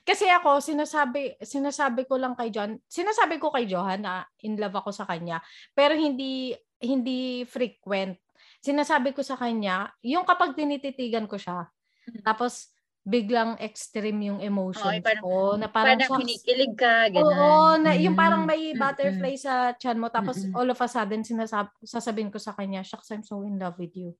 kasi 0.00 0.24
ako, 0.32 0.64
sinasabi, 0.64 1.36
sinasabi 1.44 2.08
ko 2.08 2.16
lang 2.16 2.32
kay 2.38 2.48
John, 2.48 2.80
sinasabi 2.88 3.36
ko 3.36 3.52
kay 3.52 3.68
Johan 3.68 4.00
na 4.00 4.24
in 4.40 4.56
love 4.56 4.80
ako 4.80 4.96
sa 4.96 5.04
kanya, 5.04 5.44
pero 5.76 5.92
hindi 5.92 6.56
hindi 6.80 7.44
frequent 7.44 8.16
sinasabi 8.60 9.16
ko 9.16 9.24
sa 9.24 9.36
kanya, 9.40 9.92
yung 10.04 10.28
kapag 10.28 10.52
tinititigan 10.52 11.24
ko 11.24 11.40
siya, 11.40 11.66
mm-hmm. 11.66 12.22
tapos 12.24 12.72
biglang 13.00 13.56
extreme 13.56 14.28
yung 14.28 14.40
emotions 14.44 15.00
oh, 15.00 15.00
parang, 15.00 15.24
ko 15.24 15.36
na 15.56 15.66
parang, 15.72 15.96
parang 15.96 16.20
kinikilig 16.20 16.76
ka 16.76 17.08
ganun. 17.08 17.32
Oo, 17.32 17.80
na 17.80 17.96
yung 17.96 18.12
parang 18.12 18.44
may 18.44 18.76
butterfly 18.76 19.40
mm-hmm. 19.40 19.48
sa 19.48 19.72
chan 19.80 19.96
mo 19.96 20.12
tapos 20.12 20.44
mm-hmm. 20.44 20.52
all 20.52 20.68
of 20.68 20.76
a 20.76 20.88
sudden 20.88 21.24
sinasab 21.24 21.72
sasabihin 21.80 22.28
ko 22.28 22.36
sa 22.36 22.52
kanya, 22.52 22.84
"Shucks, 22.84 23.08
I'm 23.08 23.24
so 23.24 23.40
in 23.40 23.56
love 23.56 23.80
with 23.80 23.96
you." 23.96 24.12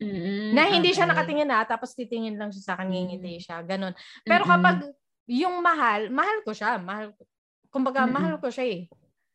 Mm-hmm. 0.00 0.56
Na 0.56 0.72
hindi 0.72 0.88
okay. 0.88 1.04
siya 1.04 1.10
nakatingin 1.12 1.52
na 1.52 1.68
tapos 1.68 1.92
titingin 1.92 2.40
lang 2.40 2.48
siya 2.48 2.64
sa 2.64 2.72
akin, 2.80 2.88
ngingiti 2.88 3.44
siya, 3.44 3.60
ganun. 3.60 3.92
Pero 4.24 4.48
kapag 4.48 4.88
yung 5.28 5.60
mahal, 5.60 6.08
mahal 6.08 6.40
ko 6.48 6.56
siya, 6.56 6.80
mahal 6.80 7.12
kumbaga 7.68 8.08
mm-hmm. 8.08 8.16
mahal 8.16 8.34
ko 8.40 8.48
siya 8.48 8.66
eh. 8.72 8.82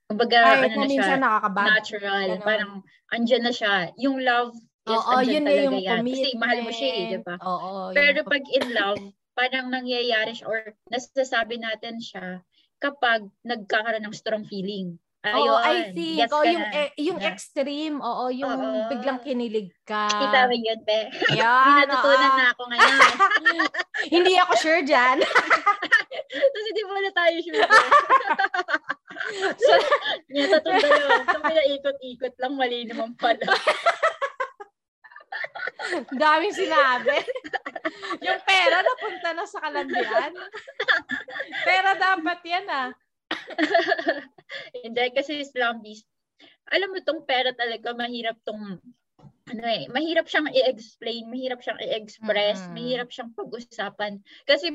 Kumbaga, 0.08 0.40
Ay, 0.44 0.68
ano 0.68 0.84
na 0.84 0.88
siya, 0.92 1.18
natural. 1.56 2.28
Ganun. 2.28 2.44
Parang, 2.44 2.72
andyan 3.14 3.44
na 3.48 3.54
siya. 3.56 3.94
Yung 3.98 4.20
love 4.20 4.54
is 4.84 5.00
Oo, 5.00 5.12
andyan 5.16 5.32
yun 5.32 5.44
talaga 5.48 5.64
yung 5.64 5.80
yan. 5.80 6.02
Kasi 6.04 6.28
mahal 6.36 6.60
mo 6.62 6.72
siya 6.74 6.90
eh, 6.92 7.04
di 7.08 7.20
ba? 7.24 7.36
Oo, 7.40 7.70
Pero 7.96 8.20
pag 8.28 8.44
in 8.52 8.66
love, 8.76 9.02
parang 9.34 9.68
nangyayari 9.72 10.36
siya 10.36 10.46
or 10.46 10.60
nasasabi 10.92 11.58
natin 11.58 11.98
siya 12.04 12.44
kapag 12.84 13.26
nagkakaroon 13.48 14.04
ng 14.04 14.16
strong 14.16 14.44
feeling. 14.44 15.00
Ayun. 15.24 15.56
Oo, 15.56 15.56
I 15.56 15.96
think. 15.96 16.20
Yes 16.20 16.36
oh, 16.36 16.44
yung, 16.44 16.66
eh, 16.68 16.92
yung 17.00 17.20
yeah. 17.24 17.32
extreme. 17.32 17.96
Oo, 18.04 18.28
yung 18.28 18.60
Oo. 18.60 18.92
biglang 18.92 19.24
kinilig 19.24 19.72
ka. 19.88 20.12
Kita 20.12 20.52
mo 20.52 20.56
yun, 20.56 20.80
be. 20.84 21.00
Yan. 21.40 21.64
May 21.64 21.88
natutunan 21.88 22.32
na 22.36 22.46
ako 22.52 22.64
ngayon. 22.68 23.00
Hindi 24.20 24.34
ako 24.36 24.54
sure 24.60 24.84
dyan. 24.84 25.24
Tapos 26.34 26.66
hindi 26.66 26.84
mo 26.84 26.98
na 26.98 27.12
tayo 27.14 27.38
sure. 27.46 27.70
so, 29.54 29.72
niya 30.34 30.46
tatong 30.60 30.82
dalawa. 30.82 31.24
So, 31.30 31.62
ikot-ikot 31.72 32.36
lang, 32.42 32.54
mali 32.58 32.90
naman 32.90 33.14
pala. 33.16 33.54
Daming 36.10 36.58
sinabi. 36.58 37.22
yung 38.26 38.42
pera 38.44 38.82
napunta 38.82 39.30
na 39.38 39.46
sa 39.46 39.62
kalandian. 39.62 40.34
pera 41.62 41.92
dapat 42.02 42.40
yan 42.44 42.66
ah. 42.66 42.90
Hindi, 44.84 45.04
kasi 45.16 45.40
Islamist. 45.40 46.04
Alam 46.76 46.92
mo 46.92 47.00
tong 47.00 47.24
pera 47.24 47.56
talaga, 47.56 47.96
mahirap 47.96 48.36
tong 48.44 48.84
ano 49.44 49.68
eh, 49.68 49.88
mahirap 49.92 50.28
siyang 50.28 50.52
i-explain, 50.52 51.28
mahirap 51.32 51.64
siyang 51.64 51.80
i-express, 51.80 52.68
mm. 52.68 52.74
mahirap 52.76 53.10
siyang 53.12 53.32
pag-usapan. 53.32 54.20
Kasi 54.44 54.72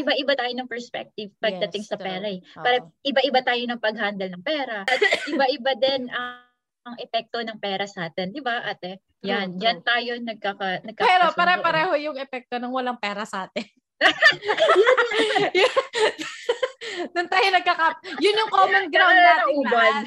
iba-iba 0.00 0.32
tayo 0.38 0.52
ng 0.54 0.70
perspective 0.70 1.32
pagdating 1.40 1.84
yes, 1.84 1.90
sa 1.92 2.00
pera 2.00 2.26
eh. 2.28 2.40
Para 2.56 2.88
iba-iba 3.04 3.40
tayo 3.44 3.62
ng 3.64 3.80
pag-handle 3.80 4.32
ng 4.32 4.44
pera. 4.44 4.88
At 4.88 5.00
iba-iba 5.28 5.72
din 5.76 6.08
ang, 6.08 6.48
ang 6.88 6.96
epekto 7.00 7.44
ng 7.44 7.60
pera 7.60 7.84
sa 7.84 8.08
atin, 8.08 8.32
'di 8.32 8.40
ba, 8.40 8.64
Ate? 8.64 9.04
Yan, 9.26 9.52
true, 9.52 9.60
diyan 9.60 9.78
tayo 9.84 10.12
nagkaka, 10.24 10.88
nagkaka 10.88 11.04
Pero 11.04 11.24
pare-pareho 11.36 11.92
yung 12.00 12.16
epekto 12.16 12.56
ng 12.56 12.72
walang 12.72 12.96
pera 12.96 13.28
sa 13.28 13.50
atin. 13.50 13.66
Doon 17.14 17.28
tayo 17.28 17.46
nagkaka... 17.52 17.86
Yun 18.18 18.40
yung 18.40 18.52
common 18.52 18.84
ground 18.90 19.18
natin 19.18 19.56
lahat. 19.68 20.04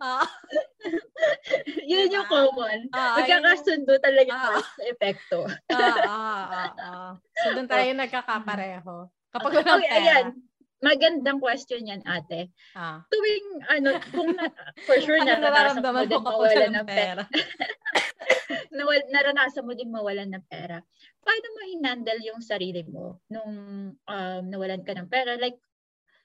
uh, 0.00 0.26
Yun 1.90 2.14
yung 2.14 2.28
common. 2.28 2.78
Uh, 2.92 3.14
Magkakasundo 3.20 3.92
talaga 4.00 4.32
uh, 4.34 4.60
sa 4.62 4.82
epekto. 4.86 5.40
Oo, 5.48 6.02
oo, 6.04 6.64
oo. 6.68 7.08
So, 7.44 7.46
doon 7.54 7.68
tayo 7.68 7.88
nagkakapareho. 7.94 8.94
Kapag 9.34 9.52
walang 9.60 9.82
okay, 9.82 9.90
pera. 9.90 10.00
Ayan. 10.00 10.26
Magandang 10.78 11.42
question 11.42 11.90
yan, 11.90 12.06
ate. 12.06 12.54
Ah. 12.78 13.02
Tuwing, 13.10 13.66
ano, 13.66 13.98
kung 14.14 14.30
na, 14.30 14.46
for 14.86 14.94
sure 15.02 15.18
ano 15.26 15.42
naranasan 15.42 15.82
mo 15.82 16.06
din 16.06 16.22
mawalan 16.22 16.70
ng 16.70 16.86
pera. 16.86 17.22
Nawal, 18.78 19.00
naranasan 19.10 19.66
mo 19.66 19.74
din 19.74 19.90
mawalan 19.90 20.30
ng 20.30 20.44
pera. 20.46 20.78
Paano 21.28 21.46
mo 21.52 21.60
hinandle 21.68 22.24
yung 22.24 22.40
sarili 22.40 22.80
mo 22.88 23.20
nung 23.28 23.52
um, 23.92 24.42
nawalan 24.48 24.80
ka 24.80 24.96
ng 24.96 25.12
pera? 25.12 25.36
Like, 25.36 25.60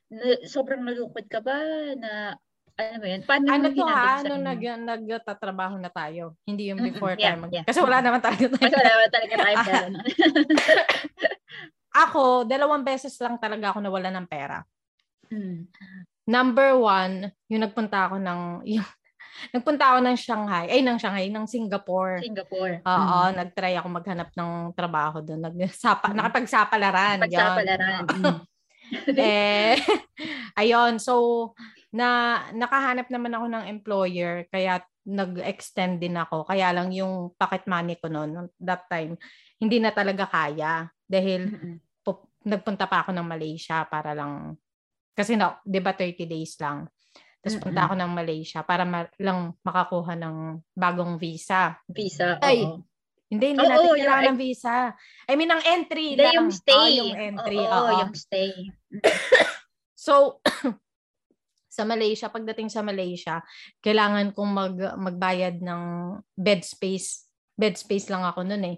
na, 0.07 0.39
sobrang 0.47 0.79
nalungkot 0.79 1.27
ka 1.27 1.43
ba 1.43 1.59
na 1.99 2.39
ano 2.73 2.97
mo 2.97 3.05
yun? 3.05 3.21
Paano 3.27 3.45
ano 3.51 3.67
to 3.69 3.85
ha? 3.85 4.23
Nung 4.25 4.47
nag, 4.47 4.61
nagtatrabaho 4.63 5.75
na 5.77 5.91
tayo. 5.91 6.39
Hindi 6.47 6.71
yung 6.71 6.81
before 6.81 7.13
mm-hmm. 7.13 7.21
yeah, 7.21 7.35
time. 7.35 7.51
Yeah. 7.51 7.65
Kasi 7.67 7.79
wala 7.83 7.99
naman 7.99 8.23
talaga 8.23 8.47
tayo. 8.49 8.63
Kasi 8.63 8.75
wala 8.79 8.91
naman 8.95 9.11
talaga 9.11 9.35
tayo 9.35 9.57
ako, 11.93 12.49
dalawang 12.49 12.81
beses 12.81 13.13
lang 13.21 13.37
talaga 13.37 13.69
ako 13.69 13.85
nawala 13.85 14.09
ng 14.09 14.25
pera. 14.25 14.65
Mm. 15.29 15.69
Number 16.25 16.73
one, 16.79 17.29
yung 17.51 17.61
nagpunta 17.61 18.09
ako 18.09 18.17
ng, 18.17 18.65
yung, 18.65 18.87
nagpunta 19.53 19.83
ako 19.93 19.99
ng 20.03 20.17
Shanghai, 20.17 20.65
ay 20.69 20.81
ng 20.81 20.97
Shanghai, 20.99 21.27
ng 21.29 21.45
Singapore. 21.47 22.21
Singapore. 22.21 22.83
Oo, 22.83 23.19
mm. 23.29 23.33
nag-try 23.37 23.73
ako 23.77 23.87
maghanap 23.89 24.29
ng 24.33 24.51
trabaho 24.77 25.21
doon. 25.23 25.41
Nagsapa, 25.41 26.11
mm. 26.11 26.15
Nakapagsapalaran. 26.17 27.17
Napagsapalaran. 27.21 28.01
eh, 29.17 29.77
ayun, 30.61 31.01
so, 31.01 31.51
na 31.93 32.41
nakahanap 32.53 33.05
naman 33.13 33.37
ako 33.37 33.45
ng 33.53 33.65
employer 33.69 34.49
kaya 34.49 34.81
nag-extend 35.05 36.01
din 36.01 36.17
ako. 36.17 36.47
Kaya 36.49 36.73
lang 36.73 36.89
yung 36.89 37.37
pocket 37.37 37.69
money 37.69 38.01
ko 38.01 38.09
noon 38.09 38.49
that 38.57 38.89
time 38.89 39.13
hindi 39.63 39.79
na 39.79 39.95
talaga 39.95 40.27
kaya 40.27 40.91
dahil 41.07 41.47
pu- 42.03 42.27
nagpunta 42.43 42.83
pa 42.83 43.07
ako 43.07 43.15
ng 43.15 43.23
Malaysia 43.23 43.87
para 43.87 44.11
lang 44.11 44.59
kasi 45.15 45.39
na 45.39 45.55
'di 45.63 45.79
ba 45.79 45.95
30 45.95 46.27
days 46.27 46.59
lang. 46.59 46.91
Tapos 47.43 47.59
punta 47.59 47.91
ako 47.91 47.99
ng 47.99 48.11
Malaysia 48.15 48.63
para 48.63 48.87
ma- 48.87 49.11
lang 49.19 49.51
makakuha 49.67 50.15
ng 50.15 50.63
bagong 50.71 51.19
visa. 51.19 51.75
Visa. 51.91 52.39
Ay, 52.39 52.63
oo. 52.63 52.79
Hindi, 53.33 53.57
hindi 53.57 53.65
oh, 53.65 53.69
natin 53.69 53.89
oh, 53.89 53.97
kailangan 53.97 54.25
ng 54.29 54.39
visa. 54.39 54.73
I 55.25 55.33
mean, 55.33 55.49
ang 55.49 55.63
entry 55.65 56.13
lang. 56.13 56.37
Yung 56.37 56.51
stay. 56.53 56.77
Oh, 56.77 56.89
yung 57.01 57.13
entry. 57.17 57.57
Oo, 57.57 57.73
oh, 57.73 57.85
oh, 57.89 57.93
yung 58.05 58.13
stay. 58.13 58.53
so, 59.97 60.37
sa 61.75 61.83
Malaysia, 61.89 62.29
pagdating 62.29 62.69
sa 62.69 62.85
Malaysia, 62.85 63.41
kailangan 63.81 64.37
kong 64.37 64.51
mag, 64.53 64.77
magbayad 64.77 65.65
ng 65.65 65.81
bed 66.37 66.61
space. 66.61 67.25
Bed 67.57 67.73
space 67.73 68.13
lang 68.13 68.21
ako 68.21 68.45
noon 68.45 68.77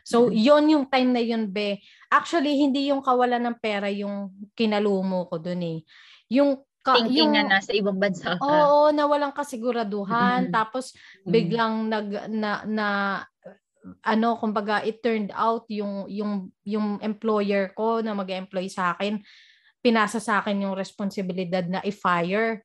So, 0.00 0.28
mm-hmm. 0.28 0.40
yon 0.40 0.64
yung 0.72 0.84
time 0.88 1.10
na 1.12 1.20
yun, 1.20 1.52
be. 1.52 1.84
Actually, 2.08 2.56
hindi 2.56 2.88
yung 2.88 3.04
kawalan 3.04 3.52
ng 3.52 3.60
pera 3.60 3.92
yung 3.92 4.32
kinalumo 4.56 5.28
ko 5.28 5.36
doon 5.36 5.60
eh. 5.60 5.78
Yung 6.32 6.56
ka, 6.80 6.96
Thinking 6.96 7.30
yung, 7.30 7.32
na 7.36 7.58
nasa 7.58 7.70
ibang 7.76 8.00
bansa 8.00 8.36
ka. 8.36 8.42
Oo, 8.42 8.90
na 8.90 9.04
walang 9.04 9.36
kasiguraduhan. 9.36 10.48
Mm-hmm. 10.48 10.54
Tapos, 10.54 10.96
biglang 11.24 11.88
nag, 11.88 12.08
na, 12.32 12.50
na, 12.64 12.86
ano, 14.04 14.36
kumbaga, 14.36 14.84
it 14.84 15.00
turned 15.00 15.32
out 15.32 15.68
yung, 15.68 16.08
yung, 16.08 16.48
yung 16.64 17.00
employer 17.00 17.72
ko 17.76 18.00
na 18.04 18.12
mag-employ 18.16 18.68
sa 18.68 18.92
akin, 18.96 19.20
pinasa 19.80 20.20
sa 20.20 20.44
akin 20.44 20.68
yung 20.68 20.76
responsibilidad 20.76 21.64
na 21.64 21.80
i-fire 21.80 22.64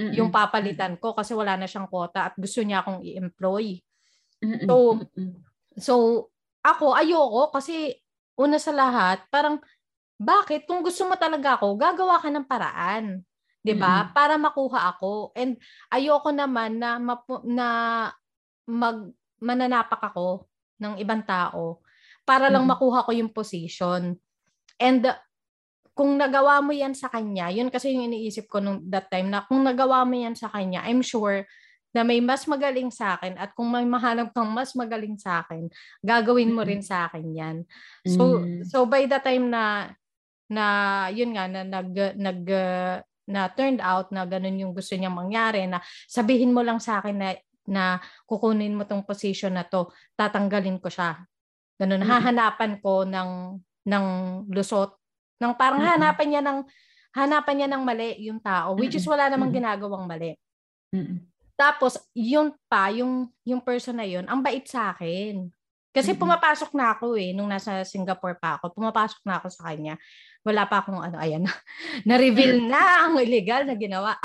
Mm-mm. 0.00 0.16
yung 0.16 0.32
papalitan 0.32 0.96
ko 0.96 1.12
kasi 1.12 1.36
wala 1.36 1.60
na 1.60 1.68
siyang 1.68 1.84
quota 1.84 2.32
at 2.32 2.34
gusto 2.40 2.64
niya 2.64 2.80
akong 2.80 3.04
i-employ. 3.04 3.76
Mm-mm. 4.40 4.64
So, 4.64 4.74
so 5.76 5.94
ako 6.64 6.96
ayoko 6.96 7.52
kasi 7.52 8.00
una 8.40 8.56
sa 8.56 8.72
lahat, 8.72 9.28
parang 9.28 9.60
bakit 10.16 10.64
kung 10.64 10.80
gusto 10.80 11.04
mo 11.04 11.16
talaga 11.20 11.60
ako, 11.60 11.76
gagawa 11.76 12.16
ka 12.16 12.28
ng 12.32 12.48
paraan. 12.48 13.04
'Di 13.60 13.74
ba? 13.76 14.04
Mm-hmm. 14.04 14.12
Para 14.16 14.34
makuha 14.40 14.80
ako. 14.96 15.36
And 15.36 15.60
ayoko 15.92 16.32
naman 16.32 16.80
na 16.80 16.96
mapu- 16.96 17.44
na 17.44 17.66
mag 18.64 19.12
mananapak 19.40 20.00
ako 20.12 20.48
ng 20.80 21.00
ibang 21.00 21.24
tao 21.24 21.80
para 22.24 22.52
lang 22.52 22.64
mm-hmm. 22.64 22.76
makuha 22.76 23.04
ko 23.04 23.10
yung 23.16 23.32
position. 23.32 24.16
And 24.80 25.02
kung 25.92 26.16
nagawa 26.16 26.64
mo 26.64 26.72
yan 26.72 26.96
sa 26.96 27.12
kanya, 27.12 27.52
yun 27.52 27.68
kasi 27.68 27.92
yung 27.92 28.08
iniisip 28.08 28.48
ko 28.48 28.60
nung 28.62 28.80
that 28.88 29.12
time 29.12 29.28
na 29.28 29.44
kung 29.44 29.60
nagawa 29.60 30.04
mo 30.08 30.16
yan 30.16 30.32
sa 30.32 30.48
kanya, 30.48 30.80
I'm 30.88 31.04
sure 31.04 31.44
na 31.90 32.06
may 32.06 32.22
mas 32.22 32.46
magaling 32.46 32.88
sa 32.94 33.18
akin 33.18 33.34
at 33.34 33.50
kung 33.58 33.66
may 33.66 33.82
mahanap 33.82 34.30
kang 34.30 34.46
mas 34.54 34.78
magaling 34.78 35.18
sa 35.18 35.42
akin, 35.42 35.66
gagawin 36.00 36.54
mo 36.54 36.62
rin 36.62 36.80
sa 36.86 37.10
akin 37.10 37.26
yan. 37.34 37.56
So 38.06 38.40
mm. 38.40 38.62
so 38.70 38.86
by 38.86 39.10
the 39.10 39.18
time 39.18 39.50
na 39.50 39.90
na 40.46 40.64
yun 41.10 41.34
nga 41.34 41.50
na 41.50 41.66
nag 41.66 41.90
nag 42.14 42.40
uh, 42.46 43.02
na 43.30 43.46
turned 43.48 43.78
out 43.78 44.10
na 44.10 44.26
ganun 44.26 44.58
yung 44.58 44.72
gusto 44.74 44.98
niya 44.98 45.08
mangyari 45.08 45.64
na 45.70 45.78
sabihin 46.10 46.50
mo 46.50 46.60
lang 46.60 46.82
sa 46.82 46.98
akin 46.98 47.16
na 47.16 47.28
na 47.70 48.02
kukunin 48.26 48.74
mo 48.74 48.82
tong 48.82 49.06
position 49.06 49.54
na 49.54 49.62
to, 49.62 49.94
tatanggalin 50.18 50.82
ko 50.82 50.90
siya. 50.90 51.22
Ganun, 51.78 52.02
mm-hmm. 52.02 52.10
hahanapan 52.10 52.72
ko 52.82 53.06
ng 53.06 53.30
ng 53.86 54.06
lusot, 54.50 54.98
ng 55.38 55.54
parang 55.54 55.78
mm-hmm. 55.78 55.94
hanapan 56.02 56.26
niya 56.28 56.42
ng 56.42 56.58
hanapan 57.14 57.54
niya 57.56 57.68
ng 57.70 57.82
mali 57.82 58.10
yung 58.26 58.42
tao, 58.42 58.74
which 58.78 58.94
is 58.94 59.06
wala 59.06 59.30
namang 59.30 59.54
mm-hmm. 59.54 59.66
ginagawang 59.66 60.06
mali. 60.06 60.34
Mm-hmm. 60.94 61.18
Tapos, 61.60 62.00
yun 62.16 62.56
pa, 62.72 62.88
yung, 62.88 63.28
yung 63.44 63.60
person 63.60 63.92
na 63.92 64.08
yun, 64.08 64.24
ang 64.24 64.40
bait 64.40 64.64
sa 64.64 64.96
akin. 64.96 65.52
Kasi 65.92 66.14
mm-hmm. 66.14 66.22
pumapasok 66.22 66.70
na 66.72 66.96
ako 66.96 67.20
eh, 67.20 67.36
nung 67.36 67.50
nasa 67.50 67.84
Singapore 67.84 68.38
pa 68.40 68.56
ako, 68.56 68.72
pumapasok 68.78 69.20
na 69.26 69.42
ako 69.42 69.52
sa 69.52 69.68
kanya. 69.68 70.00
Wala 70.40 70.64
pa 70.64 70.80
akong 70.80 71.00
ano, 71.04 71.20
ayan, 71.20 71.44
na-reveal 72.08 72.64
na 72.64 73.04
ang 73.06 73.20
illegal 73.20 73.68
na 73.68 73.76
ginawa. 73.76 74.16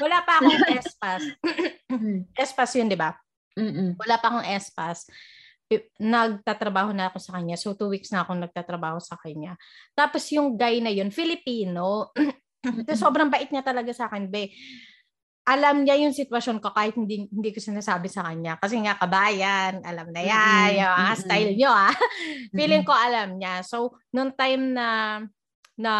Wala 0.00 0.18
pa 0.20 0.32
akong 0.40 0.60
S-pass. 0.84 1.22
S-pass 2.36 2.72
yun, 2.76 2.92
di 2.92 2.98
ba? 2.98 3.16
Wala 3.96 4.16
pa 4.20 4.26
akong 4.28 4.46
S-pass 4.60 5.08
nagtatrabaho 6.02 6.90
na 6.90 7.06
ako 7.06 7.22
sa 7.22 7.38
kanya. 7.38 7.54
So, 7.54 7.78
two 7.78 7.94
weeks 7.94 8.10
na 8.10 8.26
akong 8.26 8.42
nagtatrabaho 8.42 8.98
sa 8.98 9.14
kanya. 9.22 9.54
Tapos 9.94 10.26
yung 10.34 10.58
guy 10.58 10.82
na 10.82 10.90
yun, 10.90 11.14
Filipino. 11.14 12.10
sobrang 12.98 13.30
bait 13.30 13.48
niya 13.54 13.62
talaga 13.62 13.94
sa 13.94 14.10
akin, 14.10 14.26
be. 14.26 14.50
Alam 15.50 15.82
niya 15.82 15.98
yung 15.98 16.14
sitwasyon 16.14 16.62
ko 16.62 16.70
kahit 16.70 16.94
hindi 16.94 17.26
hindi 17.26 17.50
ko 17.50 17.58
sinasabi 17.58 18.06
sa 18.06 18.22
kanya. 18.22 18.54
Kasi 18.62 18.78
nga, 18.78 18.94
kabayan, 18.94 19.82
alam 19.82 20.14
na 20.14 20.22
yan, 20.22 20.68
mm-hmm. 20.70 20.78
yung 20.78 20.94
mga 20.94 21.16
style 21.18 21.52
niyo, 21.58 21.70
ah. 21.74 21.94
Feeling 22.54 22.86
ko 22.86 22.94
alam 22.94 23.34
niya. 23.34 23.66
So, 23.66 23.98
nung 24.14 24.30
time 24.30 24.70
na 24.70 24.86
na 25.80 25.94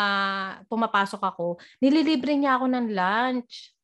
pumapasok 0.69 1.19
ako, 1.25 1.57
nililibre 1.81 2.37
niya 2.37 2.61
ako 2.61 2.67
ng 2.69 2.87
lunch. 2.93 3.75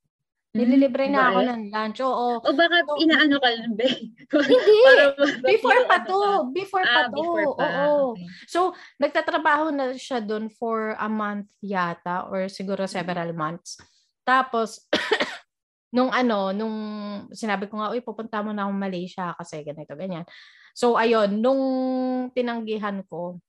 Nililibre 0.56 1.12
na 1.12 1.32
ako 1.32 1.40
ng 1.44 1.62
lunch. 1.68 1.98
Oo. 2.00 2.28
O 2.40 2.52
baka 2.56 2.76
so, 2.88 2.96
inaano 2.96 3.36
ka 3.36 3.48
lang, 3.52 3.72
be? 3.76 3.88
Hindi. 4.32 4.76
before 5.52 5.82
pa 5.84 6.00
to. 6.00 6.48
Before 6.52 6.84
ah, 6.84 6.92
pa 6.92 7.00
to. 7.12 7.16
Before 7.16 7.48
pa. 7.56 7.64
Oo. 7.64 8.16
Okay. 8.16 8.24
So, 8.48 8.72
nagtatrabaho 8.96 9.68
na 9.72 9.92
siya 9.96 10.24
doon 10.24 10.48
for 10.48 10.96
a 10.96 11.08
month 11.12 11.52
yata 11.60 12.24
or 12.32 12.48
siguro 12.48 12.88
several 12.88 13.36
months. 13.36 13.76
Tapos, 14.24 14.88
nung 15.96 16.12
ano, 16.12 16.52
nung 16.52 16.76
sinabi 17.32 17.72
ko 17.72 17.80
nga, 17.80 17.88
uy, 17.88 18.04
pupunta 18.04 18.44
mo 18.44 18.52
na 18.52 18.68
akong 18.68 18.76
Malaysia 18.76 19.32
kasi 19.40 19.64
ganito, 19.64 19.96
ganyan. 19.96 20.28
So, 20.76 21.00
ayun, 21.00 21.40
nung 21.40 21.62
tinanggihan 22.36 23.00
ko 23.08 23.40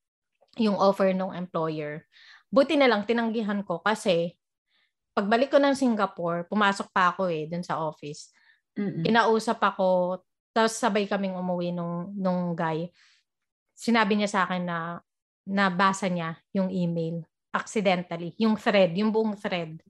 yung 0.56 0.80
offer 0.80 1.12
ng 1.12 1.36
employer, 1.36 2.08
buti 2.48 2.80
na 2.80 2.88
lang 2.88 3.04
tinanggihan 3.04 3.60
ko 3.68 3.84
kasi 3.84 4.40
pagbalik 5.12 5.52
ko 5.52 5.60
ng 5.60 5.76
Singapore, 5.76 6.48
pumasok 6.48 6.88
pa 6.96 7.12
ako 7.12 7.28
eh 7.28 7.52
dun 7.52 7.68
sa 7.68 7.84
office. 7.84 8.32
Mm-mm. 8.80 9.04
Kinausap 9.04 9.60
ako, 9.60 10.22
tapos 10.56 10.80
sabay 10.80 11.04
kaming 11.04 11.36
umuwi 11.36 11.76
nung, 11.76 12.16
nung 12.16 12.56
guy. 12.56 12.88
Sinabi 13.76 14.16
niya 14.16 14.32
sa 14.32 14.40
akin 14.48 14.64
na 14.64 15.04
nabasa 15.44 16.08
niya 16.08 16.40
yung 16.56 16.72
email 16.72 17.28
accidentally, 17.52 18.32
yung 18.40 18.56
thread, 18.56 18.96
yung 18.96 19.12
buong 19.12 19.36
thread. 19.36 19.82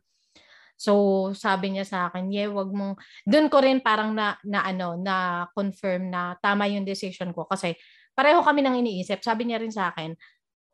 So, 0.78 1.34
sabi 1.34 1.73
niya 1.73 1.86
sa 1.89 2.07
akin, 2.07 2.30
yeah, 2.30 2.53
wag 2.53 2.69
mong, 2.69 3.01
doon 3.25 3.49
ko 3.49 3.57
rin 3.59 3.82
parang 3.82 4.13
na, 4.13 4.38
na 4.45 4.61
ano, 4.61 4.93
na 4.93 5.49
confirm 5.57 6.13
na 6.13 6.38
tama 6.38 6.69
yung 6.69 6.86
decision 6.86 7.34
ko 7.34 7.49
kasi 7.49 7.73
pareho 8.13 8.45
kami 8.45 8.61
nang 8.61 8.78
iniisip. 8.78 9.25
Sabi 9.25 9.49
niya 9.49 9.57
rin 9.57 9.73
sa 9.73 9.89
akin, 9.89 10.13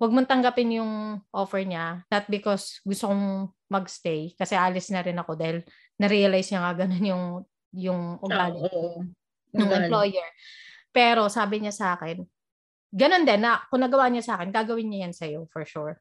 wag 0.03 0.11
mong 0.11 0.27
tanggapin 0.27 0.83
yung 0.83 1.23
offer 1.31 1.63
niya 1.63 2.03
not 2.11 2.27
because 2.27 2.83
gusto 2.83 3.07
kong 3.07 3.47
magstay 3.71 4.35
kasi 4.35 4.59
alis 4.59 4.91
na 4.91 4.99
rin 4.99 5.15
ako 5.15 5.39
dahil 5.39 5.63
na-realize 5.95 6.51
niya 6.51 6.59
nga 6.59 6.73
ganun 6.83 7.05
yung 7.07 7.25
yung 7.73 8.01
ugali 8.19 8.59
oh, 8.67 8.99
oh. 8.99 9.01
ng 9.55 9.71
employer. 9.71 10.29
Pero 10.93 11.25
sabi 11.31 11.63
niya 11.63 11.73
sa 11.73 11.95
akin, 11.97 12.21
ganun 12.93 13.25
din 13.25 13.41
na 13.41 13.63
kung 13.71 13.81
nagawa 13.81 14.11
niya 14.11 14.21
sa 14.27 14.33
akin, 14.37 14.53
gagawin 14.53 14.91
niya 14.91 15.09
yan 15.09 15.15
sa'yo 15.15 15.39
for 15.49 15.65
sure. 15.65 15.97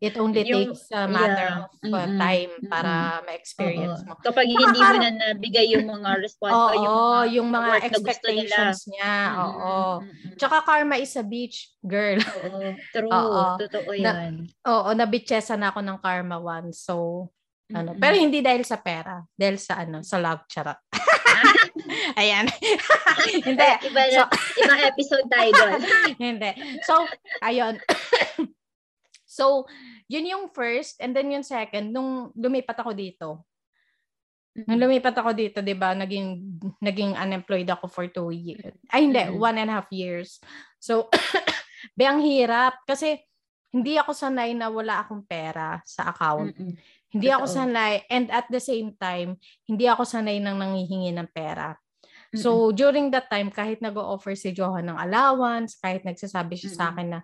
It 0.00 0.16
only 0.16 0.48
yung, 0.48 0.72
takes 0.72 0.88
a 0.96 1.04
matter 1.04 1.44
yeah. 1.44 1.60
of 1.60 1.76
uh, 1.84 2.08
mm-hmm. 2.08 2.16
time 2.16 2.50
mm-hmm. 2.56 2.72
para 2.72 3.20
ma-experience 3.28 4.00
mo. 4.08 4.16
Kapag 4.24 4.48
hindi 4.48 4.64
mo 4.64 4.96
na 4.96 5.12
nabigay 5.12 5.76
yung 5.76 5.92
mga 5.92 6.10
response 6.24 6.56
Oo, 6.56 6.72
yung 6.80 6.88
mga, 6.88 7.28
yung 7.36 7.48
mga 7.52 7.76
expectations 7.84 8.88
niya. 8.88 9.12
Mm-hmm. 9.12 9.44
Oo. 9.44 9.76
Mm-hmm. 10.00 10.32
Tsaka 10.40 10.56
karma 10.64 10.96
is 10.96 11.12
a 11.20 11.24
beach, 11.24 11.76
girl. 11.84 12.16
Oo. 12.16 12.72
True. 12.96 13.12
Oo. 13.20 13.42
Totoo 13.60 13.90
yan. 13.92 14.48
Na, 14.48 14.72
oo, 14.72 14.88
nabitchesa 14.96 15.60
na 15.60 15.68
ako 15.68 15.84
ng 15.84 15.98
karma 16.00 16.40
once. 16.40 16.80
So, 16.80 17.28
ano, 17.68 17.92
mm-hmm. 17.92 18.00
pero 18.00 18.14
hindi 18.16 18.40
dahil 18.40 18.64
sa 18.64 18.80
pera, 18.80 19.20
dahil 19.36 19.60
sa 19.60 19.84
ano, 19.84 20.00
sa 20.00 20.16
love 20.16 20.48
charot. 20.48 20.80
Ayan. 22.20 22.48
hindi. 23.46 23.70
Iba, 23.84 24.02
so, 24.16 24.24
ibang 24.64 24.80
episode 24.80 25.26
tayo 25.28 25.50
doon. 25.52 25.80
hindi. 26.16 26.50
So, 26.88 27.04
ayun. 27.44 27.76
So, 29.30 29.70
yun 30.10 30.26
yung 30.26 30.50
first. 30.50 30.98
And 30.98 31.14
then 31.14 31.30
yung 31.30 31.46
second, 31.46 31.94
nung 31.94 32.34
lumipat 32.34 32.82
ako 32.82 32.90
dito. 32.98 33.46
Nung 34.66 34.82
lumipat 34.82 35.14
ako 35.14 35.30
dito, 35.30 35.62
di 35.62 35.78
ba, 35.78 35.94
naging, 35.94 36.58
naging 36.82 37.14
unemployed 37.14 37.70
ako 37.70 37.86
for 37.86 38.10
two 38.10 38.34
years. 38.34 38.74
Ay, 38.90 39.06
hindi, 39.06 39.22
mm-hmm. 39.22 39.38
one 39.38 39.56
and 39.62 39.70
a 39.70 39.78
half 39.78 39.86
years. 39.94 40.42
So, 40.82 41.06
be, 41.96 42.10
ang 42.10 42.18
hirap. 42.18 42.82
Kasi, 42.82 43.22
hindi 43.70 43.94
ako 43.94 44.10
sanay 44.10 44.50
na 44.58 44.66
wala 44.66 45.06
akong 45.06 45.22
pera 45.22 45.78
sa 45.86 46.10
account. 46.10 46.50
Mm-hmm. 46.58 46.74
Hindi 47.14 47.28
ako 47.30 47.46
sanay. 47.46 48.02
And 48.10 48.26
at 48.34 48.50
the 48.50 48.58
same 48.58 48.98
time, 48.98 49.38
hindi 49.70 49.86
ako 49.86 50.02
sanay 50.02 50.42
nang 50.42 50.58
nangihingi 50.58 51.14
ng 51.14 51.30
pera. 51.30 51.78
So, 52.30 52.70
during 52.70 53.10
that 53.10 53.26
time, 53.26 53.50
kahit 53.50 53.82
nag-offer 53.82 54.38
si 54.38 54.54
Johan 54.54 54.86
ng 54.86 54.98
allowance, 54.98 55.74
kahit 55.82 56.06
nagsasabi 56.06 56.54
siya 56.54 56.70
mm-hmm. 56.70 56.78
sa 56.78 56.90
akin 56.94 57.08
na 57.18 57.20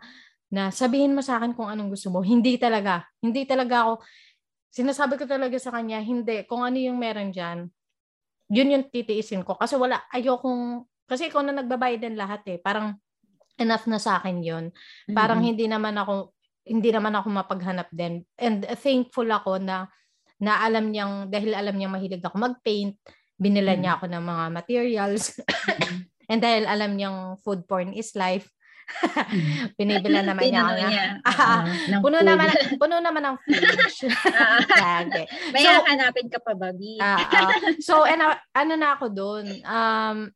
na 0.51 0.71
sabihin 0.71 1.15
mo 1.15 1.23
sa 1.23 1.43
akin 1.43 1.53
kung 1.53 1.67
anong 1.67 1.95
gusto 1.95 2.09
mo. 2.11 2.23
Hindi 2.23 2.55
talaga. 2.57 3.03
Hindi 3.19 3.43
talaga 3.47 3.83
ako, 3.83 3.93
sinasabi 4.71 5.15
ko 5.19 5.25
talaga 5.27 5.57
sa 5.59 5.75
kanya, 5.75 5.99
hindi. 5.99 6.47
Kung 6.47 6.63
ano 6.63 6.77
yung 6.79 7.01
meron 7.01 7.35
dyan, 7.35 7.67
yun 8.53 8.73
yung 8.73 8.85
titiisin 8.87 9.43
ko. 9.43 9.59
Kasi 9.59 9.75
wala, 9.75 10.07
ayokong, 10.15 10.87
kasi 11.09 11.33
ikaw 11.33 11.43
na 11.43 11.57
nagbabayad 11.57 12.03
din 12.03 12.15
lahat 12.15 12.47
eh. 12.47 12.59
Parang 12.63 12.95
enough 13.59 13.89
na 13.91 13.99
sa 13.99 14.21
akin 14.21 14.39
yun. 14.45 14.65
Parang 15.11 15.43
mm-hmm. 15.43 15.51
hindi 15.57 15.67
naman 15.67 15.97
ako, 15.99 16.37
hindi 16.67 16.91
naman 16.93 17.15
ako 17.17 17.27
mapaghanap 17.33 17.89
din. 17.91 18.23
And 18.39 18.63
thankful 18.79 19.27
ako 19.27 19.59
na, 19.59 19.91
na 20.39 20.63
alam 20.63 20.93
niyang, 20.93 21.33
dahil 21.33 21.57
alam 21.57 21.75
niyang 21.75 21.95
mahilig 21.97 22.23
ako 22.23 22.37
mag-paint, 22.39 22.95
binila 23.35 23.73
mm-hmm. 23.73 23.81
niya 23.83 23.93
ako 23.99 24.05
ng 24.13 24.25
mga 24.25 24.45
materials. 24.53 25.25
And 26.31 26.43
dahil 26.43 26.67
alam 26.67 26.99
niyang 26.99 27.39
food 27.41 27.65
porn 27.71 27.95
is 27.95 28.13
life, 28.19 28.51
Binibila 29.79 30.21
naman 30.23 30.43
niya. 30.49 30.65
niya. 30.89 31.07
Uh, 31.27 32.01
puno 32.01 32.19
food. 32.23 32.29
naman 32.29 32.49
puno 32.81 32.97
naman 32.99 33.23
ng 33.23 33.37
fridge. 33.45 34.09
Lagi. 34.83 35.25
May 35.53 35.63
so, 35.63 35.85
hanapin 35.85 36.27
ka 36.33 36.39
pa, 36.41 36.57
Babi. 36.57 36.99
uh, 36.99 37.19
uh, 37.19 37.51
so, 37.79 38.03
and, 38.09 38.23
uh, 38.23 38.35
ano 38.57 38.73
na 38.75 38.97
ako 38.97 39.07
doon? 39.13 39.47
Um, 39.63 40.33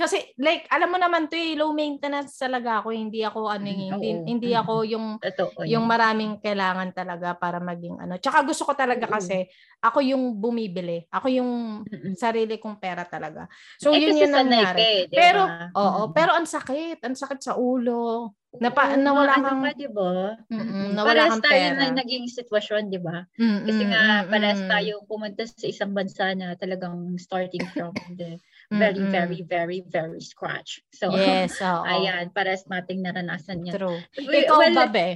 kasi 0.00 0.32
like 0.40 0.64
alam 0.72 0.88
mo 0.88 0.96
naman 0.96 1.28
'to 1.28 1.36
eh, 1.36 1.52
low 1.60 1.76
maintenance 1.76 2.32
talaga 2.40 2.80
ako, 2.80 2.88
hindi 2.96 3.20
ako 3.20 3.52
ano 3.52 3.68
mm, 3.68 3.76
hindi 3.76 4.08
Oo. 4.16 4.24
hindi 4.24 4.50
ako 4.56 4.74
yung 4.88 5.06
Totoo, 5.20 5.68
yung 5.68 5.84
maraming 5.84 6.40
kailangan 6.40 6.96
talaga 6.96 7.36
para 7.36 7.60
maging 7.60 8.00
ano. 8.00 8.16
Tsaka 8.16 8.40
gusto 8.48 8.64
ko 8.64 8.72
talaga 8.72 9.04
Oo. 9.04 9.12
kasi 9.20 9.44
ako 9.84 10.00
yung 10.00 10.40
bumibili. 10.40 11.04
Ako 11.12 11.26
yung 11.28 11.50
Mm-mm. 11.84 12.16
sarili 12.16 12.56
kong 12.56 12.80
pera 12.80 13.04
talaga. 13.04 13.44
So 13.76 13.92
eh, 13.92 14.00
yun 14.08 14.16
yun 14.16 14.32
nangyari. 14.32 14.80
Eh, 14.80 15.12
pero 15.12 15.44
oo, 15.76 16.00
mm. 16.08 16.12
pero 16.16 16.32
ang 16.32 16.48
sakit, 16.48 17.04
ang 17.04 17.16
sakit 17.20 17.40
sa 17.44 17.60
ulo. 17.60 18.32
Na 18.58 18.74
pa, 18.74 18.98
na 18.98 19.14
wala 19.14 19.38
kang, 19.38 19.62
pa, 19.62 19.70
di 19.78 19.86
ba? 19.86 20.34
Nawala 20.50 21.30
kang 21.30 21.44
tayo 21.46 21.70
pera. 21.70 21.86
na 21.86 22.02
naging 22.02 22.26
sitwasyon, 22.26 22.90
di 22.90 22.98
ba? 22.98 23.22
Kasi 23.38 23.82
nga, 23.86 24.26
parehas 24.26 24.58
tayo 24.66 25.06
pumunta 25.06 25.46
sa 25.46 25.70
isang 25.70 25.94
bansa 25.94 26.34
na 26.34 26.58
talagang 26.58 27.14
starting 27.14 27.62
from 27.70 27.94
the 28.18 28.42
very, 28.70 29.02
mm-hmm. 29.02 29.10
very, 29.10 29.40
very, 29.42 29.80
very 29.82 30.22
scratch. 30.22 30.78
So, 30.94 31.10
yes, 31.10 31.58
ayan, 31.90 32.30
pares 32.30 32.64
mating 32.70 33.02
naranasan 33.02 33.66
niya. 33.66 33.74
True. 33.74 33.98
Ikaw 34.14 34.58
well, 34.58 34.74
ba, 34.74 34.86
be? 34.86 35.08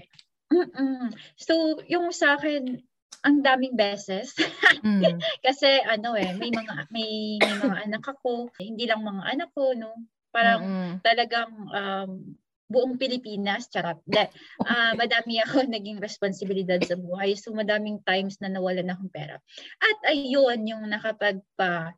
Mm-mm. 0.51 1.15
So, 1.39 1.79
yung 1.87 2.11
sa 2.11 2.35
akin, 2.35 2.83
ang 3.25 3.37
daming 3.41 3.79
beses. 3.79 4.35
mm. 4.83 5.01
Kasi 5.47 5.81
ano 5.87 6.19
eh, 6.19 6.35
may 6.37 6.51
mga 6.53 6.93
may, 6.93 7.41
may 7.41 7.55
mga 7.57 7.79
anak 7.89 8.05
ako, 8.05 8.51
hindi 8.59 8.85
lang 8.91 9.07
mga 9.07 9.23
anak 9.23 9.51
ko, 9.55 9.73
no. 9.73 9.95
Parang 10.35 10.63
mm-hmm. 10.67 10.95
talagang 11.07 11.53
um, 11.71 12.11
buong 12.67 12.99
Pilipinas, 12.99 13.71
charot. 13.71 14.03
De, 14.03 14.27
uh, 14.67 14.93
madami 15.01 15.39
ako 15.41 15.63
naging 15.63 16.03
responsibilidad 16.03 16.83
sa 16.83 16.99
buhay. 16.99 17.39
So 17.39 17.55
madaming 17.55 18.03
times 18.03 18.43
na 18.43 18.51
nawalan 18.51 18.91
akong 18.91 19.15
pera. 19.15 19.39
At 19.79 19.99
ayun, 20.11 20.67
yung 20.67 20.83
nakapagpa 20.91 21.95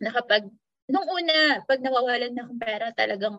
nakapag 0.00 0.48
nung 0.90 1.06
una, 1.06 1.62
pag 1.64 1.80
nawawalan 1.80 2.34
na 2.34 2.42
akong 2.44 2.60
pera, 2.60 2.86
talagang 2.92 3.38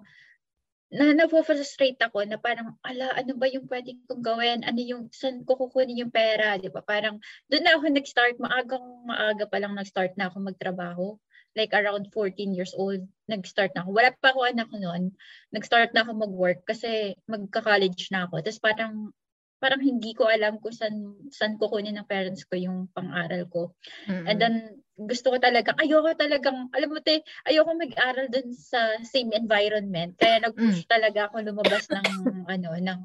na 0.91 1.15
na-frustrate 1.15 1.95
ako 2.03 2.27
na 2.27 2.35
parang, 2.35 2.75
ala, 2.83 3.15
ano 3.15 3.39
ba 3.39 3.47
yung 3.47 3.63
pwede 3.71 3.95
kong 4.11 4.19
gawin? 4.19 4.59
Ano 4.67 4.83
yung, 4.83 5.07
saan 5.15 5.47
ko 5.47 5.55
kukunin 5.55 6.03
yung 6.03 6.11
pera? 6.11 6.59
Di 6.59 6.67
ba? 6.67 6.83
Parang, 6.83 7.15
doon 7.47 7.63
na 7.63 7.79
ako 7.79 7.95
nag-start, 7.95 8.35
maagang 8.43 8.83
maaga 9.07 9.47
pa 9.47 9.63
lang 9.63 9.71
nag-start 9.71 10.19
na 10.19 10.27
ako 10.27 10.51
magtrabaho. 10.51 11.15
Like 11.55 11.71
around 11.71 12.11
14 12.11 12.55
years 12.55 12.75
old, 12.75 13.07
nag-start 13.31 13.71
na 13.71 13.87
ako. 13.87 13.89
Wala 13.95 14.11
pa 14.19 14.35
ako 14.35 14.39
anak 14.51 14.67
noon. 14.75 15.15
Nag-start 15.55 15.95
na 15.95 16.03
ako 16.03 16.11
mag-work 16.27 16.67
kasi 16.67 17.15
magka-college 17.27 18.11
na 18.11 18.27
ako. 18.27 18.43
Tapos 18.43 18.59
parang 18.59 19.15
parang 19.61 19.77
hindi 19.77 20.11
ko 20.17 20.25
alam 20.25 20.57
kung 20.57 20.73
saan, 20.73 21.29
saan 21.29 21.55
kukunin 21.61 21.93
ng 21.93 22.09
parents 22.09 22.49
ko 22.49 22.57
yung 22.57 22.89
pang-aral 22.97 23.45
ko. 23.45 23.77
Mm-hmm. 24.09 24.25
And 24.25 24.37
then, 24.41 24.55
gusto 24.99 25.33
ko 25.33 25.37
talaga, 25.39 25.73
ayoko 25.79 26.11
talagang, 26.13 26.67
alam 26.75 26.89
mo 26.91 26.99
te, 26.99 27.23
ayoko 27.47 27.71
mag-aral 27.73 28.27
dun 28.27 28.51
sa 28.51 28.99
same 29.01 29.31
environment. 29.33 30.13
Kaya 30.19 30.43
nag-push 30.43 30.85
mm. 30.85 30.91
talaga 30.91 31.31
ako 31.31 31.35
lumabas 31.47 31.87
ng, 31.89 32.07
ano, 32.53 32.69
ng, 32.75 33.01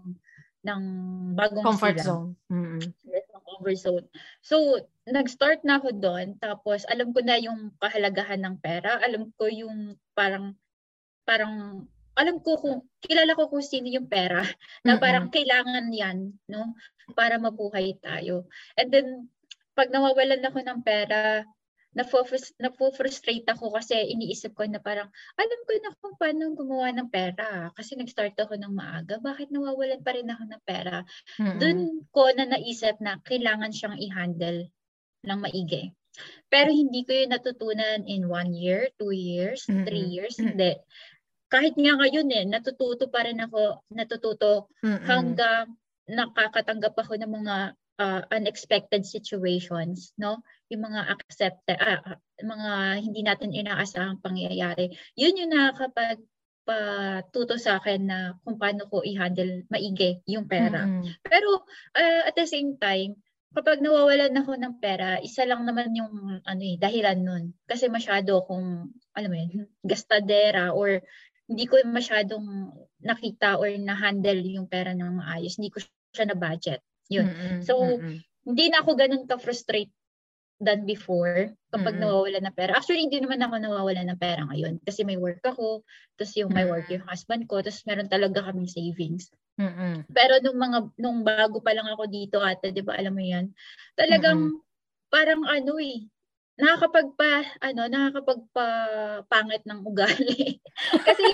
ng 0.67 0.83
bagong 1.39 1.65
comfort 1.65 2.03
sila. 2.03 2.07
zone. 2.07 2.29
Mm-hmm. 2.51 2.81
Yes, 3.07 3.27
comfort 3.31 3.79
zone. 3.79 4.07
So, 4.43 4.57
nag-start 5.07 5.63
na 5.63 5.79
ako 5.79 5.95
doon. 5.97 6.37
Tapos, 6.43 6.83
alam 6.91 7.15
ko 7.15 7.23
na 7.23 7.39
yung 7.39 7.73
kahalagahan 7.79 8.43
ng 8.43 8.57
pera. 8.59 8.99
Alam 9.01 9.31
ko 9.39 9.47
yung 9.47 9.95
parang, 10.13 10.59
parang 11.23 11.87
alam 12.17 12.41
ko 12.41 12.57
kung 12.57 12.81
kilala 13.05 13.37
ko 13.37 13.53
kung 13.53 13.61
sino 13.61 13.93
yung 13.93 14.09
pera 14.09 14.41
na 14.89 14.97
parang 14.97 15.29
mm-hmm. 15.29 15.37
kailangan 15.37 15.85
yan 15.93 16.19
no 16.49 16.73
para 17.13 17.37
mabuhay 17.37 17.93
tayo 18.01 18.49
and 18.81 18.89
then 18.89 19.29
pag 19.77 19.93
nawawalan 19.93 20.41
ako 20.41 20.65
ng 20.65 20.81
pera 20.81 21.45
na-frustrate 21.97 23.49
ako 23.49 23.73
kasi 23.73 23.97
iniisip 24.13 24.53
ko 24.53 24.69
na 24.69 24.77
parang 24.79 25.09
alam 25.41 25.61
ko 25.65 25.73
na 25.81 25.91
kung 25.97 26.15
paano 26.21 26.53
gumawa 26.53 26.93
ng 26.93 27.09
pera 27.09 27.73
kasi 27.73 27.97
nag-start 27.97 28.37
ako 28.37 28.61
ng 28.61 28.73
maaga 28.77 29.17
bakit 29.17 29.49
nawawalan 29.49 30.05
pa 30.05 30.13
rin 30.13 30.29
ako 30.29 30.45
ng 30.45 30.63
pera 30.69 31.09
mm-hmm. 31.41 31.57
doon 31.57 31.79
ko 32.13 32.29
na 32.37 32.45
naisip 32.45 33.01
na 33.01 33.17
kailangan 33.25 33.73
siyang 33.73 33.97
i-handle 33.97 34.69
ng 35.25 35.39
maigi 35.41 35.91
pero 36.53 36.73
hindi 36.73 37.05
ko 37.05 37.13
yun 37.13 37.29
natutunan 37.29 38.09
in 38.09 38.25
one 38.25 38.57
year, 38.57 38.89
two 38.97 39.13
years, 39.13 39.69
mm-hmm. 39.69 39.85
three 39.85 40.09
years. 40.09 40.41
Mm-hmm. 40.41 40.57
Hindi 40.57 40.71
kahit 41.47 41.75
nga 41.79 41.95
ngayon 41.95 42.29
eh, 42.35 42.45
natututo 42.47 43.07
pa 43.07 43.23
rin 43.23 43.39
ako, 43.39 43.87
natututo 43.95 44.67
Mm-mm. 44.83 45.07
hanggang 45.07 45.79
nakakatanggap 46.11 46.95
ako 46.99 47.19
ng 47.19 47.31
mga 47.31 47.57
uh, 48.03 48.23
unexpected 48.35 49.07
situations, 49.07 50.11
no? 50.19 50.43
Yung 50.73 50.83
mga 50.83 51.01
accepted, 51.15 51.79
uh, 51.79 52.19
mga 52.43 52.71
hindi 53.03 53.21
natin 53.23 53.55
inaasahang 53.55 54.19
pangyayari. 54.19 54.91
Yun 55.15 55.47
yung 55.47 55.53
nakakapag 55.55 56.21
patuto 56.67 57.55
sa 57.63 57.79
akin 57.79 58.01
na 58.11 58.19
kung 58.43 58.59
paano 58.59 58.91
ko 58.91 59.07
i-handle 59.07 59.63
maigi 59.71 60.19
yung 60.27 60.51
pera. 60.51 60.83
Mm-hmm. 60.83 61.23
Pero 61.23 61.63
uh, 61.95 62.23
at 62.27 62.35
the 62.35 62.43
same 62.43 62.75
time, 62.75 63.15
kapag 63.55 63.79
nawawalan 63.79 64.35
ako 64.35 64.59
ng 64.59 64.75
pera, 64.83 65.23
isa 65.23 65.47
lang 65.47 65.63
naman 65.63 65.95
yung 65.95 66.43
ano 66.43 66.63
eh, 66.67 66.77
dahilan 66.77 67.23
nun. 67.23 67.45
Kasi 67.71 67.87
masyado 67.87 68.43
akong, 68.43 68.91
alam 69.15 69.31
mo 69.31 69.37
yun, 69.39 69.71
gastadera 69.87 70.75
or 70.75 71.01
hindi 71.47 71.65
ko 71.71 71.79
masyadong 71.87 72.75
nakita 72.99 73.63
or 73.63 73.71
na-handle 73.79 74.43
yung 74.43 74.67
pera 74.67 74.91
ng 74.91 75.23
maayos. 75.23 75.63
Hindi 75.63 75.71
ko 75.71 75.79
siya 76.11 76.27
na-budget. 76.27 76.83
Yun. 77.07 77.31
Mm-hmm. 77.31 77.59
So, 77.63 77.79
mm-hmm. 77.79 78.17
hindi 78.51 78.65
na 78.75 78.83
ako 78.83 78.91
ganun 78.99 79.25
ka-frustrate 79.31 79.95
than 80.57 80.89
before 80.89 81.53
kapag 81.69 82.01
mm-hmm. 82.01 82.09
nawawala 82.09 82.39
ng 82.41 82.57
pera. 82.57 82.73
Actually, 82.81 83.05
hindi 83.05 83.21
naman 83.21 83.45
ako 83.45 83.61
nawawala 83.61 84.03
ng 84.09 84.21
pera 84.21 84.43
ngayon 84.49 84.81
kasi 84.81 85.05
may 85.05 85.21
work 85.21 85.45
ako, 85.45 85.85
tapos 86.17 86.33
yung 86.41 86.53
may 86.53 86.65
work 86.65 86.89
yung 86.89 87.05
husband 87.05 87.45
ko, 87.45 87.61
tapos 87.61 87.85
meron 87.85 88.09
talaga 88.09 88.49
kaming 88.49 88.71
savings. 88.71 89.29
Mm-hmm. 89.61 90.09
Pero 90.13 90.41
nung 90.41 90.57
mga 90.57 90.79
nung 90.97 91.21
bago 91.25 91.61
pa 91.61 91.77
lang 91.77 91.89
ako 91.93 92.09
dito 92.09 92.41
ate, 92.41 92.73
'di 92.73 92.81
ba, 92.85 92.97
alam 92.97 93.13
mo 93.13 93.21
'yan. 93.21 93.53
Talagang 93.97 94.57
mm-hmm. 94.57 95.13
parang 95.13 95.45
ano 95.45 95.77
eh, 95.77 96.09
nakakapagpa 96.57 97.61
ano 97.61 97.85
nakakapagpa 97.85 98.67
pangit 99.29 99.61
ng 99.69 99.85
ugali 99.85 100.57
kasi 101.09 101.25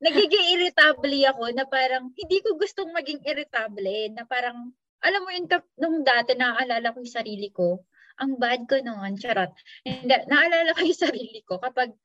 nagiging 0.00 0.56
irritable 0.56 1.20
ako 1.28 1.52
na 1.52 1.68
parang 1.68 2.08
hindi 2.16 2.40
ko 2.40 2.56
gustong 2.56 2.88
maging 2.96 3.20
irritable 3.28 4.08
na 4.16 4.24
parang 4.24 4.72
alam 5.04 5.20
mo 5.24 5.30
yun 5.32 5.44
nung 5.76 6.00
dati 6.00 6.32
naaalala 6.32 6.96
ko 6.96 7.04
yung 7.04 7.12
sarili 7.12 7.52
ko 7.52 7.84
ang 8.20 8.36
bad 8.36 8.68
ko 8.68 8.76
noon 8.84 9.16
charot 9.16 9.50
hindi 9.82 10.14
naalala 10.28 10.76
ko 10.76 10.80
yung 10.84 11.02
sarili 11.08 11.40
ko 11.42 11.58
kapag 11.58 11.96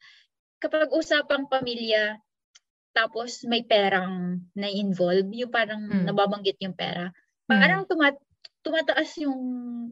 kapag 0.64 0.90
usapang 0.96 1.46
pamilya 1.52 2.18
tapos 2.96 3.44
may 3.44 3.68
perang 3.68 4.40
na 4.56 4.72
involve 4.72 5.28
yung 5.36 5.52
parang 5.52 5.84
hmm. 5.86 6.08
nababanggit 6.08 6.56
yung 6.64 6.74
pera 6.74 7.12
parang 7.46 7.84
hmm. 7.84 7.92
tumat 7.92 8.16
tumataas 8.66 9.20
yung 9.22 9.38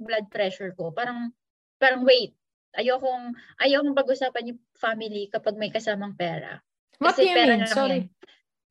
blood 0.02 0.32
pressure 0.32 0.74
ko 0.74 0.90
parang 0.90 1.30
parang 1.78 2.08
wait 2.08 2.34
ayokong 2.78 3.38
ayokong 3.62 3.94
pag-usapan 3.98 4.54
yung 4.54 4.62
family 4.78 5.30
kapag 5.30 5.56
may 5.58 5.70
kasamang 5.70 6.18
pera. 6.18 6.60
What 6.98 7.18
Kasi 7.18 7.30
pera 7.30 7.56
mean? 7.58 7.70
Sorry. 7.70 8.00
Yan. 8.06 8.10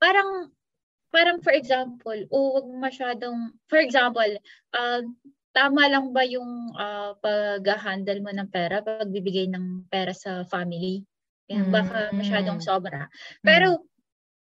Parang 0.02 0.30
parang 1.12 1.38
for 1.44 1.54
example, 1.54 2.18
o 2.32 2.36
oh, 2.36 2.48
wag 2.58 2.66
masyadong 2.90 3.54
for 3.70 3.78
example, 3.78 4.26
uh, 4.74 5.02
tama 5.52 5.88
lang 5.88 6.10
ba 6.16 6.24
yung 6.24 6.72
uh, 6.74 7.12
pag-handle 7.20 8.20
mo 8.24 8.32
ng 8.32 8.48
pera, 8.48 8.80
pagbibigay 8.80 9.48
ng 9.52 9.86
pera 9.92 10.16
sa 10.16 10.44
family? 10.48 11.04
Yan, 11.52 11.68
mm-hmm. 11.68 11.74
baka 11.74 11.98
masyadong 12.16 12.60
sobra. 12.64 13.12
Pero 13.44 13.84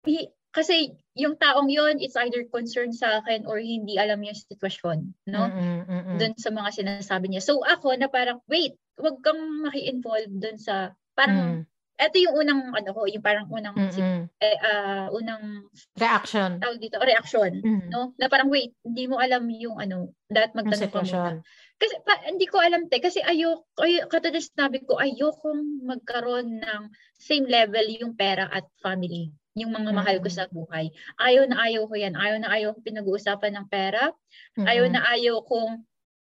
mm-hmm. 0.04 0.26
kasi 0.50 0.92
yung 1.14 1.38
taong 1.38 1.70
yon 1.70 2.02
it's 2.02 2.18
either 2.18 2.42
concerned 2.50 2.94
sa 2.94 3.22
akin 3.22 3.46
or 3.46 3.62
hindi 3.62 3.94
alam 3.94 4.22
yung 4.22 4.34
sitwasyon, 4.34 4.98
no? 5.30 5.42
Mm-hmm. 5.46 6.18
Doon 6.18 6.34
sa 6.34 6.50
mga 6.50 6.70
sinasabi 6.74 7.30
niya. 7.30 7.42
So 7.42 7.62
ako 7.62 7.94
na 7.94 8.10
parang, 8.10 8.42
wait, 8.50 8.74
wag 8.98 9.22
kang 9.22 9.38
maki-involve 9.62 10.34
doon 10.34 10.58
sa 10.58 10.94
parang 11.14 11.62
mm. 11.62 11.77
Ito 11.98 12.16
yung 12.22 12.34
unang 12.38 12.62
ano 12.70 12.90
ko, 12.94 13.10
yung 13.10 13.24
parang 13.26 13.50
unang 13.50 13.74
mm-hmm. 13.74 14.30
eh, 14.38 14.58
uh, 14.62 15.06
unang 15.10 15.66
reaction. 15.98 16.62
Tawag 16.62 16.78
dito, 16.78 17.02
reaction, 17.02 17.58
mm-hmm. 17.58 17.90
no? 17.90 18.14
Na 18.14 18.30
parang 18.30 18.46
wait, 18.48 18.70
hindi 18.86 19.10
mo 19.10 19.18
alam 19.18 19.50
yung 19.50 19.82
ano, 19.82 20.14
dapat 20.30 20.54
magtanong 20.54 20.94
ka 20.94 21.02
muna. 21.02 21.42
Kasi 21.78 21.94
pa, 22.06 22.14
hindi 22.26 22.46
ko 22.46 22.58
alam 22.58 22.90
te 22.90 22.98
kasi 22.98 23.22
ayok 23.22 23.66
ay 23.82 24.02
katulad 24.10 24.42
sabi 24.42 24.82
ko 24.82 24.98
ayokong 24.98 25.86
magkaroon 25.86 26.58
ng 26.58 26.82
same 27.14 27.46
level 27.46 27.86
yung 27.86 28.18
pera 28.18 28.50
at 28.50 28.66
family 28.82 29.30
yung 29.58 29.74
mga 29.74 29.90
mm-hmm. 29.90 29.98
mahal 29.98 30.16
ko 30.22 30.28
sa 30.30 30.46
buhay. 30.46 30.86
Ayaw 31.18 31.50
na 31.50 31.58
ayaw 31.66 31.90
ko 31.90 31.94
yan. 31.98 32.14
Ayaw 32.14 32.38
na 32.38 32.48
ayaw 32.54 32.78
ko 32.78 32.80
pinag-uusapan 32.86 33.58
ng 33.58 33.66
pera. 33.66 34.14
Mm-hmm. 34.54 34.66
Ayaw 34.70 34.84
na 34.86 35.00
ayaw 35.10 35.36
kong 35.42 35.82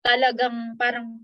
talagang 0.04 0.76
parang 0.76 1.24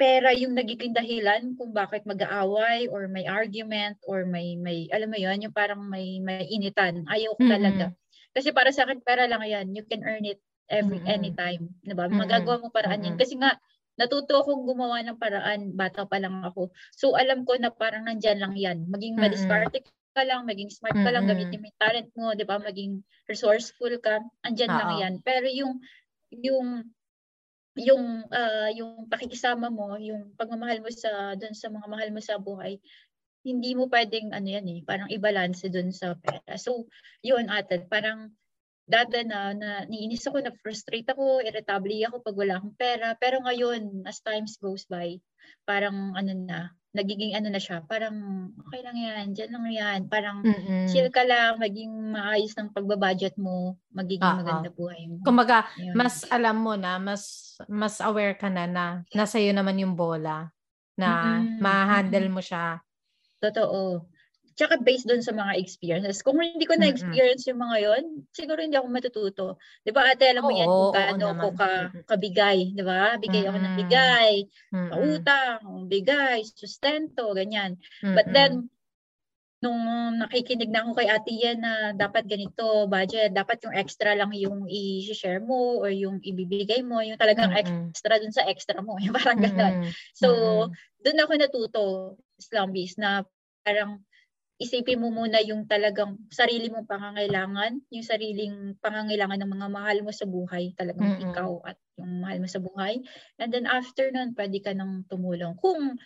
pera 0.00 0.32
yung 0.32 0.56
nagiging 0.56 0.96
dahilan 0.96 1.52
kung 1.60 1.76
bakit 1.76 2.08
mag-aaway 2.08 2.88
or 2.88 3.04
may 3.04 3.28
argument 3.28 4.00
or 4.08 4.24
may 4.24 4.56
may 4.56 4.88
alam 4.88 5.12
mo 5.12 5.20
yon 5.20 5.44
yung 5.44 5.52
parang 5.52 5.84
may 5.84 6.16
may 6.24 6.48
initan 6.48 7.04
ayaw 7.04 7.36
ko 7.36 7.44
talaga 7.44 7.92
mm-hmm. 7.92 8.32
kasi 8.32 8.48
para 8.56 8.72
sa 8.72 8.88
akin 8.88 9.04
pera 9.04 9.28
lang 9.28 9.44
yan 9.44 9.76
you 9.76 9.84
can 9.84 10.00
earn 10.08 10.24
it 10.24 10.40
every 10.72 11.04
mm-hmm. 11.04 11.12
anytime 11.20 11.68
di 11.84 11.92
ba 11.92 12.08
magagawa 12.08 12.64
mo 12.64 12.72
paraan 12.72 13.04
mm-hmm. 13.04 13.12
yan 13.12 13.20
kasi 13.20 13.36
nga 13.36 13.60
natuto 14.00 14.40
akong 14.40 14.64
gumawa 14.64 15.04
ng 15.04 15.20
paraan 15.20 15.76
bata 15.76 16.08
pa 16.08 16.16
lang 16.16 16.40
ako 16.48 16.72
so 16.96 17.12
alam 17.12 17.44
ko 17.44 17.60
na 17.60 17.68
parang 17.68 18.08
nandiyan 18.08 18.40
lang 18.40 18.56
yan 18.56 18.88
maging 18.88 19.20
mm-hmm. 19.20 19.36
madiskarte 19.36 19.84
ka 20.16 20.24
lang 20.24 20.48
maging 20.48 20.72
smart 20.72 20.96
ka 20.96 21.12
lang 21.12 21.28
mm-hmm. 21.28 21.44
gamitin 21.44 21.60
mo 21.60 21.68
yung 21.68 21.80
talent 21.84 22.10
mo 22.16 22.26
di 22.32 22.48
ba 22.48 22.56
maging 22.56 23.04
resourceful 23.28 23.92
ka 24.00 24.24
andyan 24.48 24.72
Uh-oh. 24.72 24.80
lang 24.80 24.90
yan 24.96 25.14
pero 25.20 25.44
yung 25.44 25.76
yung 26.32 26.88
yung 27.78 28.26
uh, 28.26 28.70
yung 28.74 29.06
pakikisama 29.06 29.70
mo, 29.70 29.94
yung 30.00 30.34
pagmamahal 30.34 30.82
mo 30.82 30.90
sa 30.90 31.34
doon 31.38 31.54
sa 31.54 31.70
mga 31.70 31.86
mahal 31.86 32.08
mo 32.10 32.20
sa 32.22 32.40
buhay, 32.40 32.82
hindi 33.46 33.72
mo 33.72 33.86
pwedeng 33.88 34.34
ano 34.34 34.48
yan 34.48 34.66
eh, 34.68 34.80
parang 34.84 35.08
i-balance 35.08 35.64
doon 35.70 35.94
sa 35.94 36.18
pera. 36.18 36.58
So, 36.60 36.90
yun 37.24 37.48
ate, 37.48 37.86
parang 37.86 38.34
dati 38.90 39.22
na, 39.22 39.54
na 39.54 39.86
niinis 39.86 40.26
ako, 40.26 40.42
na-frustrate 40.42 41.06
ako, 41.14 41.40
irritable 41.46 41.94
ako 42.04 42.26
pag 42.26 42.36
wala 42.36 42.54
akong 42.58 42.74
pera. 42.74 43.14
Pero 43.14 43.38
ngayon, 43.46 44.02
as 44.02 44.18
times 44.18 44.58
goes 44.58 44.84
by, 44.90 45.14
parang 45.62 46.18
ano 46.18 46.32
na, 46.34 46.74
nagiging 46.90 47.38
ano 47.38 47.54
na 47.54 47.62
siya, 47.62 47.86
parang 47.86 48.50
okay 48.66 48.82
lang 48.82 48.98
yan, 48.98 49.26
dyan 49.30 49.50
lang 49.54 49.66
yan. 49.70 50.00
Parang 50.10 50.42
Mm-mm. 50.42 50.90
chill 50.90 51.06
ka 51.14 51.22
lang, 51.22 51.62
maging 51.62 51.90
maayos 52.10 52.50
ng 52.58 52.74
pagbabudget 52.74 53.38
mo, 53.38 53.78
magiging 53.94 54.26
Uh-oh. 54.26 54.40
maganda 54.42 54.70
buhay 54.74 55.06
mo. 55.06 55.22
Kumbaga, 55.22 55.70
Yun. 55.78 55.94
mas 55.94 56.26
alam 56.26 56.56
mo 56.58 56.74
na, 56.74 56.98
mas 56.98 57.54
mas 57.70 58.02
aware 58.02 58.34
ka 58.34 58.50
na 58.50 58.66
na 58.66 59.06
nasa 59.14 59.38
iyo 59.38 59.54
naman 59.54 59.78
yung 59.78 59.94
bola 59.94 60.50
na 60.98 61.08
mm-hmm. 61.38 61.62
ma-handle 61.62 62.28
mo 62.28 62.42
siya. 62.42 62.82
Totoo. 63.38 64.04
Tsaka 64.60 64.76
based 64.76 65.08
doon 65.08 65.24
sa 65.24 65.32
mga 65.32 65.56
experiences. 65.56 66.20
Kung 66.20 66.36
hindi 66.36 66.68
ko 66.68 66.76
na-experience 66.76 67.48
yung 67.48 67.64
mga 67.64 67.76
yon, 67.80 68.04
siguro 68.28 68.60
hindi 68.60 68.76
ako 68.76 68.92
matututo. 68.92 69.46
'Di 69.80 69.88
ba? 69.88 70.12
Ate, 70.12 70.28
alam 70.28 70.44
mo 70.44 70.52
yan 70.52 70.68
kung 70.68 70.92
gaano 70.92 71.24
ako 71.32 71.46
ka, 71.56 71.70
kabigay, 72.04 72.76
'di 72.76 72.84
ba? 72.84 73.16
Bigay 73.16 73.48
ako 73.48 73.56
ng 73.56 73.74
bigay, 73.80 74.32
mm-hmm. 74.44 74.90
pautang, 74.92 75.64
bigay, 75.88 76.44
sustento, 76.44 77.32
ganyan. 77.32 77.80
Mm-hmm. 78.04 78.12
But 78.20 78.28
then 78.36 78.68
nung 79.64 79.80
nakikinig 80.20 80.72
na 80.72 80.84
ako 80.84 80.96
kay 80.96 81.08
Ate 81.08 81.32
Yan 81.36 81.60
na 81.60 81.72
dapat 81.92 82.24
ganito, 82.24 82.88
budget, 82.88 83.32
dapat 83.32 83.60
yung 83.64 83.76
extra 83.76 84.16
lang 84.16 84.32
yung 84.32 84.64
i-share 84.68 85.40
mo 85.40 85.80
or 85.84 85.92
yung 85.92 86.20
ibibigay 86.20 86.80
mo, 86.80 87.00
yung 87.04 87.20
talagang 87.20 87.52
mm-hmm. 87.52 87.92
extra 87.92 88.16
dun 88.20 88.32
sa 88.32 88.44
extra 88.48 88.80
mo, 88.80 88.96
yung 89.04 89.12
parang 89.16 89.40
gano'n. 89.40 89.74
Mm-hmm. 89.84 89.92
So, 90.16 90.28
mm-hmm. 90.68 91.00
dun 91.04 91.20
ako 91.20 91.32
natuto, 91.36 91.84
Slumbies, 92.40 92.96
na 92.96 93.20
parang 93.60 94.00
isipin 94.60 95.00
mo 95.00 95.08
muna 95.08 95.40
yung 95.40 95.64
talagang 95.64 96.20
sarili 96.28 96.68
mong 96.68 96.84
pangangailangan, 96.84 97.80
yung 97.88 98.04
sariling 98.04 98.76
pangangailangan 98.84 99.40
ng 99.40 99.52
mga 99.56 99.68
mahal 99.72 99.98
mo 100.04 100.12
sa 100.12 100.28
buhay, 100.28 100.76
talagang 100.76 101.16
mm-hmm. 101.16 101.32
ikaw 101.32 101.64
at 101.64 101.80
yung 101.96 102.20
mahal 102.20 102.38
mo 102.44 102.48
sa 102.48 102.60
buhay. 102.60 103.00
And 103.40 103.48
then 103.48 103.64
after 103.64 104.12
nun, 104.12 104.36
pwede 104.36 104.60
ka 104.60 104.76
nang 104.76 105.08
tumulong. 105.08 105.56
Kung 105.56 105.96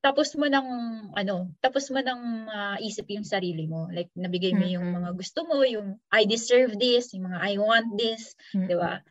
tapos 0.00 0.32
mo 0.40 0.48
nang 0.48 0.68
ano, 1.12 1.52
tapos 1.60 1.92
mo 1.92 2.00
nang 2.00 2.48
uh, 2.48 2.80
isip 2.80 3.12
yung 3.12 3.28
sarili 3.28 3.68
mo. 3.68 3.92
Like 3.92 4.08
nabigay 4.16 4.56
mo 4.56 4.64
mm-hmm. 4.64 4.76
yung 4.80 4.88
mga 4.96 5.10
gusto 5.12 5.44
mo, 5.44 5.60
yung 5.60 6.00
I 6.08 6.24
deserve 6.24 6.80
this, 6.80 7.12
yung 7.12 7.28
mga 7.28 7.44
I 7.44 7.52
want 7.60 7.92
this, 8.00 8.32
mm-hmm. 8.56 8.72
'di 8.72 8.76
ba? 8.80 9.04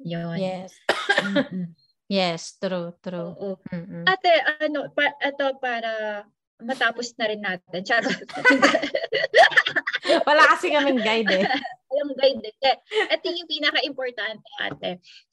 Yun. 0.00 0.40
Yes. 0.40 0.72
mm-hmm. 1.20 1.66
Yes, 2.06 2.54
true, 2.62 2.94
true. 3.02 3.34
Oo. 3.34 3.58
Mm-hmm. 3.66 4.06
Ate, 4.06 4.32
ano, 4.62 4.86
pa, 4.94 5.10
ito 5.18 5.58
para 5.58 6.22
matapos 6.62 7.12
na 7.20 7.26
rin 7.28 7.42
natin. 7.44 7.80
Charot. 7.84 8.16
Wala 10.28 10.42
kasi 10.56 10.72
kaming 10.72 11.02
guide 11.02 11.30
eh. 11.42 11.44
Walang 11.92 12.14
guide 12.16 12.44
eh. 12.44 12.76
Ito 13.12 13.26
yung 13.32 13.50
pinaka-importante 13.50 14.48
ate. 14.60 14.90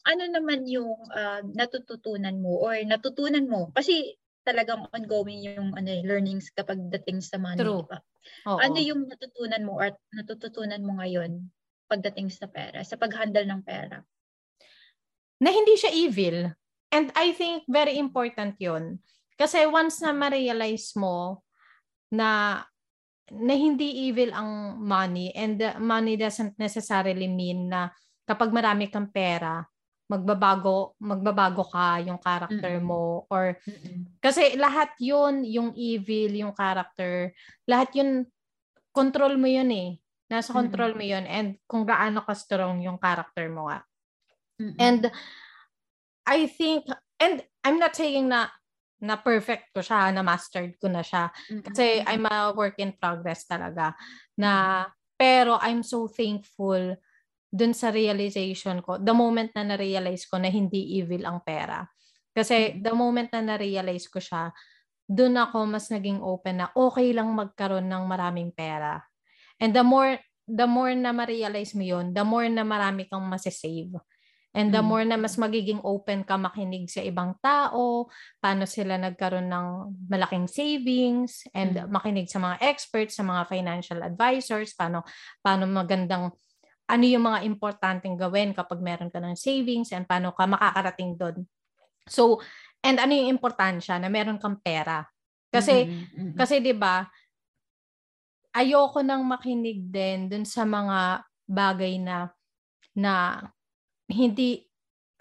Ano 0.07 0.23
naman 0.27 0.67
yung 0.67 0.95
uh, 1.11 1.41
natututunan 1.55 2.39
mo 2.39 2.63
or 2.63 2.75
natutunan 2.83 3.47
mo? 3.47 3.71
Kasi 3.71 4.15
talagang 4.43 4.91
ongoing 4.91 5.43
yung 5.43 5.71
ano 5.73 5.89
eh, 5.89 6.03
learnings 6.03 6.51
kapag 6.51 6.79
dating 6.91 7.23
sa 7.23 7.39
money. 7.39 7.63
True. 7.63 7.87
Diba? 7.87 7.99
Ano 8.47 8.79
yung 8.79 9.07
natutunan 9.07 9.63
mo 9.63 9.79
or 9.79 9.95
natututunan 10.11 10.83
mo 10.83 10.99
ngayon 10.99 11.47
pagdating 11.87 12.31
sa 12.31 12.47
pera, 12.51 12.83
sa 12.83 12.99
pag-handle 12.99 13.47
ng 13.47 13.61
pera? 13.63 14.03
Na 15.39 15.49
hindi 15.51 15.75
siya 15.79 15.91
evil. 15.91 16.51
And 16.93 17.09
I 17.17 17.33
think 17.33 17.65
very 17.65 17.97
important 17.97 18.61
yon 18.61 19.01
kasi 19.39 19.65
once 19.65 20.01
na 20.03 20.13
ma-realize 20.13 20.93
mo 20.97 21.41
na 22.13 22.61
na 23.33 23.53
hindi 23.55 24.11
evil 24.11 24.35
ang 24.35 24.77
money 24.77 25.31
and 25.33 25.57
money 25.79 26.19
doesn't 26.19 26.53
necessarily 26.59 27.25
mean 27.25 27.71
na 27.71 27.89
kapag 28.27 28.51
marami 28.51 28.91
kang 28.91 29.09
pera 29.09 29.63
magbabago 30.11 30.93
magbabago 30.99 31.63
ka 31.65 32.03
yung 32.03 32.19
character 32.19 32.77
mm-hmm. 32.77 32.91
mo 32.91 33.23
or 33.31 33.55
mm-hmm. 33.63 34.19
kasi 34.19 34.53
lahat 34.59 34.91
yun 34.99 35.47
yung 35.47 35.71
evil 35.73 36.29
yung 36.35 36.53
character 36.53 37.31
lahat 37.65 37.89
yun 37.95 38.27
control 38.91 39.39
mo 39.39 39.47
yun 39.47 39.71
eh 39.71 39.89
nasa 40.27 40.51
control 40.51 40.93
mm-hmm. 40.93 41.07
mo 41.07 41.13
yun 41.17 41.25
and 41.25 41.49
kung 41.65 41.87
gaano 41.87 42.21
ka 42.21 42.35
strong 42.35 42.83
yung 42.83 42.99
character 42.99 43.47
mo 43.47 43.71
nga 43.71 43.79
mm-hmm. 44.59 44.77
and 44.77 45.01
I 46.27 46.45
think 46.51 46.85
and 47.17 47.41
I'm 47.63 47.79
not 47.79 47.95
saying 47.95 48.27
na 48.27 48.51
na 49.03 49.19
perfect 49.19 49.75
ko 49.75 49.83
siya, 49.83 50.15
na 50.15 50.23
mastered 50.23 50.79
ko 50.79 50.87
na 50.87 51.03
siya. 51.03 51.27
Kasi 51.59 51.99
I'm 52.07 52.23
a 52.23 52.55
work 52.55 52.79
in 52.79 52.95
progress 52.95 53.43
talaga. 53.43 53.91
Na, 54.39 54.87
pero 55.19 55.59
I'm 55.59 55.83
so 55.83 56.07
thankful 56.07 56.95
dun 57.53 57.75
sa 57.77 57.93
realization 57.93 58.81
ko, 58.81 58.97
the 58.97 59.13
moment 59.13 59.53
na 59.53 59.75
na-realize 59.75 60.25
ko 60.25 60.41
na 60.41 60.49
hindi 60.49 60.97
evil 60.97 61.21
ang 61.29 61.45
pera. 61.45 61.85
Kasi 62.33 62.81
the 62.81 62.97
moment 62.97 63.29
na 63.29 63.53
na-realize 63.53 64.09
ko 64.09 64.17
siya, 64.17 64.49
dun 65.05 65.37
ako 65.37 65.69
mas 65.69 65.91
naging 65.93 66.23
open 66.25 66.65
na 66.65 66.67
okay 66.73 67.13
lang 67.13 67.29
magkaroon 67.29 67.85
ng 67.85 68.03
maraming 68.09 68.49
pera. 68.49 69.05
And 69.61 69.69
the 69.69 69.85
more 69.85 70.17
the 70.49 70.67
more 70.67 70.91
na 70.97 71.13
ma-realize 71.15 71.71
mo 71.77 71.85
yun, 71.85 72.11
the 72.11 72.25
more 72.25 72.49
na 72.49 72.65
marami 72.65 73.07
kang 73.07 73.23
masisave. 73.23 73.95
And 74.53 74.69
the 74.69 74.85
mm. 74.85 74.87
more 74.87 75.01
na 75.01 75.17
mas 75.17 75.33
magiging 75.41 75.81
open 75.81 76.21
ka 76.21 76.37
makinig 76.37 76.85
sa 76.85 77.01
ibang 77.01 77.33
tao, 77.41 78.05
paano 78.37 78.69
sila 78.69 79.01
nagkaroon 79.01 79.49
ng 79.49 79.67
malaking 80.05 80.45
savings 80.45 81.49
and 81.57 81.73
mm. 81.73 81.89
makinig 81.89 82.29
sa 82.29 82.37
mga 82.37 82.61
experts, 82.61 83.17
sa 83.17 83.25
mga 83.25 83.49
financial 83.49 84.05
advisors, 84.05 84.77
paano 84.77 85.01
paano 85.41 85.65
magandang 85.65 86.29
ano 86.85 87.03
yung 87.09 87.25
mga 87.25 87.49
importanteng 87.49 88.13
gawin 88.13 88.53
kapag 88.53 88.77
meron 88.77 89.09
ka 89.09 89.17
ng 89.17 89.33
savings 89.33 89.89
and 89.89 90.05
paano 90.05 90.29
ka 90.37 90.45
makakarating 90.45 91.17
doon. 91.17 91.49
So, 92.05 92.37
and 92.85 93.01
ano 93.01 93.09
yung 93.09 93.33
importansya 93.33 93.97
na 93.97 94.11
meron 94.11 94.37
kang 94.37 94.61
pera. 94.61 95.01
Kasi 95.49 95.89
mm-hmm. 95.89 96.37
kasi 96.37 96.61
'di 96.61 96.77
ba? 96.77 97.09
Ayoko 98.53 99.01
nang 99.01 99.25
makinig 99.25 99.89
din 99.89 100.29
dun 100.29 100.45
sa 100.45 100.61
mga 100.61 101.25
bagay 101.49 101.97
na 101.97 102.29
na 102.93 103.41
hindi 104.09 104.63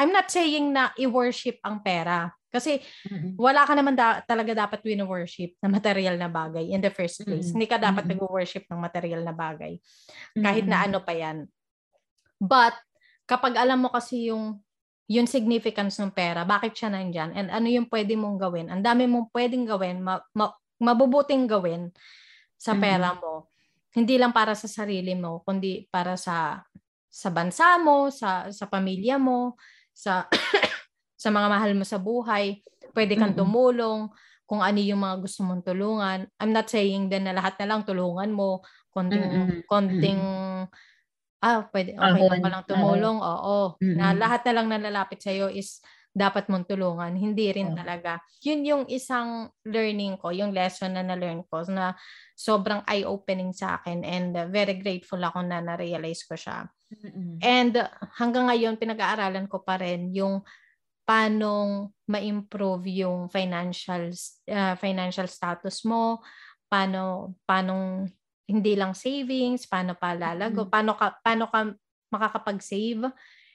I'm 0.00 0.10
not 0.10 0.32
saying 0.32 0.72
na 0.74 0.90
i-worship 0.98 1.62
ang 1.62 1.78
pera. 1.84 2.32
Kasi 2.52 2.82
mm-hmm. 3.08 3.38
wala 3.40 3.64
ka 3.64 3.72
naman 3.72 3.96
da- 3.96 4.20
talaga 4.20 4.52
dapat 4.52 4.84
wino-worship 4.84 5.56
na 5.62 5.72
material 5.72 6.20
na 6.20 6.28
bagay 6.28 6.68
in 6.68 6.84
the 6.84 6.92
first 6.92 7.24
place. 7.24 7.48
Mm-hmm. 7.48 7.56
Hindi 7.56 7.68
ka 7.70 7.78
dapat 7.80 8.04
mm-hmm. 8.04 8.20
nag-worship 8.20 8.64
ng 8.68 8.80
material 8.82 9.22
na 9.24 9.32
bagay. 9.32 9.80
Kahit 10.36 10.68
mm-hmm. 10.68 10.68
na 10.68 10.84
ano 10.84 10.98
pa 11.00 11.12
yan. 11.16 11.48
But, 12.36 12.76
kapag 13.24 13.56
alam 13.56 13.80
mo 13.80 13.88
kasi 13.88 14.28
yung 14.28 14.60
yung 15.10 15.28
significance 15.28 16.00
ng 16.00 16.12
pera, 16.12 16.42
bakit 16.42 16.72
siya 16.72 16.88
nandyan, 16.88 17.36
and 17.36 17.48
ano 17.52 17.68
yung 17.68 17.84
pwede 17.90 18.16
mong 18.16 18.38
gawin, 18.40 18.72
ang 18.72 18.80
dami 18.80 19.04
mong 19.04 19.28
pwedeng 19.34 19.68
gawin, 19.68 20.00
ma- 20.00 20.24
ma- 20.32 20.56
mabubuting 20.80 21.44
gawin 21.44 21.92
sa 22.56 22.72
pera 22.72 23.12
mm-hmm. 23.12 23.20
mo. 23.20 23.52
Hindi 23.92 24.16
lang 24.16 24.32
para 24.32 24.56
sa 24.56 24.68
sarili 24.68 25.12
mo, 25.12 25.44
kundi 25.44 25.84
para 25.92 26.16
sa 26.16 26.64
sa 27.12 27.28
bansa 27.28 27.76
mo, 27.76 28.08
sa 28.08 28.48
sa 28.48 28.64
pamilya 28.64 29.20
mo, 29.20 29.60
sa 29.92 30.24
sa 31.22 31.28
mga 31.28 31.48
mahal 31.52 31.72
mo 31.76 31.84
sa 31.84 32.00
buhay. 32.00 32.64
Pwede 32.96 33.20
kang 33.20 33.36
tumulong 33.36 34.08
kung 34.48 34.64
ano 34.64 34.80
yung 34.80 35.04
mga 35.04 35.20
gusto 35.20 35.44
mong 35.44 35.64
tulungan. 35.64 36.24
I'm 36.40 36.52
not 36.56 36.72
saying 36.72 37.12
din 37.12 37.28
na 37.28 37.36
lahat 37.36 37.60
na 37.60 37.68
lang 37.68 37.84
tulungan 37.84 38.32
mo, 38.32 38.64
konting 38.92 39.24
mm-hmm. 39.24 39.58
konting 39.68 40.20
ah, 41.44 41.68
pwede 41.72 41.96
okay 41.96 42.28
lang 42.40 42.48
lang 42.48 42.64
tumulong. 42.64 43.18
Oo. 43.20 43.76
Mm-hmm. 43.76 43.96
Na 43.96 44.16
lahat 44.16 44.40
na 44.48 44.52
lang 44.56 44.66
na 44.72 44.80
lalapit 44.80 45.20
sa 45.20 45.32
iyo 45.32 45.52
is 45.52 45.84
dapat 46.12 46.52
mong 46.52 46.68
tulungan. 46.68 47.16
Hindi 47.16 47.48
rin 47.56 47.72
talaga. 47.72 48.20
Yun 48.44 48.60
yung 48.68 48.84
isang 48.92 49.48
learning 49.64 50.20
ko, 50.20 50.28
yung 50.28 50.52
lesson 50.52 50.92
na 50.92 51.00
na-learn 51.00 51.40
ko 51.48 51.64
na 51.72 51.96
sobrang 52.36 52.84
eye-opening 52.84 53.56
sa 53.56 53.80
akin 53.80 54.04
and 54.04 54.36
very 54.52 54.76
grateful 54.76 55.20
ako 55.24 55.40
na 55.40 55.64
na-realize 55.64 56.28
ko 56.28 56.36
siya. 56.36 56.68
Mm-hmm. 56.92 57.40
And 57.40 57.74
hanggang 58.20 58.52
ngayon, 58.52 58.76
pinag-aaralan 58.76 59.48
ko 59.48 59.64
pa 59.64 59.80
rin 59.80 60.12
yung 60.12 60.44
paano 61.02 61.90
ma-improve 62.06 63.02
yung 63.02 63.26
financial 63.26 64.12
uh, 64.52 64.74
financial 64.78 65.26
status 65.26 65.82
mo, 65.88 66.22
paano 66.68 67.34
paano 67.42 68.06
hindi 68.46 68.72
lang 68.76 68.92
savings, 68.92 69.64
paano 69.66 69.96
pa 69.96 70.12
lalago, 70.12 70.68
mm-hmm. 70.68 70.72
paano 70.72 70.92
ka 70.94 71.06
paano 71.24 71.44
ka 71.48 71.60
makakapag-save 72.12 73.08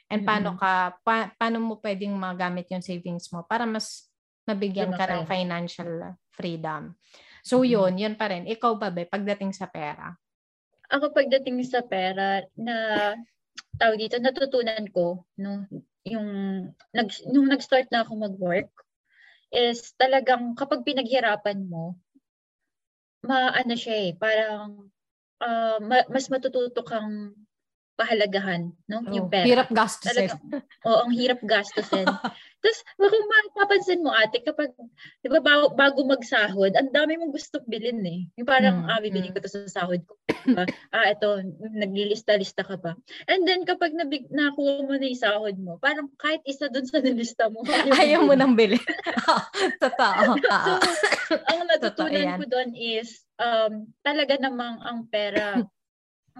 and 0.09 0.21
paano 0.25 0.57
ka 0.57 0.97
pa, 1.05 1.29
paano 1.37 1.61
mo 1.61 1.73
pwedeng 1.77 2.15
magamit 2.17 2.65
yung 2.73 2.81
savings 2.81 3.29
mo 3.29 3.45
para 3.45 3.69
mas 3.69 4.09
mabigyan 4.47 4.95
ka 4.95 5.05
ng 5.05 5.27
financial 5.29 6.17
freedom. 6.33 6.95
So 7.45 7.61
mm-hmm. 7.61 7.71
yun, 7.71 7.93
yun 8.01 8.15
pa 8.17 8.33
rin. 8.33 8.43
Ikaw 8.49 8.73
ba 8.75 8.89
ba 8.89 9.03
pagdating 9.05 9.53
sa 9.53 9.69
pera? 9.69 10.15
Ako 10.87 11.11
pagdating 11.11 11.59
sa 11.67 11.83
pera 11.83 12.43
na 12.55 12.75
tawag 13.77 13.99
dito 14.01 14.17
natutunan 14.17 14.87
ko 14.89 15.27
no 15.37 15.67
yung 16.07 16.27
nag 16.95 17.09
nung 17.29 17.51
nag-start 17.51 17.91
na 17.93 18.01
ako 18.01 18.15
mag-work 18.17 18.71
is 19.53 19.93
talagang 19.99 20.57
kapag 20.57 20.81
pinaghirapan 20.81 21.67
mo 21.67 21.99
maano 23.21 23.75
siya 23.75 24.09
eh 24.09 24.11
parang 24.15 24.89
uh, 25.43 25.77
ma- 25.83 26.09
mas 26.09 26.31
matututo 26.31 26.81
kang 26.81 27.35
pahalagahan, 27.97 28.69
no? 28.85 29.01
Oh, 29.01 29.09
yung 29.09 29.27
pera. 29.27 29.49
Hirap 29.49 29.73
gastusin. 29.73 30.29
Oo, 30.85 31.09
ang 31.09 31.13
hirap 31.17 31.41
gastusin. 31.41 32.05
Tapos, 32.57 32.79
kung 32.97 33.27
mapapansin 33.29 34.01
mo 34.01 34.09
ate, 34.09 34.41
kapag, 34.41 34.73
di 35.21 35.29
ba, 35.29 35.39
bago, 35.39 35.77
bago 35.77 35.99
magsahod, 36.09 36.73
ang 36.73 36.89
dami 36.89 37.15
mong 37.15 37.29
gusto 37.29 37.61
bilhin 37.69 38.01
eh. 38.01 38.25
Yung 38.33 38.49
parang, 38.49 38.83
mm, 38.85 38.89
ah, 38.89 38.99
bibili 39.01 39.29
mm. 39.29 39.33
ko 39.37 39.39
to 39.45 39.49
sa 39.49 39.85
sahod 39.85 40.01
ko. 40.03 40.17
Diba? 40.43 40.65
ah, 40.95 41.07
ito, 41.07 41.43
naglilista-lista 41.77 42.65
ka 42.65 42.81
pa. 42.81 42.97
And 43.29 43.45
then, 43.45 43.61
kapag 43.61 43.93
nabig, 43.93 44.25
nakuha 44.33 44.83
mo 44.89 44.97
na 44.97 45.05
yung 45.05 45.21
sahod 45.21 45.55
mo, 45.61 45.77
parang 45.77 46.09
kahit 46.17 46.41
isa 46.49 46.67
dun 46.67 46.89
sa 46.89 46.97
nilista 46.97 47.47
mo. 47.53 47.61
Ayaw 48.01 48.25
mo 48.25 48.33
nang 48.33 48.57
bilhin. 48.57 48.81
Totoo. 49.83 50.41
so, 51.29 51.35
ang 51.37 51.59
natutunan 51.69 52.41
ko 52.41 52.45
doon 52.49 52.73
is, 52.73 53.21
um, 53.37 53.85
talaga 54.01 54.33
namang 54.41 54.81
ang 54.81 55.05
pera, 55.05 55.61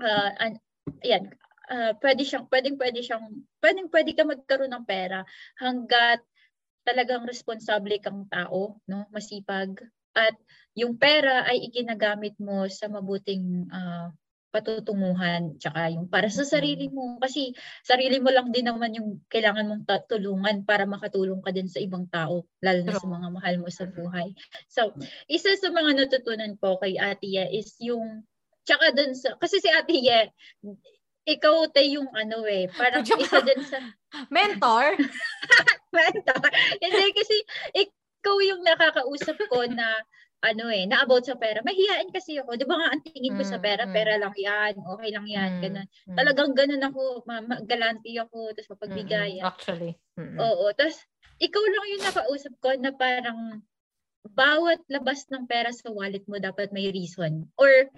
uh, 0.01 0.30
an, 0.41 0.57
yan, 1.05 1.30
uh, 1.70 1.93
pwede 1.99 2.24
siyang 2.24 2.47
pwedeng 2.47 2.76
pwede 2.80 2.99
siyang 3.03 3.26
pwedeng 3.63 3.88
pwede 3.91 4.11
ka 4.15 4.24
magkaroon 4.24 4.74
ng 4.74 4.86
pera 4.88 5.24
hangga't 5.59 6.24
talagang 6.88 7.28
responsable 7.28 7.99
kang 7.99 8.24
tao, 8.32 8.80
no? 8.88 9.11
Masipag 9.11 9.76
at 10.15 10.34
yung 10.74 10.95
pera 10.95 11.43
ay 11.45 11.68
iginagamit 11.68 12.39
mo 12.39 12.65
sa 12.72 12.88
mabuting 12.88 13.68
uh, 13.70 14.09
patutunguhan 14.47 15.59
tsaka 15.59 15.91
yung 15.93 16.07
para 16.07 16.32
sa 16.32 16.47
sarili 16.47 16.88
mo 16.89 17.20
kasi 17.20 17.53
sarili 17.84 18.18
mo 18.18 18.32
lang 18.32 18.49
din 18.49 18.65
naman 18.65 18.95
yung 18.95 19.22
kailangan 19.28 19.68
mong 19.68 19.86
tulungan 20.07 20.63
para 20.63 20.88
makatulong 20.88 21.43
ka 21.43 21.51
din 21.53 21.68
sa 21.68 21.84
ibang 21.84 22.07
tao 22.09 22.47
lalo 22.63 22.80
na 22.82 22.95
sa 22.95 23.05
mga 23.05 23.28
mahal 23.30 23.55
mo 23.61 23.70
sa 23.70 23.86
buhay. 23.86 24.34
So, 24.72 24.95
isa 25.28 25.53
sa 25.59 25.70
mga 25.70 26.01
natutunan 26.01 26.55
ko 26.57 26.80
kay 26.80 26.97
Ate 26.97 27.28
Ye 27.28 27.45
is 27.59 27.76
yung 27.84 28.24
tsaka 28.63 28.95
dun 28.95 29.13
sa 29.13 29.36
kasi 29.38 29.59
si 29.59 29.70
Ate 29.70 29.93
Ye 29.93 30.32
ikaw 31.28 31.67
te 31.67 31.84
yung 31.91 32.07
ano 32.15 32.47
eh 32.47 32.71
parang 32.71 33.03
isa 33.03 33.43
din 33.43 33.61
sa 33.67 33.84
mentor 34.32 34.95
mentor 35.95 36.49
hindi 36.80 37.05
kasi 37.11 37.36
ikaw 37.75 38.39
yung 38.39 38.63
nakakausap 38.63 39.36
ko 39.51 39.67
na 39.67 39.99
ano 40.38 40.69
eh, 40.69 40.86
na 40.86 41.01
about 41.01 41.25
sa 41.25 41.34
pera. 41.34 41.65
Mahihain 41.65 42.13
kasi 42.13 42.38
ako. 42.38 42.53
Di 42.61 42.67
ba 42.69 42.78
nga 42.78 42.93
ang 42.93 43.01
tingin 43.01 43.34
ko 43.34 43.41
sa 43.41 43.57
pera, 43.57 43.89
mm, 43.89 43.93
pera 43.93 44.21
lang 44.21 44.36
yan, 44.38 44.73
okay 44.86 45.09
lang 45.09 45.25
yan, 45.25 45.51
mm, 45.57 45.61
ganun. 45.65 45.88
Mm. 45.89 46.17
Talagang 46.21 46.51
ganun 46.53 46.84
ako, 46.86 47.01
galanti 47.65 48.11
ako, 48.21 48.53
tapos 48.53 48.69
mapagbigay. 48.78 49.41
Mm, 49.41 49.45
actually. 49.49 49.97
Oo, 50.17 50.69
tapos 50.78 51.01
ikaw 51.41 51.63
lang 51.65 51.86
yung 51.89 52.05
nakausap 52.05 52.53
ko 52.61 52.69
na 52.78 52.93
parang 52.93 53.65
bawat 54.30 54.84
labas 54.91 55.25
ng 55.32 55.49
pera 55.49 55.73
sa 55.73 55.89
wallet 55.89 56.25
mo 56.30 56.38
dapat 56.38 56.69
may 56.69 56.93
reason. 56.93 57.49
Or 57.57 57.89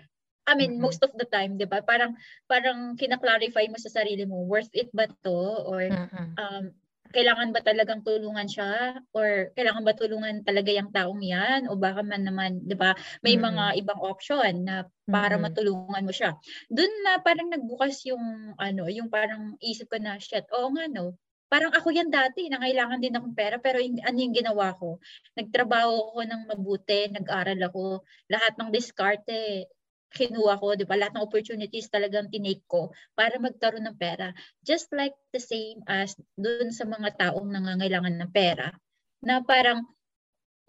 I 0.50 0.58
mean, 0.58 0.82
mm-hmm. 0.82 0.90
most 0.90 1.06
of 1.06 1.14
the 1.14 1.30
time, 1.30 1.62
'di 1.62 1.70
ba? 1.70 1.86
Parang 1.86 2.18
parang 2.50 2.98
kina-clarify 2.98 3.70
mo 3.70 3.78
sa 3.78 3.94
sarili 3.94 4.26
mo, 4.26 4.42
worth 4.50 4.74
it 4.74 4.90
ba 4.90 5.06
'to 5.06 5.42
or 5.70 5.86
mm-hmm. 5.86 6.34
um 6.42 6.74
kailangan 7.10 7.50
ba 7.50 7.62
talagang 7.66 8.06
tulungan 8.06 8.46
siya 8.46 9.02
or 9.18 9.50
kailangan 9.58 9.82
ba 9.82 9.98
tulungan 9.98 10.46
talaga 10.46 10.70
yung 10.70 10.94
taong 10.94 11.22
yan 11.26 11.66
o 11.66 11.74
baka 11.74 12.06
man 12.06 12.22
naman 12.22 12.62
'di 12.62 12.78
ba 12.78 12.94
may 13.26 13.34
mm-hmm. 13.34 13.50
mga 13.50 13.66
ibang 13.82 14.02
option 14.02 14.54
na 14.62 14.86
para 15.10 15.36
mm-hmm. 15.38 15.50
matulungan 15.50 16.06
mo 16.06 16.14
siya 16.14 16.38
doon 16.70 16.94
na 17.02 17.18
parang 17.18 17.50
nagbukas 17.50 18.06
yung 18.06 18.54
ano 18.62 18.86
yung 18.94 19.10
parang 19.10 19.58
isip 19.58 19.90
ko 19.90 19.98
na 19.98 20.22
shit 20.22 20.46
oo 20.54 20.70
nga 20.78 20.86
no 20.86 21.18
parang 21.50 21.74
ako 21.74 21.90
yan 21.90 22.14
dati 22.14 22.46
na 22.46 22.62
kailangan 22.62 23.02
din 23.02 23.18
akong 23.18 23.34
pera 23.34 23.58
pero 23.58 23.82
yung, 23.82 23.98
ano 24.06 24.18
yung 24.22 24.36
ginawa 24.38 24.78
ko 24.78 25.02
nagtrabaho 25.34 26.14
ako 26.14 26.20
ng 26.30 26.42
mabuti 26.46 27.10
nag-aral 27.10 27.58
ako 27.66 28.06
lahat 28.30 28.54
ng 28.62 28.70
diskarte 28.70 29.66
kinuha 30.10 30.58
ko, 30.58 30.74
di 30.74 30.86
ba? 30.86 30.98
Lahat 30.98 31.14
ng 31.16 31.26
opportunities 31.26 31.90
talagang 31.90 32.30
tinake 32.34 32.66
ko 32.66 32.90
para 33.14 33.38
magkaroon 33.38 33.86
ng 33.86 33.98
pera. 33.98 34.34
Just 34.66 34.90
like 34.94 35.14
the 35.34 35.42
same 35.42 35.82
as 35.86 36.18
dun 36.36 36.74
sa 36.74 36.86
mga 36.90 37.16
taong 37.18 37.50
nangangailangan 37.50 38.18
ng 38.18 38.32
pera. 38.34 38.74
Na 39.22 39.42
parang 39.46 39.86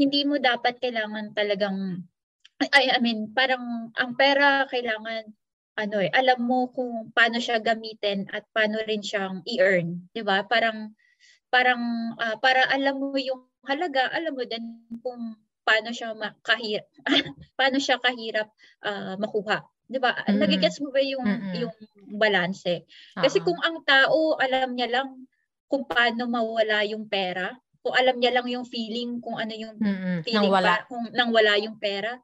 hindi 0.00 0.24
mo 0.24 0.40
dapat 0.40 0.80
kailangan 0.80 1.36
talagang 1.36 2.04
I, 2.60 2.92
I 2.92 3.00
mean, 3.00 3.32
parang 3.32 3.88
ang 3.96 4.12
pera 4.20 4.68
kailangan 4.68 5.32
ano 5.80 5.96
eh, 5.96 6.12
alam 6.12 6.44
mo 6.44 6.68
kung 6.68 7.08
paano 7.16 7.40
siya 7.40 7.56
gamitin 7.56 8.28
at 8.36 8.44
paano 8.52 8.84
rin 8.84 9.00
siyang 9.00 9.40
i-earn, 9.48 10.12
'di 10.12 10.20
ba? 10.20 10.44
Parang 10.44 10.92
parang 11.48 11.80
uh, 12.20 12.36
para 12.36 12.68
alam 12.68 13.00
mo 13.00 13.16
yung 13.16 13.48
halaga, 13.64 14.12
alam 14.12 14.36
mo 14.36 14.44
din 14.44 14.84
kung 15.00 15.40
paano 15.64 15.90
siya 15.92 16.16
makahirap 16.16 16.86
paano 17.58 17.76
siya 17.78 17.96
kahirap 18.00 18.48
uh, 18.84 19.14
makuha. 19.20 19.62
'Di 19.90 19.98
ba? 19.98 20.14
Mm-hmm. 20.14 20.38
Nagigets 20.38 20.78
mo 20.78 20.94
ba 20.94 21.02
yung 21.02 21.26
mm-hmm. 21.26 21.54
yung 21.58 21.74
balanse? 22.14 22.86
Kasi 23.18 23.42
uh-huh. 23.42 23.46
kung 23.50 23.60
ang 23.60 23.82
tao 23.82 24.38
alam 24.38 24.74
niya 24.74 24.88
lang 24.90 25.08
kung 25.70 25.86
paano 25.86 26.26
mawala 26.26 26.82
yung 26.86 27.06
pera, 27.06 27.54
kung 27.80 27.94
alam 27.94 28.18
niya 28.18 28.34
lang 28.34 28.46
yung 28.50 28.66
feeling 28.66 29.22
kung 29.22 29.38
ano 29.38 29.54
yung 29.54 29.74
mm-hmm. 29.78 30.26
feeling 30.26 30.50
nang 30.50 30.54
wala. 30.54 30.72
Pa, 30.82 30.86
kung 30.90 31.04
nang 31.14 31.30
wala 31.30 31.52
yung 31.62 31.76
pera, 31.78 32.18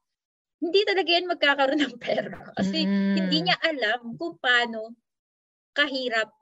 hindi 0.61 0.81
talaga 0.85 1.11
yan 1.11 1.31
magkakaroon 1.31 1.81
ng 1.81 1.97
pera. 2.05 2.39
Kasi 2.59 2.85
mm-hmm. 2.85 3.15
hindi 3.17 3.39
niya 3.47 3.57
alam 3.63 4.15
kung 4.19 4.37
paano 4.37 4.93
kahirap 5.77 6.33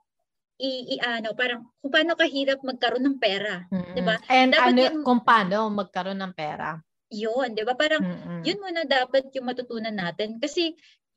i, 0.61 0.95
i 0.95 0.95
ano, 1.03 1.35
parang 1.35 1.67
kung 1.83 1.91
paano 1.91 2.15
kahirap 2.15 2.63
magkaroon 2.63 3.03
ng 3.03 3.17
pera, 3.19 3.67
mm-hmm. 3.67 3.93
'di 3.95 4.01
ba? 4.03 4.15
And 4.31 4.51
Dapat 4.55 4.67
ano 4.71 4.79
yung, 4.79 4.97
kung 5.03 5.21
paano 5.23 5.57
magkaroon 5.71 6.19
ng 6.21 6.33
pera? 6.35 6.79
yun, 7.11 7.53
'di 7.53 7.63
ba? 7.63 7.73
Parang 7.77 8.01
Mm-mm. 8.01 8.41
yun 8.43 8.59
muna 8.59 8.83
dapat 8.83 9.29
yung 9.35 9.47
matutunan 9.47 9.93
natin 9.93 10.41
kasi 10.41 10.73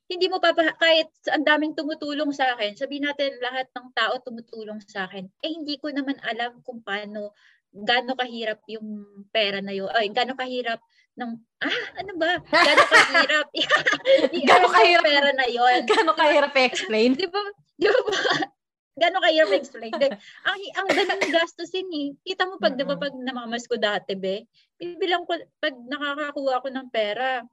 hindi 0.09 0.25
mo 0.25 0.41
pa 0.41 0.57
kahit 0.57 1.13
ang 1.29 1.45
daming 1.45 1.77
tumutulong 1.77 2.33
sa 2.33 2.57
akin, 2.57 2.73
sabi 2.77 2.97
natin 2.97 3.37
lahat 3.45 3.69
ng 3.77 3.93
tao 3.93 4.17
tumutulong 4.25 4.81
sa 4.89 5.05
akin. 5.05 5.29
Eh 5.45 5.53
hindi 5.53 5.77
ko 5.77 5.93
naman 5.93 6.17
alam 6.25 6.65
kung 6.65 6.81
paano 6.81 7.37
gaano 7.69 8.17
kahirap 8.17 8.65
yung 8.73 9.05
pera 9.29 9.61
na 9.61 9.77
yun. 9.77 9.93
Ay, 9.93 10.09
gaano 10.09 10.33
kahirap 10.33 10.81
ng 11.21 11.31
ah, 11.61 11.85
ano 12.01 12.13
ba? 12.17 12.41
Gaano 12.41 12.85
kahirap? 12.89 13.47
gaano 14.49 14.69
kahirap 14.73 15.05
pera 15.05 15.31
na 15.37 15.47
yun? 15.51 15.81
Gaano 15.91 16.13
kahirap 16.17 16.53
i-explain? 16.57 17.13
'Di 17.13 17.29
ba? 17.29 17.45
'Di 17.77 17.89
ba? 17.93 18.21
Gano'n 18.99 19.25
kayo 19.25 19.43
explain? 19.59 19.95
Like, 19.95 20.19
ang, 20.45 20.61
ang 20.75 20.89
daming 20.91 21.33
gastusin 21.33 21.89
eh. 21.95 22.09
Kita 22.27 22.51
mo 22.51 22.59
pag, 22.59 22.75
mm-hmm. 22.75 22.83
di 22.83 22.91
ba, 22.91 22.97
pag 22.99 23.15
namamas 23.15 23.65
ko 23.71 23.79
dati, 23.79 24.19
be, 24.19 24.45
bibilang 24.77 25.25
ko, 25.25 25.39
pag 25.63 25.75
nakakakuha 25.75 26.63
ko 26.63 26.69
ng 26.69 26.89
pera, 26.91 27.47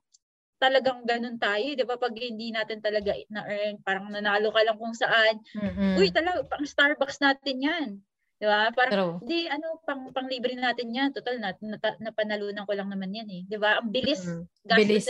talagang 0.57 1.03
ganun 1.03 1.37
tayo, 1.37 1.67
di 1.75 1.85
ba? 1.85 1.95
Pag 1.99 2.15
hindi 2.15 2.49
natin 2.49 2.79
talaga 2.79 3.13
na-earn, 3.29 3.83
parang 3.83 4.09
nanalo 4.09 4.49
ka 4.49 4.61
lang 4.65 4.77
kung 4.79 4.95
saan. 4.95 5.39
Mm-hmm. 5.53 5.93
Uy, 5.99 6.09
talaga, 6.09 6.41
pang 6.47 6.65
Starbucks 6.65 7.21
natin 7.21 7.57
yan. 7.61 7.87
Di 8.35 8.45
ba? 8.47 8.71
Parang, 8.71 9.19
di, 9.23 9.47
ano, 9.47 9.79
pang, 9.83 10.11
pang 10.11 10.27
libre 10.27 10.55
natin 10.55 10.91
yan. 10.91 11.11
Total, 11.11 11.39
na, 11.39 11.55
na, 11.59 11.77
napanalunan 12.01 12.67
ko 12.67 12.73
lang 12.75 12.89
naman 12.89 13.13
yan 13.15 13.29
eh. 13.31 13.41
Di 13.47 13.57
ba? 13.59 13.79
Ang 13.79 13.91
bilis. 13.91 14.25
Mm-hmm. 14.25 14.75
Bilis. 14.75 15.07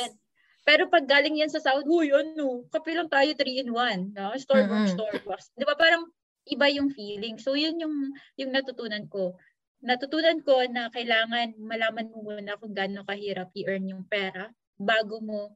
Pero 0.66 0.90
pag 0.90 1.06
galing 1.06 1.46
yan 1.46 1.54
sa 1.54 1.62
South, 1.62 1.86
huy, 1.86 2.10
ano, 2.10 2.66
kape 2.74 2.98
lang 2.98 3.06
tayo 3.06 3.30
3 3.38 3.62
in 3.62 3.70
1. 3.70 4.18
No? 4.18 4.34
Starbucks, 4.34 4.98
mm-hmm. 4.98 4.98
Starbucks. 4.98 5.46
Di 5.54 5.62
ba? 5.62 5.78
Parang, 5.78 6.10
iba 6.46 6.68
yung 6.70 6.94
feeling. 6.94 7.42
So 7.42 7.58
yun 7.58 7.78
yung 7.82 8.14
yung 8.38 8.52
natutunan 8.54 9.06
ko. 9.10 9.38
Natutunan 9.86 10.42
ko 10.42 10.66
na 10.70 10.90
kailangan 10.90 11.58
malaman 11.62 12.10
mo 12.10 12.32
muna 12.32 12.58
kung 12.58 12.74
gaano 12.74 13.06
kahirap 13.06 13.54
i-earn 13.54 13.86
yung 13.90 14.06
pera 14.06 14.50
bago 14.78 15.22
mo 15.22 15.54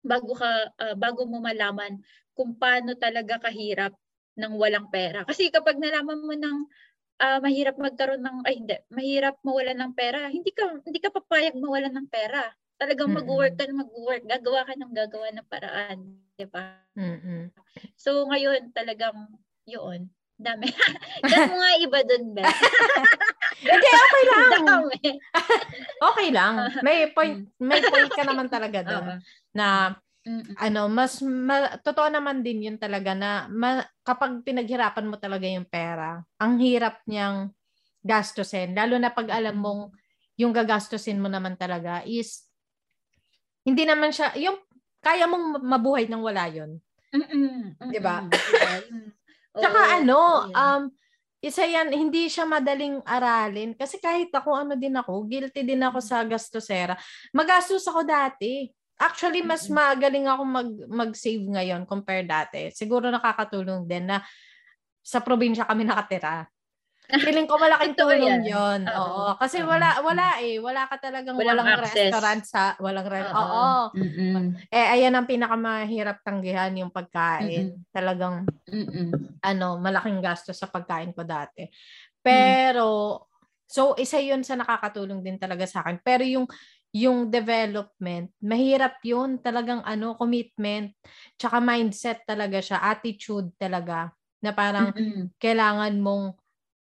bago 0.00 0.32
ka 0.32 0.72
uh, 0.78 0.96
bago 0.96 1.26
mo 1.26 1.42
malaman 1.42 1.98
kung 2.32 2.54
paano 2.54 2.94
talaga 2.94 3.42
kahirap 3.50 3.92
ng 4.38 4.52
walang 4.54 4.86
pera. 4.88 5.26
Kasi 5.26 5.50
kapag 5.50 5.82
nalaman 5.82 6.22
mo 6.22 6.34
ng 6.38 6.58
uh, 7.18 7.38
mahirap 7.42 7.74
magkaroon 7.76 8.22
ng 8.22 8.38
ay 8.46 8.54
hindi, 8.62 8.76
mahirap 8.94 9.36
mawalan 9.42 9.74
ng 9.74 9.92
pera, 9.98 10.30
hindi 10.30 10.54
ka 10.54 10.78
hindi 10.86 11.02
ka 11.02 11.10
papayag 11.10 11.58
mawalan 11.58 11.92
ng 11.92 12.08
pera. 12.08 12.46
Talagang 12.78 13.10
mm-hmm. 13.10 13.26
mag-work 13.26 13.54
ka 13.58 13.66
na 13.66 13.82
mag-work, 13.82 14.22
gagawa 14.22 14.60
ka 14.62 14.72
ng 14.78 14.92
gagawa 14.94 15.26
ng 15.34 15.46
paraan, 15.50 15.98
'di 16.38 16.46
ba? 16.46 16.78
Mm-hmm. 16.94 17.42
So 17.98 18.22
ngayon 18.30 18.70
talagang 18.70 19.34
'yun. 19.66 20.06
Dami. 20.38 20.70
Mo 21.50 21.54
nga 21.58 21.72
iba 21.82 21.98
dun, 22.06 22.24
Beth. 22.30 22.46
Hindi, 23.58 23.88
okay 23.90 24.22
lang. 24.22 24.50
Dami. 24.70 25.00
okay 25.98 26.28
lang. 26.30 26.54
May 26.86 27.10
point, 27.10 27.50
may 27.58 27.82
point 27.82 28.12
ka 28.14 28.22
naman 28.22 28.46
talaga 28.46 28.86
doon 28.86 29.18
uh-huh. 29.18 29.20
na 29.50 29.66
Mm-mm. 30.22 30.54
ano, 30.60 30.86
mas 30.86 31.18
ma, 31.24 31.74
totoo 31.82 32.06
naman 32.06 32.46
din 32.46 32.70
yun 32.70 32.78
talaga 32.78 33.18
na 33.18 33.50
ma, 33.50 33.82
kapag 34.06 34.46
pinaghirapan 34.46 35.10
mo 35.10 35.18
talaga 35.18 35.48
yung 35.50 35.66
pera, 35.66 36.22
ang 36.38 36.54
hirap 36.62 37.02
niyang 37.10 37.50
gastusin. 38.06 38.78
Lalo 38.78 38.94
na 39.00 39.10
pag 39.10 39.26
alam 39.34 39.58
mong 39.58 39.90
yung 40.38 40.54
gagastusin 40.54 41.18
mo 41.18 41.26
naman 41.26 41.58
talaga 41.58 42.06
is 42.06 42.46
hindi 43.66 43.82
naman 43.82 44.14
siya, 44.14 44.38
yung 44.38 44.54
kaya 45.02 45.26
mong 45.26 45.66
mabuhay 45.66 46.06
nang 46.06 46.22
wala 46.22 46.46
yun. 46.46 46.78
Mm-mm. 47.08 47.72
'Di 47.88 48.00
ba? 48.04 48.28
Tsaka 49.54 49.80
Oo, 49.80 49.92
ano, 50.02 50.20
um, 50.52 50.82
isa 51.38 51.62
yan, 51.62 51.94
hindi 51.94 52.26
siya 52.26 52.44
madaling 52.44 52.98
aralin. 53.06 53.70
Kasi 53.78 54.02
kahit 54.02 54.34
ako, 54.34 54.50
ano 54.54 54.74
din 54.74 54.94
ako, 54.98 55.22
guilty 55.24 55.62
din 55.62 55.82
ako 55.82 56.02
sa 56.02 56.26
gastosera. 56.26 56.98
Magastos 57.30 57.86
ako 57.86 58.02
dati. 58.02 58.66
Actually, 58.98 59.46
mas 59.46 59.70
magaling 59.70 60.26
ako 60.26 60.42
mag, 60.42 60.70
mag-save 60.90 61.46
ngayon 61.46 61.86
compare 61.86 62.26
dati. 62.26 62.74
Siguro 62.74 63.06
nakakatulong 63.06 63.86
din 63.86 64.10
na 64.10 64.18
sa 64.98 65.22
probinsya 65.22 65.62
kami 65.62 65.86
nakatira. 65.86 66.50
Feeling 67.08 67.48
ko 67.48 67.56
malaking 67.56 67.96
tulong 67.96 68.44
yon. 68.44 68.80
Oo. 68.84 69.32
Kasi 69.40 69.64
wala 69.64 70.04
wala 70.04 70.44
eh, 70.44 70.60
wala 70.60 70.84
ka 70.84 71.00
talagang 71.00 71.40
walang, 71.40 71.64
walang 71.64 71.80
restaurant 71.80 72.42
sa 72.44 72.76
walang 72.76 73.08
re- 73.08 73.32
Oo. 73.32 73.88
Oo. 73.88 74.40
Eh 74.68 74.86
ayan 74.92 75.16
ang 75.16 75.24
pinakamahirap 75.24 76.20
tanggihan 76.20 76.68
yung 76.76 76.92
pagkain. 76.92 77.80
Mm-mm. 77.80 77.88
Talagang 77.88 78.44
Mm-mm. 78.68 79.40
ano, 79.40 79.68
malaking 79.80 80.20
gasto 80.20 80.52
sa 80.52 80.68
pagkain 80.68 81.16
ko 81.16 81.24
dati. 81.24 81.64
Pero 82.20 82.86
mm. 83.16 83.24
so 83.64 83.96
isa 83.96 84.20
'yun 84.20 84.44
sa 84.44 84.60
nakakatulong 84.60 85.24
din 85.24 85.40
talaga 85.40 85.64
sa 85.64 85.80
akin. 85.80 86.04
Pero 86.04 86.28
yung 86.28 86.44
yung 86.92 87.28
development, 87.28 88.32
mahirap 88.40 89.00
yun. 89.04 89.40
Talagang 89.40 89.84
ano, 89.84 90.16
commitment, 90.16 90.92
tsaka 91.36 91.60
mindset 91.60 92.24
talaga 92.24 92.64
siya, 92.64 92.80
attitude 92.80 93.52
talaga, 93.60 94.12
na 94.40 94.56
parang 94.56 94.92
Mm-mm. 94.96 95.28
kailangan 95.36 95.92
mong 96.00 96.32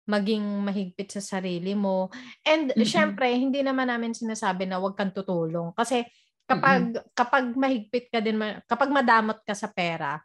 maging 0.07 0.43
mahigpit 0.67 1.15
sa 1.15 1.23
sarili 1.23 1.79
mo. 1.79 2.11
And 2.43 2.75
mm-hmm. 2.75 2.87
syempre, 2.87 3.31
hindi 3.31 3.63
naman 3.63 3.87
namin 3.87 4.17
sinasabi 4.17 4.67
na 4.67 4.83
huwag 4.83 4.99
kang 4.99 5.15
tutulong 5.15 5.71
kasi 5.79 6.03
kapag 6.47 6.91
mm-hmm. 6.91 7.15
kapag 7.15 7.45
mahigpit 7.55 8.07
ka 8.11 8.19
din 8.19 8.39
kapag 8.67 8.91
madamot 8.91 9.39
ka 9.47 9.55
sa 9.55 9.71
pera, 9.71 10.19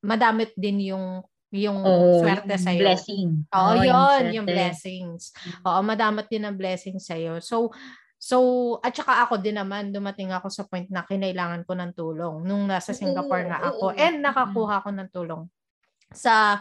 madamot 0.00 0.50
din 0.56 0.94
yung 0.94 1.20
yung 1.54 1.78
oh, 1.86 2.18
swerte 2.18 2.58
sa 2.58 2.74
iyo. 2.74 2.82
Blessing. 2.82 3.46
Oo, 3.54 3.70
oh, 3.70 3.74
yun, 3.78 3.86
yung, 3.86 4.42
yung 4.42 4.46
blessings. 4.48 5.30
Mm-hmm. 5.30 5.62
Oo, 5.70 5.80
madamot 5.86 6.26
din 6.26 6.42
ang 6.42 6.56
blessings 6.58 7.06
sa 7.06 7.14
iyo. 7.14 7.38
So 7.38 7.70
So, 8.24 8.80
at 8.80 8.96
saka 8.96 9.28
ako 9.28 9.36
din 9.36 9.60
naman, 9.60 9.92
dumating 9.92 10.32
ako 10.32 10.48
sa 10.48 10.64
point 10.64 10.88
na 10.88 11.04
kinailangan 11.04 11.68
ko 11.68 11.76
ng 11.76 11.92
tulong 11.92 12.40
nung 12.48 12.64
nasa 12.64 12.96
Singapore 12.96 13.44
na 13.44 13.60
ako. 13.60 13.92
And 13.92 14.24
nakakuha 14.24 14.80
ko 14.80 14.88
ng 14.96 15.12
tulong 15.12 15.44
sa 16.08 16.56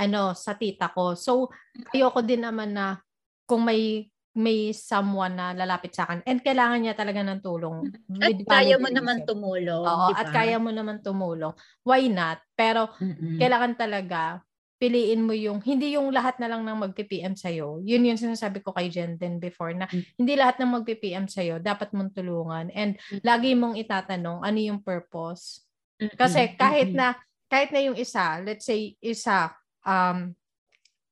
ano 0.00 0.32
sa 0.32 0.56
tita 0.56 0.88
ko. 0.88 1.12
So 1.12 1.52
ayoko 1.92 2.24
din 2.24 2.48
naman 2.48 2.72
na 2.72 2.96
kung 3.44 3.68
may 3.68 4.08
may 4.30 4.70
someone 4.70 5.34
na 5.34 5.50
lalapit 5.50 5.90
sa 5.90 6.06
akin 6.06 6.22
and 6.22 6.38
kailangan 6.40 6.80
niya 6.80 6.94
talaga 6.94 7.20
ng 7.26 7.42
tulong. 7.42 7.90
At 8.22 8.38
kaya 8.46 8.78
mo 8.78 8.88
naman 8.88 9.26
tumulong. 9.26 9.82
Oo, 9.84 10.14
diba? 10.14 10.18
at 10.22 10.26
kaya 10.30 10.56
mo 10.62 10.70
naman 10.70 11.02
tumulong. 11.02 11.50
Why 11.82 12.06
not? 12.06 12.38
Pero 12.54 12.94
Mm-mm. 13.02 13.42
kailangan 13.42 13.74
talaga 13.74 14.40
piliin 14.80 15.20
mo 15.20 15.36
yung 15.36 15.60
hindi 15.60 15.92
yung 15.92 16.08
lahat 16.08 16.40
na 16.40 16.48
lang 16.48 16.64
ng 16.64 16.88
magpi-PM 16.88 17.36
sa 17.36 17.52
iyo. 17.52 17.84
Yun 17.84 18.14
yung 18.14 18.16
sinasabi 18.16 18.64
ko 18.64 18.72
kay 18.72 18.88
Jen 18.88 19.20
din 19.20 19.36
before 19.36 19.76
na 19.76 19.84
mm-hmm. 19.84 20.16
hindi 20.16 20.32
lahat 20.40 20.56
ng 20.56 20.72
magpi-PM 20.80 21.28
sa 21.28 21.44
iyo 21.44 21.60
dapat 21.60 21.92
mong 21.92 22.16
tulungan 22.16 22.72
and 22.72 22.96
mm-hmm. 22.96 23.20
lagi 23.20 23.52
mong 23.52 23.76
itatanong 23.76 24.40
ano 24.40 24.58
yung 24.58 24.80
purpose. 24.80 25.68
Kasi 26.16 26.56
kahit 26.56 26.96
na 26.96 27.12
kahit 27.52 27.76
na 27.76 27.80
yung 27.84 27.98
isa, 27.98 28.40
let's 28.40 28.64
say 28.64 28.96
isa 29.04 29.52
um, 29.84 30.34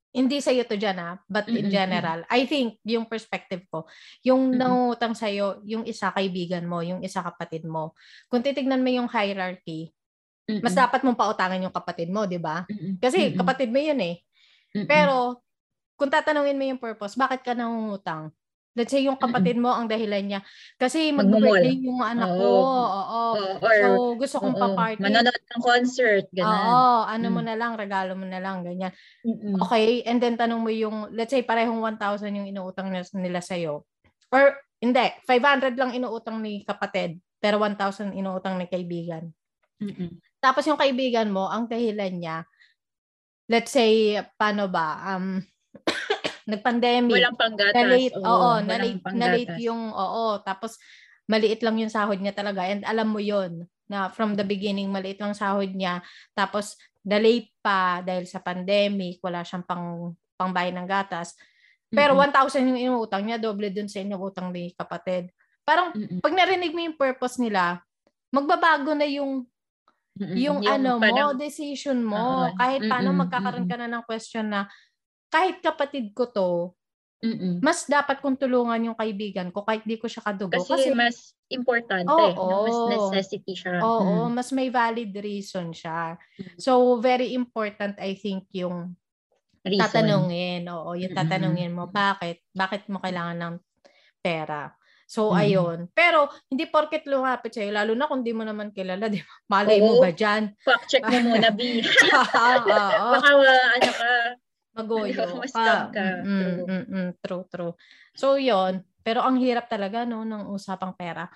hindi 0.08 0.40
sa 0.40 0.50
iyo 0.50 0.64
to 0.64 0.74
dyan 0.74 0.98
ah, 0.98 1.20
but 1.28 1.46
in 1.52 1.68
general, 1.68 2.24
I 2.32 2.48
think 2.48 2.80
yung 2.82 3.04
perspective 3.06 3.62
ko, 3.68 3.84
yung 4.24 4.50
mm-hmm. 4.50 4.58
nangutang 4.58 5.14
sa 5.14 5.28
iyo, 5.28 5.60
yung 5.68 5.84
isa 5.84 6.08
kaibigan 6.10 6.64
mo, 6.64 6.80
yung 6.80 7.04
isa 7.04 7.20
kapatid 7.20 7.68
mo. 7.68 7.92
Kung 8.32 8.40
titignan 8.40 8.80
mo 8.80 8.88
yung 8.88 9.06
hierarchy, 9.06 9.92
mm-hmm. 10.48 10.64
mas 10.64 10.74
dapat 10.74 11.04
mong 11.04 11.18
pautangan 11.18 11.60
yung 11.60 11.74
kapatid 11.76 12.08
mo, 12.08 12.24
'di 12.24 12.40
ba? 12.40 12.64
Kasi 13.04 13.30
mm-hmm. 13.30 13.38
kapatid 13.38 13.68
mo 13.68 13.78
'yun 13.78 14.00
eh. 14.00 14.16
Mm-hmm. 14.74 14.88
Pero 14.88 15.44
kung 15.94 16.08
tatanungin 16.08 16.56
mo 16.56 16.64
yung 16.64 16.80
purpose, 16.80 17.14
bakit 17.14 17.44
ka 17.44 17.52
nangungutang? 17.52 18.32
Let's 18.78 18.94
say 18.94 19.02
yung 19.02 19.18
kapatid 19.18 19.58
mo 19.58 19.74
ang 19.74 19.90
dahilan 19.90 20.22
niya 20.22 20.40
kasi 20.78 21.10
mag-birthday 21.10 21.82
yung 21.82 21.98
anak 21.98 22.30
ko. 22.30 22.46
Oo. 22.46 22.62
oo. 22.62 23.22
Or, 23.58 23.74
so 23.74 23.88
gusto 24.14 24.36
kong 24.38 24.54
oo. 24.54 24.62
pa-party. 24.62 25.02
Manonood 25.02 25.42
ng 25.42 25.62
concert, 25.66 26.26
ganun. 26.30 26.54
Oo, 26.54 27.02
ano 27.10 27.26
mm. 27.26 27.34
mo 27.34 27.40
na 27.42 27.54
lang, 27.58 27.74
regalo 27.74 28.14
mo 28.14 28.22
na 28.22 28.38
lang, 28.38 28.62
ganyan. 28.62 28.94
Mm-mm. 29.26 29.58
Okay, 29.66 30.06
and 30.06 30.22
then 30.22 30.38
tanong 30.38 30.62
mo 30.62 30.70
yung 30.70 31.10
let's 31.10 31.34
say 31.34 31.42
parehong 31.42 31.82
1,000 31.82 32.30
yung 32.38 32.46
inuutang 32.46 32.94
nila 32.94 33.42
sa 33.42 33.58
iyo. 33.58 33.82
Or 34.30 34.54
hindi, 34.78 35.06
500 35.26 35.74
lang 35.74 35.90
inuutang 35.90 36.38
ni 36.38 36.62
kapatid, 36.62 37.18
pero 37.42 37.58
1,000 37.58 38.14
inuutang 38.14 38.54
ni 38.62 38.70
kaibigan. 38.70 39.26
Mm-mm. 39.82 40.22
Tapos 40.38 40.62
yung 40.70 40.78
kaibigan 40.78 41.30
mo, 41.34 41.50
ang 41.50 41.66
dahilan 41.66 42.14
niya, 42.14 42.36
let's 43.50 43.74
say, 43.74 44.22
paano 44.38 44.70
ba, 44.70 45.16
um, 45.16 45.42
nag-pandemic. 46.48 47.20
Walang 47.20 47.36
panggatas. 47.36 47.76
Na-late, 47.76 48.16
oo, 48.16 48.24
oo 48.24 48.52
na-late, 48.64 49.04
na-late 49.12 49.54
yung, 49.60 49.92
oo, 49.92 50.40
tapos 50.40 50.80
maliit 51.28 51.60
lang 51.60 51.76
yung 51.76 51.92
sahod 51.92 52.16
niya 52.16 52.32
talaga 52.32 52.64
and 52.64 52.88
alam 52.88 53.12
mo 53.12 53.20
yon 53.20 53.68
na 53.84 54.08
from 54.08 54.32
the 54.32 54.44
beginning 54.44 54.88
maliit 54.88 55.20
lang 55.20 55.36
sahod 55.36 55.68
niya 55.76 56.00
tapos 56.32 56.80
na-late 57.08 57.56
pa 57.64 58.04
dahil 58.04 58.28
sa 58.28 58.44
pandemic, 58.44 59.16
wala 59.24 59.40
siyang 59.40 59.64
pang 59.64 60.12
pangbayad 60.36 60.76
ng 60.76 60.88
gatas. 60.88 61.32
Pero 61.88 62.12
mm-hmm. 62.12 62.36
1,000 62.36 62.68
yung 62.68 62.80
inuutang 62.80 63.24
niya, 63.24 63.40
doble 63.40 63.72
dun 63.72 63.88
sa 63.88 64.04
inuutang 64.04 64.52
ni 64.52 64.76
kapatid. 64.76 65.32
Parang 65.64 65.96
mm-hmm. 65.96 66.20
pag 66.20 66.36
narinig 66.36 66.72
mo 66.76 66.80
yung 66.84 67.00
purpose 67.00 67.40
nila, 67.40 67.80
magbabago 68.28 68.92
na 68.92 69.08
yung 69.08 69.48
yung, 70.18 70.60
yung 70.60 70.66
ano 70.66 70.98
parang, 70.98 71.32
mo, 71.32 71.38
decision 71.38 72.02
mo. 72.02 72.18
Uh, 72.18 72.50
kahit 72.58 72.82
paano 72.90 73.14
magkakaroon 73.14 73.70
ka 73.70 73.78
na 73.78 73.86
ng 73.86 74.02
question 74.02 74.50
na 74.50 74.66
kahit 75.28 75.60
kapatid 75.60 76.12
ko 76.16 76.28
to, 76.32 76.50
Mm-mm. 77.18 77.58
mas 77.58 77.82
dapat 77.90 78.22
kong 78.22 78.38
tulungan 78.38 78.78
yung 78.78 78.98
kaibigan 78.98 79.50
ko 79.50 79.66
kahit 79.66 79.82
di 79.82 79.98
ko 79.98 80.06
siya 80.06 80.22
kadugo. 80.22 80.54
Kasi, 80.54 80.70
kasi 80.70 80.90
mas 80.94 81.34
importante. 81.50 82.06
Oo, 82.06 82.46
no? 82.46 82.58
Mas 82.62 82.78
necessity 82.94 83.58
siya. 83.58 83.82
Oo, 83.82 84.30
mm. 84.30 84.38
mas 84.38 84.48
may 84.54 84.70
valid 84.70 85.10
reason 85.18 85.74
siya. 85.74 86.14
So, 86.54 87.02
very 87.02 87.34
important 87.34 87.98
I 87.98 88.14
think 88.14 88.46
yung 88.54 88.94
reason. 89.66 89.82
tatanungin. 89.82 90.70
Oo, 90.70 90.94
yung 90.94 91.10
tatanungin 91.10 91.74
mo, 91.74 91.90
bakit? 91.90 92.46
Bakit 92.54 92.86
mo 92.86 93.02
kailangan 93.02 93.38
ng 93.42 93.54
pera? 94.22 94.70
So, 95.10 95.34
mm. 95.34 95.40
ayun. 95.42 95.78
Pero, 95.90 96.30
hindi 96.46 96.70
porket 96.70 97.02
lumapit 97.10 97.50
sa'yo, 97.50 97.74
lalo 97.74 97.98
na 97.98 98.06
kung 98.06 98.22
di 98.22 98.30
mo 98.30 98.46
naman 98.46 98.70
kilala, 98.70 99.10
di 99.10 99.18
ba? 99.18 99.34
Malay 99.58 99.82
Oo. 99.82 99.98
mo 99.98 100.06
ba 100.06 100.14
dyan? 100.14 100.54
Fact 100.62 100.86
check 100.86 101.02
mo 101.02 101.34
muna, 101.34 101.50
B. 101.50 101.82
Baka, 103.10 103.26
ano 103.26 103.90
ka, 103.90 104.06
Magoyo. 104.78 105.42
Mascam 105.42 105.90
ka. 105.90 106.06
Mm, 106.22 106.26
true. 106.38 106.66
Mm, 106.70 106.84
mm, 106.86 107.10
true, 107.18 107.44
true. 107.50 107.72
So, 108.14 108.38
yon 108.38 108.86
Pero 109.02 109.24
ang 109.26 109.40
hirap 109.40 109.66
talaga, 109.66 110.04
no, 110.06 110.22
ng 110.22 110.52
usapang 110.54 110.94
pera. 110.94 111.26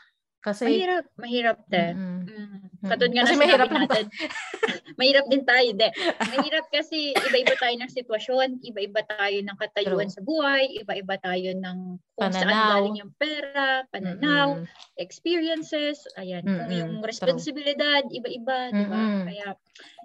Kasi, 0.43 0.67
mahirap, 0.67 1.07
mahirap 1.15 1.59
din. 1.71 1.95
Mm-hmm. 1.95 2.63
Mm. 2.83 2.91
Katulad 2.91 3.13
nga 3.15 3.23
Kasi 3.23 3.39
mahirap 3.39 3.71
natin. 3.71 4.05
mahirap 5.01 5.27
din 5.31 5.45
tayo, 5.47 5.71
de. 5.71 5.89
Mahirap 6.19 6.67
kasi 6.67 7.15
iba-iba 7.15 7.55
tayo 7.55 7.75
ng 7.79 7.93
sitwasyon, 7.95 8.49
iba-iba 8.67 9.07
tayo 9.07 9.39
ng 9.39 9.55
katayuan 9.55 10.11
True. 10.11 10.17
sa 10.19 10.23
buhay, 10.27 10.67
iba-iba 10.83 11.15
tayo 11.23 11.55
ng 11.55 11.79
kung 12.19 12.27
pananaw. 12.27 12.43
saan 12.43 12.71
galing 12.75 12.97
yung 12.99 13.13
pera, 13.15 13.87
pananaw, 13.95 14.49
mm-hmm. 14.59 14.99
experiences, 14.99 16.11
ayan, 16.19 16.43
mm-hmm. 16.43 16.59
kung 16.59 16.71
yung 16.75 16.95
responsibilidad, 17.07 18.03
iba-iba, 18.11 18.75
mm-hmm. 18.75 18.83
di 18.83 18.87
ba? 18.91 19.03
Kaya 19.31 19.49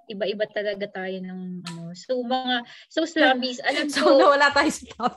iba-iba 0.07 0.45
talaga 0.49 0.87
tayo 0.87 1.17
ng 1.19 1.41
ano. 1.67 1.91
So 1.93 2.23
mga 2.23 2.63
so 2.87 3.03
slumbies, 3.03 3.59
alam 3.67 3.91
ko. 3.91 3.93
so 3.93 4.15
nawala 4.15 4.49
tayo 4.55 4.71
sa 4.71 4.85
top. 4.95 5.13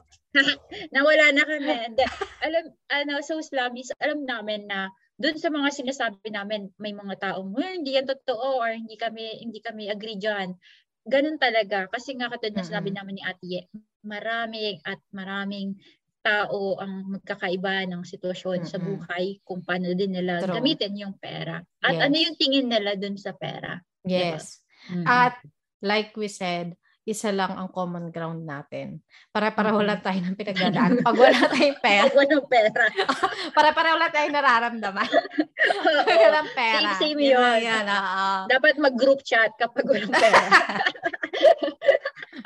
nawala 0.94 1.24
na 1.34 1.42
kami. 1.46 1.94
De, 1.94 2.04
alam 2.42 2.64
ano 2.90 3.12
so 3.22 3.38
slumbies, 3.38 3.94
alam 4.02 4.26
namin 4.26 4.66
na 4.66 4.90
doon 5.20 5.36
sa 5.36 5.52
mga 5.52 5.68
sinasabi 5.68 6.32
namin, 6.32 6.72
may 6.80 6.96
mga 6.96 7.20
taong, 7.20 7.52
well, 7.52 7.68
hindi 7.68 7.92
yan 7.92 8.08
totoo 8.08 8.56
or 8.64 8.72
hindi 8.72 8.96
kami 8.96 9.44
hindi 9.44 9.60
kami 9.60 9.92
agree 9.92 10.16
diyan. 10.16 10.56
Ganun 11.04 11.36
talaga 11.36 11.84
kasi 11.92 12.16
nga 12.16 12.32
katulad 12.32 12.56
na 12.56 12.64
sinabi 12.64 12.88
namin 12.88 13.20
ni 13.20 13.22
Ate, 13.24 13.68
maraming 14.00 14.80
at 14.80 14.96
maraming 15.12 15.76
tao 16.20 16.76
ang 16.80 17.16
magkakaiba 17.16 17.88
ng 17.88 18.04
sitwasyon 18.04 18.64
mm-hmm. 18.64 18.72
sa 18.72 18.80
buhay 18.80 19.40
kung 19.44 19.60
paano 19.64 19.92
din 19.92 20.12
nila 20.12 20.40
True. 20.40 20.56
gamitin 20.56 20.96
yung 20.96 21.16
pera. 21.16 21.60
At 21.84 21.96
yes. 21.96 22.02
ano 22.08 22.16
yung 22.16 22.36
tingin 22.40 22.68
nila 22.68 22.96
dun 22.96 23.16
sa 23.20 23.36
pera. 23.36 23.80
Yes. 24.04 24.64
Mm-hmm. 24.88 25.04
At 25.04 25.36
like 25.84 26.16
we 26.16 26.28
said, 26.28 26.76
isa 27.10 27.34
lang 27.34 27.58
ang 27.58 27.66
common 27.74 28.14
ground 28.14 28.46
natin. 28.46 29.02
Para-pareho 29.34 29.82
lang 29.82 29.98
tayo 29.98 30.22
ng 30.22 30.38
pinagdadaan. 30.38 31.02
Pag 31.02 31.18
wala 31.18 31.38
tayong 31.52 31.80
pera. 31.82 32.06
Pag 32.06 32.14
walang 32.14 32.46
pera. 32.46 32.84
Para-pareho 33.58 33.96
lang 33.98 34.12
tayo 34.14 34.28
nararamdaman. 34.30 35.10
Pag 36.06 36.20
walang 36.22 36.50
pera. 36.54 36.88
Same, 36.94 37.18
same 37.18 37.34
yun. 37.34 37.58
Yan, 37.66 37.86
uh, 37.90 38.46
Dapat 38.46 38.78
mag-group 38.78 39.26
chat 39.26 39.50
kapag 39.58 39.82
walang 39.90 40.14
pera. 40.14 40.38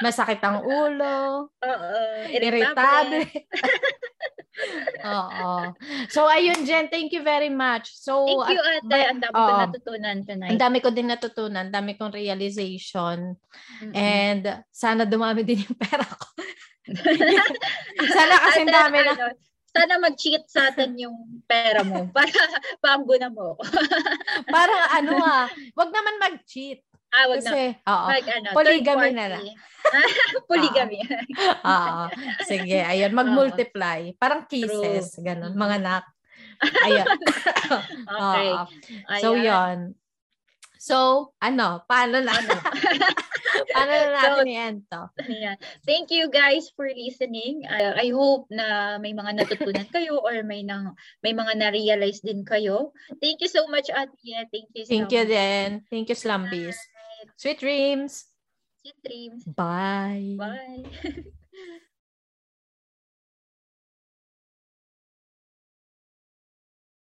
Masakit 0.03 0.41
ang 0.43 0.65
ulo. 0.65 1.49
Oo. 1.51 1.99
Irritable. 2.31 3.29
Oo. 5.05 5.75
So, 6.09 6.31
ayun, 6.31 6.63
Jen, 6.63 6.87
thank 6.87 7.11
you 7.11 7.27
very 7.27 7.51
much. 7.51 7.91
So, 7.91 8.25
thank 8.25 8.55
you, 8.55 8.61
Ate. 8.63 9.01
Ang 9.11 9.21
dami 9.21 9.35
ko 9.35 9.53
natutunan 9.59 10.17
tonight. 10.23 10.51
Ang 10.55 10.63
dami 10.63 10.79
ko 10.79 10.89
din 10.95 11.09
natutunan. 11.11 11.69
Ang 11.69 11.75
dami 11.75 11.99
kong 11.99 12.15
realization. 12.15 13.35
Mm-hmm. 13.83 13.95
And 13.95 14.45
sana 14.71 15.03
dumami 15.05 15.43
din 15.43 15.67
yung 15.67 15.79
pera 15.79 16.07
ko. 16.07 16.27
sana 18.17 18.35
kasi 18.47 18.63
dami 18.69 18.99
na. 19.03 19.13
Ano, 19.19 19.27
sana 19.75 19.99
mag-cheat 19.99 20.47
sa 20.47 20.71
atin 20.71 20.95
yung 20.95 21.43
pera 21.51 21.83
mo 21.83 22.07
para 22.15 22.31
paambo 22.79 23.15
na 23.19 23.27
mo. 23.27 23.59
para 24.47 24.75
ano 24.95 25.19
ah, 25.19 25.51
wag 25.75 25.91
naman 25.91 26.23
mag-cheat. 26.23 26.87
Ah, 27.15 27.25
wag 27.31 27.39
Kasi, 27.39 27.63
na. 27.79 27.91
Oo. 27.95 28.07
Mag, 28.11 28.27
ano, 28.27 28.49
polygamy 28.51 29.11
na 29.15 29.27
lang. 29.31 29.45
polygamy. 30.51 30.99
Oo. 31.63 32.03
Sige, 32.43 32.79
ayun, 32.83 33.15
mag-multiply. 33.15 34.11
Parang 34.19 34.51
kisses, 34.51 35.15
ganun, 35.23 35.55
mga 35.55 35.79
nak. 35.79 36.05
Ayun. 36.87 37.07
okay. 38.07 38.51
So, 39.23 39.35
yon 39.39 39.95
So, 40.85 41.33
ano, 41.41 41.81
paano 41.89 42.21
na? 42.21 42.37
Ano? 42.37 42.61
paano 43.75 43.89
na 43.89 44.09
natin 44.13 44.37
so, 44.37 44.53
i-end 44.53 44.81
to? 44.93 45.03
Yeah. 45.33 45.57
Thank 45.89 46.13
you 46.13 46.29
guys 46.29 46.69
for 46.77 46.85
listening. 46.93 47.65
Uh, 47.65 47.97
I 47.97 48.13
hope 48.13 48.53
na 48.53 49.01
may 49.01 49.17
mga 49.17 49.33
natutunan 49.33 49.89
kayo 49.89 50.21
or 50.21 50.45
may 50.45 50.61
nang 50.61 50.93
may 51.25 51.33
mga 51.33 51.57
na-realize 51.57 52.21
din 52.21 52.45
kayo. 52.45 52.93
Thank 53.17 53.41
you 53.41 53.49
so 53.49 53.65
much, 53.73 53.89
Ate. 53.89 54.13
Thank 54.53 54.77
you 54.77 54.85
so 54.85 54.93
Thank 54.93 55.09
you 55.09 55.25
din. 55.25 55.89
Thank 55.89 56.13
you, 56.13 56.17
Slumbies. 56.21 56.77
Sweet 57.37 57.61
dreams. 57.61 58.27
Sweet 58.83 58.95
dreams. 59.05 59.45
Bye. 59.45 60.35
Bye. 60.39 60.85